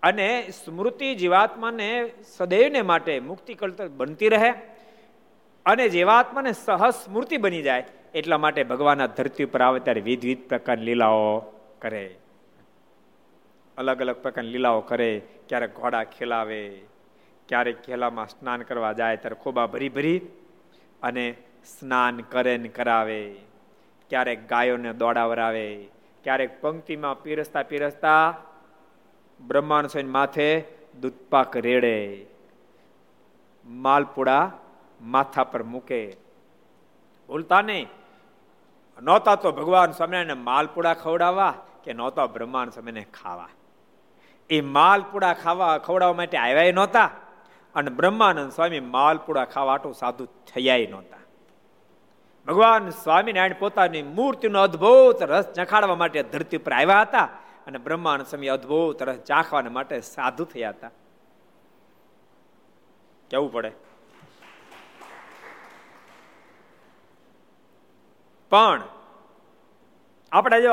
અને 0.03 0.49
સ્મૃતિ 0.65 1.15
જીવાત્માને 1.15 2.11
સદૈવને 2.37 2.81
માટે 2.81 3.19
મુક્તિ 3.19 3.53
કલ્તર 3.53 3.87
બનતી 3.87 4.29
રહે 4.29 4.51
અને 5.65 5.89
જીવાત્માને 5.89 6.51
સહજ 6.51 6.89
સ્મૃતિ 6.89 7.37
બની 7.37 7.61
જાય 7.61 7.83
એટલા 8.13 8.37
માટે 8.37 8.63
ભગવાન 8.63 9.05
ધરતી 9.05 9.43
ઉપર 9.43 9.61
આવે 9.61 9.79
ત્યારે 9.79 10.01
વિધ 10.01 10.25
વિધ 10.25 10.49
પ્રકારની 10.49 10.85
લીલાઓ 10.85 11.39
કરે. 11.79 12.15
અલગ 13.77 14.01
અલગ 14.01 14.15
પ્રકારની 14.15 14.49
લીલાઓ 14.49 14.81
કરે. 14.81 15.21
ક્યારેક 15.49 15.75
ઘોડા 15.75 16.03
ખેલાવે, 16.03 16.81
ક્યારેક 17.47 17.81
ખેલામાં 17.81 18.27
સ્નાન 18.27 18.61
કરવા 18.61 18.93
જાય 18.93 19.17
ત્યારે 19.17 19.35
ખોબા 19.43 19.65
ભરી 19.65 19.89
ભરી 19.89 20.21
અને 21.01 21.35
સ્નાન 21.79 22.17
કરે 22.17 22.57
ને 22.57 22.67
કરાવે. 22.67 23.35
ક્યારેક 24.09 24.49
ગાયોને 24.49 24.93
દોડાવરાવે, 24.93 25.87
ક્યારેક 26.23 26.61
પંક્તિમાં 26.61 27.21
પીરસતા 27.23 27.63
પીરસતા 27.63 28.37
બ્રહ્માંડ 29.47 29.87
સ્વામી 29.87 30.09
માથે 30.09 30.63
દૂધપાક 31.01 31.57
રેડે. 31.57 32.25
માલપુડા 33.65 34.51
માથા 35.01 35.43
પર 35.43 35.63
મૂકે. 35.63 36.15
ભૂલતા 37.27 37.61
નહીં. 37.61 37.87
નહોતા 39.01 39.35
તો 39.35 39.51
ભગવાન 39.51 39.91
સ્વામિનારાયણ 39.91 40.35
માલપુડા 40.35 40.93
ખવડાવવા 40.93 41.53
કે 41.83 41.93
નહોતા 41.93 42.25
બ્રહ્માંડ 42.25 42.69
સ્વામીને 42.69 43.01
ખાવા. 43.01 43.49
એ 44.49 44.61
માલપુડા 44.61 45.33
ખાવા, 45.33 45.77
ખવડાવવા 45.77 46.13
માટે 46.13 46.37
આવ્યા 46.37 46.71
નહોતા 46.71 47.11
અને 47.75 47.89
બ્રહ્માનંદ 47.89 48.51
સ્વામી 48.51 48.79
માલપુડા 48.79 49.45
ખાવા 49.45 49.73
આટલું 49.73 49.93
સાધુ 49.93 50.25
થયા 50.25 50.77
નહોતા. 50.77 51.17
ભગવાન 52.47 52.89
સ્વામિનારાયણ 52.89 53.53
પોતાની 53.59 54.01
મૂર્તિનો 54.01 54.61
અદભુત 54.61 55.21
રસ 55.21 55.45
ચખાડવા 55.45 55.95
માટે 55.95 56.23
ધરતી 56.23 56.57
પર 56.57 56.71
આવ્યા 56.71 57.01
હતા. 57.01 57.29
અને 57.69 57.77
બ્રહ્માંડ 57.77 58.21
સ્વામી 58.21 58.47
અદભુત 58.47 59.03
રસ 59.03 59.15
ચાખવા 59.15 59.61
માટે 59.61 60.01
સાધુ 60.01 60.45
થયા 60.45 60.69
હતા. 60.69 60.89
કેવું 63.29 63.51
પડે? 63.51 63.71
પણ 68.49 68.83
આપણે 70.31 70.61
જો 70.61 70.69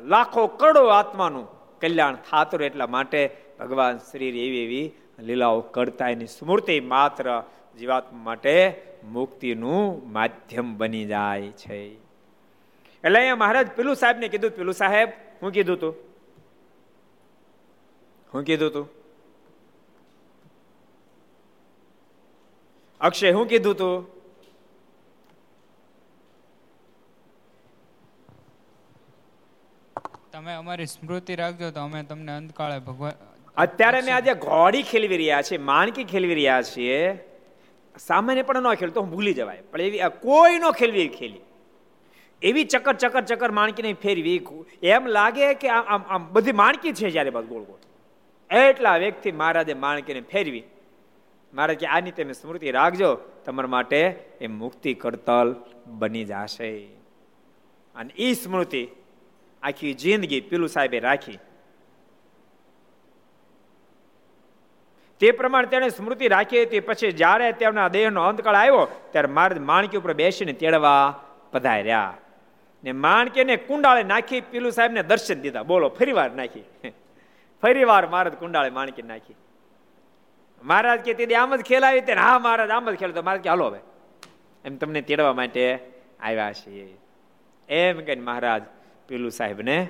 લાખો 0.00 0.46
કરોડો 0.46 0.86
આત્માનું 0.86 1.48
કલ્યાણ 1.80 2.16
થાતું 2.16 2.62
એટલા 2.62 2.86
માટે 2.86 3.36
ભગવાન 3.58 3.96
શ્રી 3.96 4.28
એવી 4.28 4.64
એવી 4.64 4.92
લીલાઓ 5.18 5.60
કરતા 5.60 6.08
એની 6.08 6.26
સ્મૃતિ 6.26 6.80
માત્ર 6.80 7.42
જીવાત્મા 7.78 8.22
માટે 8.22 8.82
મુક્તિનું 9.04 10.12
માધ્યમ 10.12 10.76
બની 10.76 11.04
જાય 11.04 11.42
છે. 11.42 11.94
એટલે 13.04 13.18
અહીંયા 13.18 13.36
મહારાજ 13.36 13.70
પેલું 13.70 13.96
સાહેબ 13.96 14.18
ને 14.18 14.28
કીધું, 14.28 14.50
પેલું 14.50 14.74
સાહેબ, 14.74 15.08
હું 15.42 15.50
કીધું 15.50 15.80
તું? 15.80 16.13
હું 18.34 18.44
કીધું 18.44 18.72
તું? 18.72 18.88
અક્ષય 23.00 23.32
હું 23.32 23.48
કીધું 23.48 23.76
તું? 23.76 24.14
તમે 30.32 30.54
અમારી 30.54 30.86
સ્મૃતિ 30.86 31.34
રાખજો 31.34 31.70
તો 31.70 31.80
અમે 31.80 32.02
તમને 32.02 32.36
અંતકાળે 32.36 32.78
ભગવાન 32.78 33.12
અત્યારે 33.56 34.00
મેં 34.00 34.16
આજે 34.16 34.34
ઘોડી 34.34 34.82
ખેલવી 34.82 35.16
રહ્યા 35.16 35.42
છે 35.42 35.56
માણકી 35.56 36.04
ખેલવી 36.04 36.34
રહ્યા 36.34 36.62
છીએ. 36.62 36.98
સામાન્ય 37.98 38.42
પણ 38.42 38.62
ન 38.62 38.74
ખેલતો 38.74 39.00
હું 39.00 39.10
ભૂલી 39.10 39.34
જવાય. 39.34 39.62
પણ 39.70 39.80
એવી 39.80 39.98
કોઈ 40.20 40.58
નો 40.58 40.72
ખેલવી 40.72 41.08
ખેલી. 41.08 41.40
એવી 42.42 42.64
ચક્કર 42.64 42.96
ચક્કર 42.96 43.24
ચક્કર 43.24 43.50
માણકીને 43.50 43.92
ફેરવી. 43.92 44.36
એમ 44.82 45.06
લાગે 45.06 45.54
કે 45.54 45.68
આમ 45.68 46.02
આમ 46.08 46.28
બધી 46.32 46.52
માણકી 46.52 46.92
છે 46.92 47.10
જ્યારે 47.10 47.30
બસ 47.30 47.44
ગોળ 47.44 47.62
ગોળ. 47.62 47.82
એટલા 48.50 48.96
વ્યક્તિ 48.96 49.32
મહારાજે 49.32 49.74
માણકીને 49.74 50.20
ફેરવી. 50.20 50.64
મહારાજ 51.54 51.78
કે, 51.78 51.86
આની 51.86 52.10
તમે 52.10 52.32
સ્મૃતિ 52.32 52.70
રાખજો, 52.70 53.14
તમારા 53.14 53.68
માટે 53.68 54.24
એ 54.40 54.46
મુક્તિ 54.46 54.94
કરતલ 54.94 55.56
બની 55.86 56.24
જશે. 56.24 56.84
અને 57.94 58.12
એ 58.16 58.32
સ્મૃતિ 58.32 58.88
આખી 59.62 59.94
જિંદગી 59.94 60.40
પીલુ 60.40 60.66
સાહેબે 60.66 61.00
રાખી. 61.00 61.38
તે 65.20 65.30
પ્રમાણે 65.30 65.66
તેણે 65.66 65.88
સ્મૃતિ 65.88 66.28
રાખી 66.28 66.62
હતી. 66.62 66.80
પછી 66.80 67.12
જ્યારે 67.12 67.52
તેમના 67.52 67.88
દેહનો 67.88 68.22
અંતકાળ 68.22 68.54
આવ્યો, 68.54 68.88
ત્યારે 69.10 69.28
મહારાજ 69.28 69.58
માણકી 69.58 69.96
ઉપર 69.96 70.14
બેસીને 70.14 70.52
તેડવા 70.52 71.24
પધાર્યા. 71.52 72.16
ને 72.84 72.92
માણકીને 72.92 73.56
કુંડાળે 73.56 74.02
નાખી 74.02 74.40
પીલુ 74.40 74.70
સાહેબને 74.70 75.02
દર્શન 75.02 75.34
દીધા. 75.34 75.62
બોલો, 75.62 75.88
ફરી 75.88 76.12
વાર 76.12 76.32
નાખી. 76.32 76.64
ફરી 77.64 77.84
વાર 77.84 78.06
મહારાજ 78.06 78.32
કુંડાળે 78.32 78.70
માણકી 78.70 79.02
નાખી. 79.02 79.34
મહારાજ 80.64 81.00
કે, 81.00 81.14
તે 81.14 81.34
આમ 81.34 81.56
જ 81.56 81.60
ખેલાવી 81.60 82.00
તે 82.00 82.12
હા, 82.12 82.38
મહારાજ, 82.38 82.70
આમ 82.70 82.90
જ 82.90 82.94
ખેલતો. 82.94 83.22
મહારાજ 83.22 83.40
કે, 83.40 83.48
હાલો 83.48 83.66
હવે. 83.66 83.80
એમ 84.64 84.76
તમને 84.76 85.00
તેડવા 85.00 85.32
માટે 85.32 85.78
આવ્યા 86.20 86.52
છીએ. 86.52 86.96
એમ 87.68 87.96
કહીને 87.96 88.22
મહારાજ 88.22 88.62
પીલુ 89.08 89.28
સાહેબને 89.28 89.88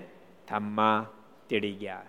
ધામમાં 0.48 1.06
તેડી 1.48 1.72
ગયા. 1.72 2.02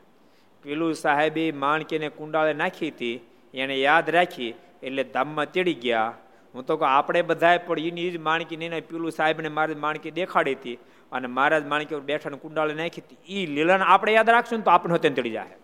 પીલું 0.63 0.93
સાહેબે 0.93 1.51
માણકીને 1.51 2.09
કુંડાળે 2.09 2.53
નાખી 2.53 2.89
હતી. 2.89 3.19
એને 3.53 3.75
યાદ 3.75 4.09
રાખી 4.09 4.53
એટલે 4.83 5.03
ધામમાં 5.03 5.51
તેડી 5.51 5.73
ગયા. 5.73 6.13
હું 6.55 6.65
તો 6.65 6.77
કહું, 6.77 6.89
આપણે 6.89 7.21
બધાએ 7.21 7.57
પણ 7.57 7.79
એની 7.79 8.09
જ 8.09 8.17
માણકી 8.17 8.57
નહીં 8.57 8.87
પીલું 8.87 9.11
સાહેબને 9.11 9.49
મારે 9.49 9.75
માણકી 9.75 10.11
દેખાડી 10.11 10.55
હતી. 10.55 10.77
અને 11.11 11.27
મહારાજ 11.27 11.65
માણકી 11.65 12.01
બેઠાને 12.09 12.37
કુંડાળે 12.37 12.73
નાખી 12.73 13.17
એ 13.35 13.45
લીલાને 13.47 13.85
આપણે 13.87 14.11
યાદ 14.13 14.29
રાખશું 14.29 14.59
ને 14.59 14.65
તો 14.65 14.71
આપણે 14.71 14.93
હોતે 14.93 15.09
તળી 15.09 15.31
જાય 15.31 15.57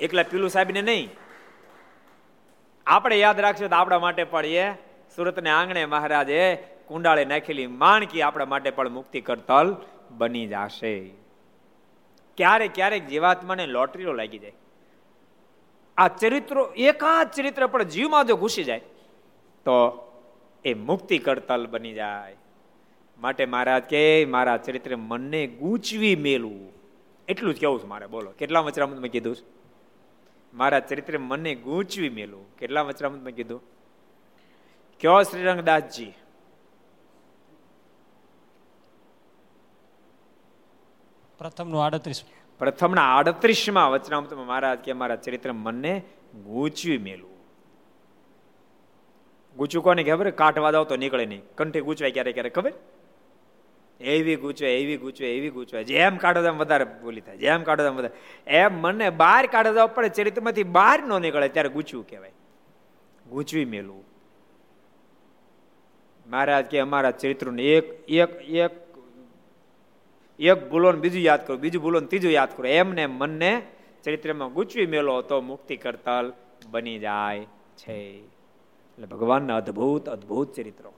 એકલા 0.00 0.24
પીલું 0.30 0.50
સાહેબને 0.50 0.82
નહીં. 0.82 1.08
આપણે 2.86 3.16
યાદ 3.16 3.40
રાખશું 3.40 3.68
તો 3.68 3.76
આપણા 3.76 3.98
માટે 3.98 4.24
પણ 4.24 4.46
એ 4.46 4.68
સુરતને 5.16 5.50
આંગણે 5.50 5.84
મહારાજે 5.86 6.40
કુંડાળે 6.88 7.24
નાખેલી 7.24 7.66
માણકી 7.66 8.22
આપણા 8.22 8.44
માટે 8.44 8.70
પણ 8.70 8.88
મુક્તિ 8.88 9.20
કરતલ 9.20 9.76
બની 10.10 10.46
જશે. 10.46 10.94
ક્યારેક 12.38 12.74
ક્યારેક 12.74 13.06
જીવાત્માને 13.06 13.64
લોટરીઓ 13.66 14.12
લાગી 14.12 14.38
જાય. 14.38 14.56
આ 15.96 16.08
ચરિત્રો 16.20 16.62
એકાદ 16.82 17.30
ચરિત્ર 17.30 17.66
પણ 17.66 17.82
જીવમાં 17.94 18.26
જો 18.26 18.36
ઘૂસી 18.36 18.64
જાય, 18.64 18.84
તો 19.66 19.76
એ 20.64 20.74
મુક્તિ 20.74 21.18
કરતલ 21.18 21.66
બની 21.66 21.94
જાય. 21.94 22.36
માટે 23.22 23.46
મહારાજ 23.46 23.82
કે 23.82 24.24
મારા 24.24 24.56
ચરિત્ર 24.56 24.96
મનને 24.96 25.46
ગૂંચવી 25.46 26.16
મેલું. 26.16 26.72
એટલું 27.28 27.54
જ 27.54 27.58
કેવું 27.58 27.80
છે 27.80 27.86
મારે 27.86 28.06
બોલો. 28.06 28.30
કેટલા 28.30 28.60
વચરામત 28.60 28.98
મેં 28.98 29.10
કીધું 29.10 29.36
છે? 29.36 29.44
મારા 30.54 30.80
ચરિત્ર 30.80 31.18
મનને 31.18 31.54
ગૂંચવી 31.54 32.08
મેલું. 32.08 32.56
કેટલા 32.56 32.82
વચરામત 32.82 33.22
મેં 33.22 33.34
કીધું? 33.34 33.62
કયો 35.00 35.22
શ્રીરંગદાસજી? 35.22 36.12
પ્રથમનું 41.38 41.84
આડત્રીસ 41.84 42.24
પ્રથમના 42.58 43.02
આડત્રીસમાં 43.02 43.90
વચનામૃતમાં 43.90 44.46
મહારાજ 44.46 44.78
કે 44.78 44.92
મારા 44.92 45.16
ચરિત્ર 45.16 45.52
મનને 45.52 46.02
ગૂંચવી 46.44 46.98
મેલું. 46.98 47.30
ગૂંચવું 49.56 49.84
કોને 49.84 50.04
ખબર? 50.04 50.30
કાઢવા 50.30 50.70
દો 50.70 50.84
તો 50.84 50.96
નીકળે 50.96 51.26
નહીં. 51.26 51.42
કંઠે 51.54 51.80
ગૂંચવાય 51.80 52.10
ક્યારે 52.10 52.32
ક્યારે 52.32 52.50
ખબર? 52.50 52.72
એવી 54.02 54.36
ગૂંચવે 54.36 54.80
એવી 54.80 54.96
ગૂંચવે 54.96 55.36
એવી 55.36 55.50
ગૂંચવે. 55.50 55.84
જેમ 55.84 56.16
કાઢો 56.16 56.42
તેમ 56.42 56.58
વધારે 56.58 56.84
બોલી 56.84 57.20
થાય. 57.20 57.36
જેમ 57.36 57.62
કાઢો 57.62 57.84
તેમ 57.84 57.96
વધારે. 57.96 58.50
એમ 58.50 58.72
મને 58.74 59.10
બહાર 59.10 59.46
કાઢો 59.46 59.74
જવું 59.74 59.94
પડે, 59.94 60.08
ચરિત્રમાંથી 60.08 60.62
બહાર 60.62 61.02
ન 61.02 61.20
નીકળે, 61.20 61.48
ત્યારે 61.48 61.68
ગૂંચવું 61.68 62.08
કહેવાય. 62.08 62.32
ગૂંચવી 63.30 63.64
મેલું 63.64 64.04
મહારાજ 66.30 66.64
કે 66.64 66.78
અમારા 66.78 67.10
ચરિત્રને 67.10 67.62
એક 67.62 68.10
એક 68.10 68.30
એક 68.48 68.70
એક 70.38 70.70
ભૂલો 70.70 70.92
બીજું 70.92 71.22
યાદ 71.22 71.46
કરો, 71.46 71.56
બીજું 71.56 71.82
ભૂલો 71.82 72.00
ત્રીજું 72.00 72.32
યાદ 72.32 72.56
કરો. 72.56 72.68
એમને 72.68 73.06
મનને 73.06 73.62
ચરિત્રમાં 74.04 74.52
ગૂંચવી 74.52 74.86
મેલો 74.86 75.22
તો 75.22 75.40
મુક્તિ 75.40 75.76
કરતલ 75.76 76.32
બની 76.70 76.98
જાય 76.98 77.44
છે. 77.76 78.18
એટલે 78.92 79.06
ભગવાનના 79.06 79.56
અદ્ભુત 79.56 80.08
અદ્ભુત 80.08 80.54
ચરિત્રો 80.54 80.90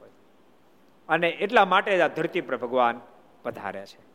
અને 1.08 1.28
એટલા 1.28 1.64
માટે 1.64 1.98
જ 1.98 2.00
આ 2.00 2.08
ધરતી 2.08 2.40
પર 2.40 2.56
ભગવાન 2.56 3.00
પધારે 3.42 3.86
છે. 3.86 4.14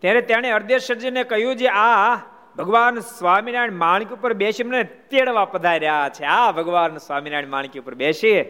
ત્યારે 0.00 0.20
તેણે 0.22 0.50
અર્ધેશ્વરજીને 0.50 1.24
કહ્યું 1.24 1.56
જે 1.56 1.68
આ 1.68 2.16
ભગવાન 2.58 2.98
સ્વામિનારાયણ 2.98 3.72
માણકી 3.72 4.14
ઉપર 4.14 4.32
બેસી 4.32 4.64
મને 4.64 4.84
તેડવા 4.84 5.44
પધાર્યા 5.44 6.10
છે. 6.14 6.24
આ 6.24 6.52
ભગવાન 6.52 6.96
સ્વામિનારાયણ 6.96 7.46
માણકી 7.46 7.78
ઉપર 7.78 7.94
બેસી 7.94 8.44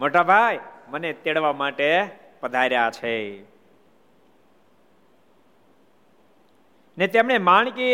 મોટા 0.00 0.22
ભાઈ, 0.22 0.58
મને 0.88 1.12
તેડવા 1.12 1.52
માટે 1.52 2.08
પધાર્યા 2.40 2.90
છે. 2.90 3.42
ને 6.98 7.06
તેમણે 7.06 7.38
માણકી 7.38 7.92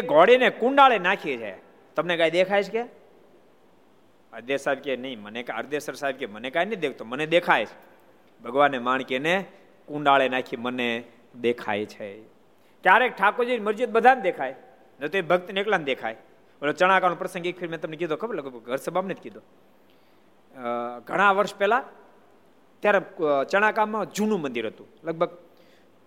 ઘોડીને 0.00 0.50
કુંડાળે 0.50 0.98
નાખી 0.98 1.36
છે. 1.36 1.54
તમને 1.94 2.16
કઈ 2.16 2.30
દેખાય 2.30 2.62
છે 2.62 2.82
કે? 2.82 3.01
અરદેશ 4.32 4.60
સાહેબ 4.60 4.78
કે 4.80 4.96
નહીં, 4.96 5.20
મને 5.20 5.40
અરદેસર 5.60 5.94
સાહેબ 5.94 6.16
કે 6.16 6.26
મને 6.26 6.50
કાંઈ 6.50 6.70
નહીં 6.70 6.80
દેખતો 6.80 7.04
મને 7.04 7.26
દેખાય 7.26 7.66
છે. 7.66 7.76
ભગવાને 8.44 8.78
માણકીને 8.78 9.34
કુંડાળે 9.88 10.26
નાખી 10.28 10.56
મને 10.56 10.88
દેખાય 11.40 11.86
છે. 11.86 12.06
ક્યારેક 12.84 13.12
ઠાકોરજી 13.16 13.58
મરજી 13.58 13.86
બધાને 13.86 14.22
દેખાય. 14.22 14.54
ન 15.00 15.06
તો 15.06 15.18
એ 15.18 15.22
ભક્તને 15.22 15.60
એકલાને 15.60 15.84
દેખાય. 15.84 16.16
ઓલો 16.62 16.72
ચણાકાનો 16.72 17.16
પ્રસંગ 17.20 17.46
એક 17.46 17.60
મેં 17.70 17.80
તમને 17.80 17.96
કીધો, 17.96 18.16
ખબર 18.16 18.36
ઘર 18.66 18.80
સભામને 18.86 19.14
જ 19.14 19.20
કીધો. 19.24 19.42
ઘણા 21.08 21.32
વર્ષ 21.32 21.54
પહેલા 21.60 21.82
ત્યારે 22.82 23.00
ચણાકામાં 23.50 24.12
જૂનું 24.12 24.40
મંદિર 24.40 24.66
હતું. 24.66 24.88
લગભગ 25.04 25.30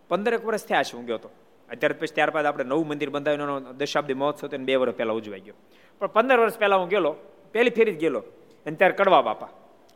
પંદરેક 0.09 0.41
વર્ષ 0.45 0.65
થયા 0.69 0.83
છે 0.83 0.93
હું 0.97 1.05
ગયો 1.05 1.17
હતો 1.17 1.29
અત્યારે 1.69 1.95
પછી 1.99 2.15
ત્યારબાદ 2.17 2.45
આપણે 2.45 2.65
નવું 2.71 2.87
મંદિર 2.87 3.09
બંધાવ્યું 3.09 3.77
દશાબ્દી 3.77 4.17
મહોત્સવ 4.21 4.47
તેને 4.47 4.65
બે 4.65 4.75
વર્ષ 4.75 4.97
પહેલા 4.97 5.15
ઉજવાઈ 5.19 5.43
ગયો. 5.45 5.57
પણ 5.99 6.07
પંદર 6.07 6.39
વર્ષ 6.39 6.57
પહેલા 6.61 6.81
હું 6.81 6.89
ગયેલો. 6.93 7.13
પહેલી 7.55 7.69
ફેરી 7.69 7.93
જ 7.93 7.99
ગયેલો. 7.99 8.19
અને 8.65 8.75
ત્યારે 8.75 8.93
કડવા 8.93 9.21
બાપા. 9.21 9.47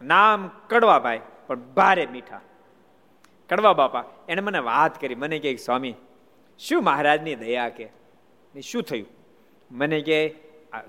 નામ 0.02 0.50
કડવા 0.68 1.00
ભાઈ, 1.00 1.20
પણ 1.48 1.60
ભારે 1.76 2.06
મીઠા. 2.06 2.42
કડવા 3.50 3.74
બાપા, 3.74 4.04
એણે 4.30 4.42
મને 4.42 4.60
વાત 4.60 5.02
કરી. 5.02 5.16
મને 5.16 5.40
કે 5.40 5.56
સ્વામી, 5.56 5.94
શું 6.60 6.84
મહારાજની 6.84 7.36
દયા 7.36 7.70
કે? 7.70 7.90
શું 8.64 8.84
થયું? 8.84 9.08
મને 9.72 10.02
કે 10.02 10.18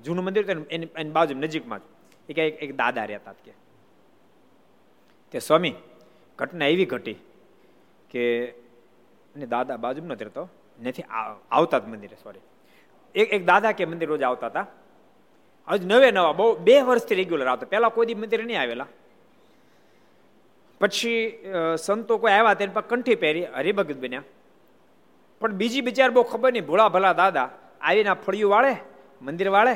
જૂનું 0.04 0.24
મંદિર 0.24 0.50
એની 0.70 1.10
બાજુ, 1.10 1.34
નજીકમાં 1.34 1.78
જ. 1.78 1.82
એ 2.28 2.32
કે 2.32 2.46
એક 2.46 2.76
દાદા 2.76 3.04
રહેતા 3.04 3.32
કે 3.44 3.52
તે 5.32 5.38
સ્વામી, 5.38 5.74
ઘટના 6.38 6.66
એવી 6.66 6.84
ઘટી 6.84 7.16
કે 8.10 8.52
દાદા 9.48 9.76
બાજુ 9.76 10.04
નથી 10.04 10.24
રહેતો. 10.24 10.48
નથી 10.82 11.02
આવતા 11.50 11.78
જ 11.78 11.84
મંદિરે 11.84 12.16
સોરી 12.22 12.40
એક 13.14 13.32
એક 13.32 13.42
દાદા 13.46 13.72
કે 13.72 13.84
મંદિર 13.84 14.08
રોજ 14.08 14.22
આવતા 14.22 14.46
હતા. 14.46 14.66
હજ 15.70 15.82
નવે 15.84 16.08
નવા, 16.10 16.32
બહુ 16.32 16.46
બે 16.66 16.74
વર્ષથી 16.88 17.18
રેગ્યુલર 17.20 17.48
આવતા. 17.48 17.70
પહેલા 17.72 17.94
કોઈ 17.96 18.14
મંદિર 18.14 18.42
નહીં 18.44 18.60
આવેલા. 18.60 18.88
પછી 20.80 21.18
સંતો 21.84 22.18
કોઈ 22.18 22.32
આવ્યા 22.32 22.58
તેની 22.60 22.76
પર 22.76 22.84
કંઠી 22.90 23.18
પહેરી 23.22 23.46
હરિભગત 23.56 23.98
બન્યા. 24.04 24.26
પણ 25.40 25.52
બીજી 25.60 25.86
બિચાર 25.88 26.10
બહુ 26.10 26.22
ખબર 26.22 26.52
નહીં, 26.52 26.66
ભોળા 26.66 26.88
ભલા 26.94 27.14
દાદા 27.22 27.48
આવીને 27.80 28.12
ફળિયું 28.24 28.52
વાળે, 28.54 28.72
મંદિર 29.22 29.48
વાળે, 29.56 29.74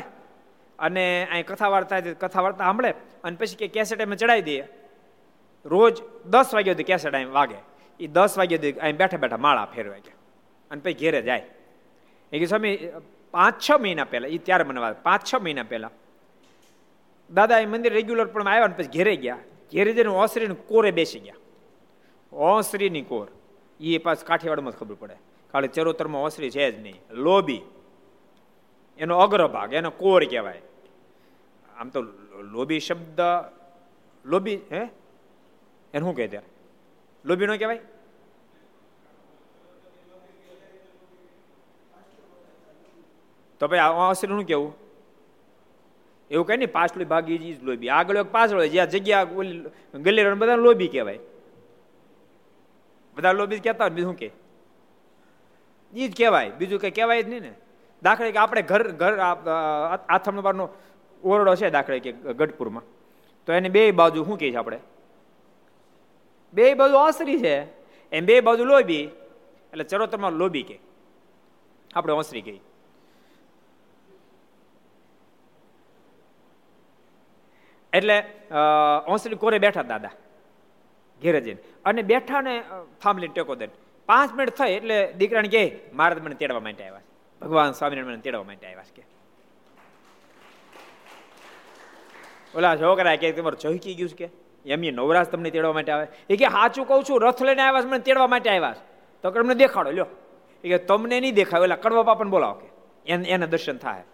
અને 0.78 1.04
અહીં 1.30 1.46
કથા 1.46 1.70
વાર્તા 1.74 2.00
કથા 2.22 2.42
વાર્તા 2.44 2.64
સાંભળે, 2.64 2.90
અને 3.24 3.36
પછી 3.40 3.58
કે 3.60 3.66
કેસેટ 3.68 4.00
એમાં 4.00 4.18
ચડાવી 4.20 4.46
દઈએ. 4.48 4.64
રોજ 5.66 5.94
દસ 6.32 6.48
વાગ્યા 6.54 6.74
સુધી 6.74 6.90
કેસેટ 6.90 7.14
અહીં 7.14 7.32
વાગે. 7.32 7.58
એ 8.00 8.06
દસ 8.06 8.32
વાગ્યા 8.38 8.60
સુધી 8.60 8.80
અહીં 8.84 8.96
બેઠા 9.00 9.20
બેઠા 9.22 9.42
માળા 9.46 9.68
ફેરવાય 9.74 10.12
અને 10.70 10.80
પછી 10.84 10.98
ઘેરે 11.00 11.20
જાય. 11.22 11.44
એ 12.32 12.38
કે 12.38 12.46
સ્વામી 12.46 12.74
પાંચ 13.34 13.70
છ 13.70 13.72
મહિના 13.72 14.04
પહેલા 14.04 14.28
એ 14.28 14.38
ત્યારે 14.38 14.64
મને 14.64 14.80
વાત 14.80 15.02
પાંચ 15.02 15.34
છ 15.34 15.34
મહિના 15.34 15.62
પહેલા. 15.62 15.90
દાદા 17.34 17.58
એ 17.58 17.66
મંદિર 17.66 17.92
રેગ્યુલર 17.92 18.24
પણ 18.24 18.48
આવ્યા 18.48 18.66
ને 18.66 18.74
પછી 18.74 18.88
ઘેરે 18.88 19.16
ગયા. 19.16 19.38
ઘેરે 19.72 19.92
જઈને 19.92 20.10
ઓસરીની 20.10 20.54
કોરે 20.54 20.90
બેસી 20.90 21.20
ગયા. 21.20 21.34
ઓસરીની 22.36 23.02
કોર. 23.02 23.28
એ 23.80 23.98
પાછ 23.98 24.16
કાઠિયાવાડમાં 24.16 24.72
ખબર 24.72 24.94
પડે. 24.94 25.16
કાલે 25.50 25.68
ચરોતરમાં 25.68 26.22
ઓસરી 26.22 26.50
છે 26.50 26.72
જ 26.72 26.82
નહીં. 26.82 26.94
લોબી. 27.10 27.62
એનો 28.98 29.18
અગ્રભાગ 29.18 29.72
એનો 29.72 29.90
કોર 29.90 30.24
કહેવાય. 30.24 30.62
આમ 31.78 31.88
તો 31.88 32.02
લોબી 32.42 32.80
શબ્દ, 32.80 33.20
લોબી, 34.24 34.56
હે? 34.56 34.78
એને 35.94 36.00
શું 36.00 36.16
કહે 36.16 36.28
ત્યારે? 36.28 36.46
લોબી 37.24 37.46
ન 37.46 37.56
કહેવાય? 37.56 37.80
તો 43.64 43.68
ભાઈ 43.68 43.78
આશ્રી 43.78 44.28
શું 44.28 44.44
કેવું? 44.44 44.74
એવું 46.30 46.46
કઈ 46.46 46.56
નહીં 46.56 46.72
પાછલી 46.72 47.04
ભાગી 47.04 47.54
જ 47.54 47.62
લોબી. 47.64 47.88
આગળ 47.88 48.22
પાછળ 48.22 48.66
જ્યાં 48.66 48.90
જગ્યા 48.90 49.24
ગલી 50.04 50.24
બધા 50.40 50.56
લોબી 50.56 50.88
કહેવાય. 50.88 51.18
બધા 53.16 53.32
લોબી 53.32 53.58
કહેતા 53.58 53.84
હોય 53.84 53.94
બીજું 53.94 54.16
કે? 54.16 54.30
એ 55.94 56.08
જ 56.08 56.16
કહેવાય. 56.16 56.50
બીજું 56.50 56.80
કઈ 56.80 56.90
કહેવાય 56.90 57.22
જ 57.22 57.28
નહીં 57.28 57.40
ને. 57.40 57.52
દાખલે 58.02 58.32
કે 58.32 58.38
આપણે 58.38 58.62
ઘર 58.62 58.82
ઘર 58.90 59.14
આથમ 60.08 60.40
બારનો 60.40 60.68
ઓરડો 61.24 61.54
છે 61.54 61.70
દાખલે 61.70 61.98
કે 62.00 62.12
ગઢપુરમાં. 62.12 62.84
તો 63.46 63.52
એને 63.52 63.68
બે 63.68 63.90
બાજુ 63.90 64.24
શું 64.24 64.38
કહે 64.38 64.50
છે 64.50 64.56
આપણે? 64.56 64.78
બે 66.54 66.74
બાજુ 66.74 66.94
ઓસરી 67.06 67.40
છે. 67.40 67.56
એમ 68.12 68.24
બે 68.26 68.40
બાજુ 68.40 68.64
લોબી. 68.64 69.02
એટલે 69.72 69.84
ચરોતરમાં 69.84 70.32
લોબી 70.32 70.62
કે 70.62 70.78
આપણે 71.96 72.12
ઓસરી 72.12 72.42
ગઈ 72.42 72.60
એટલે 77.94 78.16
ઓસરી 79.14 79.40
કોરે 79.42 79.58
બેઠા 79.64 79.86
દાદા, 79.92 80.14
ઘેરે 81.22 81.40
જઈને. 81.40 81.60
અને 81.84 82.02
બેઠા 82.02 82.40
ને 82.46 82.54
થાંભલી 83.02 83.32
ટેકો 83.34 83.54
દે 83.54 83.66
પાંચ 84.08 84.30
મિનિટ 84.36 84.56
થઈ 84.60 84.72
એટલે 84.78 84.96
દીકરાને 85.18 85.48
કહે, 85.48 85.64
મારે 85.98 86.20
મને 86.20 86.36
તેડવા 86.40 86.64
માટે 86.66 86.82
આવ્યા 86.84 87.04
ભગવાન 87.40 87.72
સ્વામિનારાયણ 87.72 88.16
મને 88.16 88.24
તેડવા 88.26 88.48
માટે 88.48 88.66
આવ્યા 88.66 88.94
કે. 88.96 89.02
ઓલા 92.54 92.74
છોકરા 92.76 93.16
કે 93.20 93.32
તમારું 93.36 93.58
ચહકી 93.58 93.94
ગયું 93.98 94.10
છે 94.10 94.18
કે? 94.20 94.28
એમની 94.64 94.92
નવરાશ 94.92 95.30
તમને 95.32 95.50
તેડવા 95.54 95.76
માટે 95.76 95.92
આવે. 95.92 96.06
એ 96.30 96.34
કે 96.36 96.46
સાચું 96.48 96.84
કહું 96.88 97.02
છું, 97.06 97.16
રથ 97.24 97.42
લઈને 97.42 97.62
આવ્યા 97.62 97.88
મને 97.90 98.04
તેડવા 98.08 98.30
માટે 98.34 98.48
આવ્યા 98.50 98.76
તો 99.24 99.30
કે, 99.30 99.38
અમને 99.40 99.54
દેખાડો, 99.62 99.90
લ્યો. 99.90 100.08
એ 100.64 100.66
કે 100.70 100.78
તમને 100.88 101.16
નહીં 101.20 101.34
દેખાય. 101.34 101.62
ઓલા 101.66 101.80
કડવા 101.82 102.06
બાપાને 102.10 102.30
બોલાવો 102.34 102.56
કે 102.60 102.68
એને 103.34 103.46
દર્શન 103.46 103.78
થાય. 103.84 104.04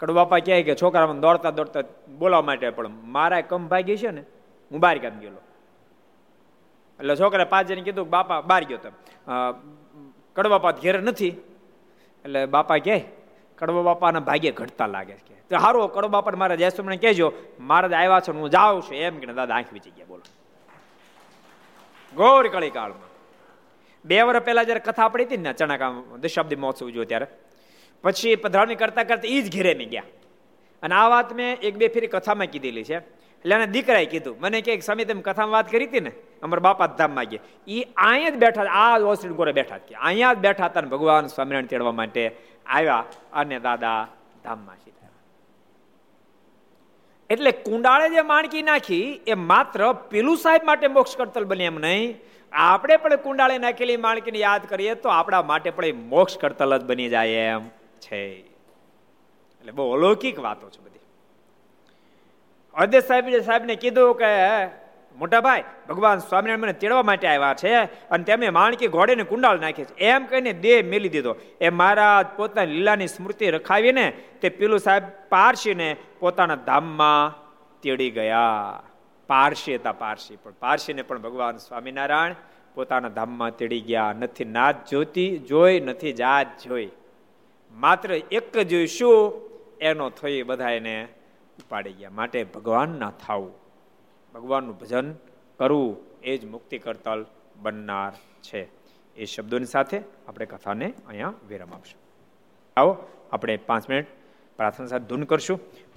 કડવા 0.00 0.24
બાપા 0.24 0.44
કહે 0.46 0.62
કે 0.62 0.74
છોકરામાં 0.74 1.20
દોડતા 1.20 1.50
દોડતા 1.50 1.82
બોલાવવા 2.18 2.46
માટે 2.48 2.70
પણ 2.70 2.94
મારા 3.16 3.40
કમ 3.50 3.68
ભાગી 3.68 3.98
છે 4.02 4.10
ને, 4.10 4.22
હું 4.70 4.80
બહાર 4.80 4.98
ગામ 4.98 5.18
ગયેલો. 5.22 5.40
એટલે 7.00 7.14
છોકરા 7.16 7.50
પાંચ 7.52 7.68
જણ 7.68 7.84
કીધું 7.86 8.10
બાપા 8.10 8.40
બહાર 8.40 8.62
ગયો 8.64 8.80
તો. 8.84 8.90
કડવાપા 10.36 10.72
ઘેર 10.82 10.96
નથી. 11.02 11.34
એટલે 12.24 12.40
બાપા 12.46 12.78
કહે 12.86 12.96
કડવા 13.58 13.82
બાપાના 13.90 14.26
ભાગ્ય 14.28 14.52
ઘટતા 14.52 14.86
લાગે 14.86 15.16
છે. 15.26 15.34
તો 15.50 15.58
સારું 15.58 15.90
કડવા 15.94 16.14
બાપા 16.16 16.36
મારા 16.42 16.60
જયસુમણે 16.62 16.96
કહેજો, 16.96 17.32
મારા 17.60 17.98
આવ્યા 17.98 18.20
છે 18.20 18.32
હું 18.32 18.50
જાઉં 18.50 18.82
છું. 18.86 18.96
એમ 18.96 19.18
કે 19.20 19.26
દાદા 19.26 19.56
આંખ 19.56 19.72
વીચી 19.72 19.94
ગયા 19.96 20.10
બોલો. 20.12 20.24
ગોર 22.14 22.44
કળી 22.54 22.70
કાળમાં. 22.70 23.10
બે 24.04 24.22
વર્ષ 24.22 24.44
પહેલા 24.46 24.66
જયારે 24.68 24.82
કથા 24.86 25.08
પડી 25.12 25.26
હતી 25.28 25.42
ને 25.44 25.52
ચણાકા 25.58 25.90
દશાબ્દી 26.22 26.60
મહોત્સવ 26.62 26.86
ઉજવ્યો 26.86 27.08
ત્યારે 27.10 27.26
પછી 28.04 28.34
પધરાવણી 28.44 28.80
કરતા 28.82 29.04
કરતા 29.10 29.30
એ 29.36 29.38
જ 29.42 29.46
ઘેરે 29.56 29.72
મેં 29.80 29.88
ગયા. 29.94 30.08
અને 30.82 30.94
આ 30.94 31.06
વાત 31.14 31.30
મેં 31.38 31.50
એક 31.68 31.78
બે 31.80 31.86
ફેરી 31.94 32.12
કથામાં 32.16 32.50
કીધેલી 32.52 32.86
છે. 32.90 32.98
એટલે 33.44 33.54
એને 33.56 33.66
દીકરાએ 33.74 34.06
કીધું, 34.12 34.36
મને 34.42 34.58
કે 34.66 34.80
સમય 34.88 35.04
તમે 35.08 35.22
કથામાં 35.28 35.56
વાત 35.56 35.68
કરી 35.72 35.88
હતી 35.88 36.04
ને, 36.06 36.12
અમારા 36.42 36.66
બાપા 36.68 36.88
ધામમાં 37.00 37.26
ગયા. 37.32 37.44
એ 37.68 37.78
અહીંયા 38.08 38.34
જ 38.34 38.38
બેઠા, 38.44 38.68
આ 38.82 38.98
ઓસરી 39.12 39.38
ગોરે 39.40 39.52
બેઠા 39.58 39.80
કે 39.88 39.94
અહીંયા 39.94 40.36
જ 40.36 40.44
બેઠા 40.46 40.68
હતા 40.70 40.90
ભગવાન 40.94 41.32
સ્વામિનારાયણ 41.34 41.72
તેડવા 41.72 41.96
માટે 42.00 42.22
આવ્યા 42.66 43.04
અને 43.42 43.56
દાદા 43.66 44.00
ધામમાં 44.44 44.78
સીધા 44.84 44.96
એટલે 47.30 47.52
કુંડાળે 47.66 48.08
જે 48.16 48.22
માણકી 48.32 48.64
નાખી, 48.70 49.06
એ 49.32 49.34
માત્ર 49.34 49.80
પેલું 50.12 50.38
સાહેબ 50.44 50.62
માટે 50.70 50.86
મોક્ષ 50.98 51.16
કરતલ 51.20 51.48
બની 51.50 51.70
એમ 51.72 51.80
નહીં. 51.86 52.06
આપણે 52.52 52.96
પણ 53.02 53.24
કુંડાળે 53.26 53.58
નાખેલી 53.64 53.98
માણકીને 54.06 54.38
યાદ 54.44 54.62
કરીએ 54.70 54.94
તો 55.02 55.08
આપણા 55.16 55.42
માટે 55.50 55.70
પણ 55.78 56.06
મોક્ષ 56.14 56.40
કરતલ 56.42 56.78
જ 56.78 56.84
બની 56.90 57.10
જાય 57.16 57.42
એમ. 57.56 57.64
છે. 57.98 58.24
એટલે 59.60 59.72
બહુ 59.72 59.92
અલૌકિક 59.92 60.38
વાતો 60.38 60.70
છે 60.70 60.80
બધી. 60.84 60.98
અધ્યક્ષ 62.74 63.08
સાહેબ 63.08 63.40
સાહેબને 63.40 63.74
કીધું 63.74 64.14
કે, 64.14 64.30
મોટા 65.16 65.40
ભાઈ, 65.40 65.64
ભગવાન 65.88 66.18
સ્વામિનારાયણ 66.18 66.58
મને 66.58 66.72
તેડવા 66.72 67.02
માટે 67.02 67.28
આવ્યા 67.28 67.54
છે 67.54 67.74
અને 68.08 68.24
તેમને 68.24 68.50
માણકી 68.50 68.86
ઘોડેને 68.86 69.22
કુંડાળ 69.22 69.60
નાખે 69.60 69.84
છે. 69.84 69.94
એમ 69.94 70.26
કહીને 70.26 70.52
દેહ 70.52 70.86
મેલી 70.86 71.08
દીધો. 71.08 71.36
એ 71.60 71.68
મારા 71.68 72.22
પોતાની 72.36 72.72
લીલાની 72.72 73.06
સ્મૃતિ 73.06 73.50
રખાવીને 73.50 74.10
તે 74.40 74.48
પેલું 74.48 74.78
સાહેબ 74.78 75.02
પારસીને 75.28 75.96
પોતાના 76.18 76.54
ધામમાં 76.54 77.34
તેડી 77.80 78.10
ગયા. 78.10 78.82
પારસી 79.26 79.74
હતા 79.74 79.92
પારસી, 79.92 80.36
પણ 80.36 80.50
પારસીને 80.50 81.02
પણ 81.02 81.18
ભગવાન 81.18 81.56
સ્વામિનારાયણ 81.56 82.34
પોતાના 82.74 83.08
ધામમાં 83.08 83.56
તેડી 83.56 83.80
ગયા. 83.80 84.12
નથી 84.12 84.44
નાદ 84.44 84.74
જોતી, 84.90 85.38
જોઈ, 85.38 85.80
નથી 85.80 86.12
જાત 86.12 86.46
જોઈ. 86.64 86.88
માત્ર 87.78 88.12
એક 88.12 88.58
જ 88.58 88.88
શું 88.88 89.32
એનો 89.80 90.10
થઈ 90.10 90.42
બધા 90.42 90.70
એને 90.70 91.08
ઉપાડી 91.58 91.92
ગયા. 91.92 92.10
માટે 92.10 92.44
ભગવાનના 92.44 93.10
થાવું. 93.10 93.52
ભગવાનનું 94.34 94.78
ભજન 94.78 95.12
કરવું 95.58 95.96
એ 96.22 96.36
જ 96.38 96.44
મુક્તિ 96.44 96.78
કરતલ 96.78 97.26
બનનાર 97.56 98.12
છે. 98.42 98.68
એ 99.16 99.24
શબ્દોની 99.24 99.64
સાથે 99.64 100.00
આપણે 100.28 100.46
કથાને 100.46 100.92
અહીંયા 101.08 101.34
વિરામ 101.48 101.74
આપશું. 101.74 102.00
આવો, 102.76 103.08
આપણે 103.32 103.56
પાંચ 103.56 103.90
મિનિટ 103.90 104.06
પ્રાર્થના 104.56 104.86
સાથે 104.86 105.04
ધૂન 105.04 105.22
કરશું. 105.22 105.60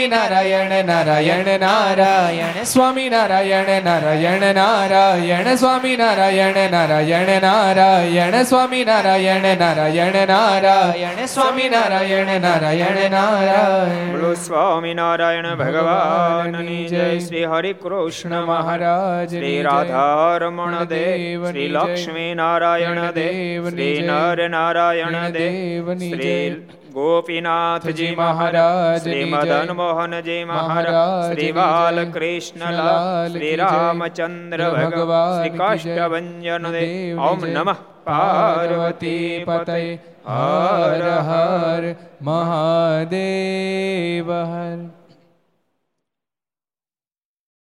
નારાયણ 0.00 0.84
નારાયણ 0.84 1.60
નારાયણ 1.60 2.64
સ્વામી 2.64 3.08
નારાયણ 3.08 3.82
નારાયણ 3.82 4.54
નારાયણ 4.54 5.54
સ્વામી 5.54 5.96
નારાયણ 5.96 6.70
નારાયણ 6.70 7.40
નારાયણ 7.40 8.42
સ્વામી 8.42 8.84
નારાયણ 8.84 9.58
નારાયણ 9.58 10.26
નારાયણ 10.26 11.26
સ્વામી 11.26 11.68
નારાયણ 11.68 12.40
નારાયણ 12.40 13.10
નારાયણ. 13.10 14.12
બોલો 14.12 14.34
સ્વામિનારાયણ 14.34 15.54
ભગવાન 15.54 16.62
જય. 16.86 17.18
શ્રી 17.18 17.44
હરિ 17.44 17.72
કૃષ્ણ 17.72 18.40
મહારાજ 18.40 19.28
શ્રી 19.28 19.62
રાધારમણ 19.62 20.84
દેવ 20.84 21.50
શ્રી 21.50 21.68
લક્ષ્મી 21.68 22.34
નારાયણ 22.34 23.10
દેવ 23.10 23.70
શ્રી 23.70 24.02
નર 24.06 24.48
નારાયણ 24.48 25.30
દેવ 25.30 25.94
શ્રી 25.94 26.66
ગોપીનાથજી 26.94 28.16
મહારાજ 28.16 28.98
શ્રી 28.98 29.26
મદન 29.26 29.74
મોહનજી 29.74 30.44
મહારાજ 30.44 31.24
શ્રી 31.24 31.52
બાલકૃષ્ણલાલ 31.52 33.32
શ્રી 33.32 33.56
રામચંદ્ર 33.56 34.68
ભગવાન 34.68 35.32
શ્રી 35.32 35.56
કાષ્ટભન 35.56 36.28
ઓમ 37.24 37.48
નમઃ 37.48 37.94
પાર્વતી 38.06 39.44
પતય 39.44 39.98
હર 40.28 41.04
હર 41.26 41.94
મહાદેવ 42.24 44.28
હર 44.44 44.78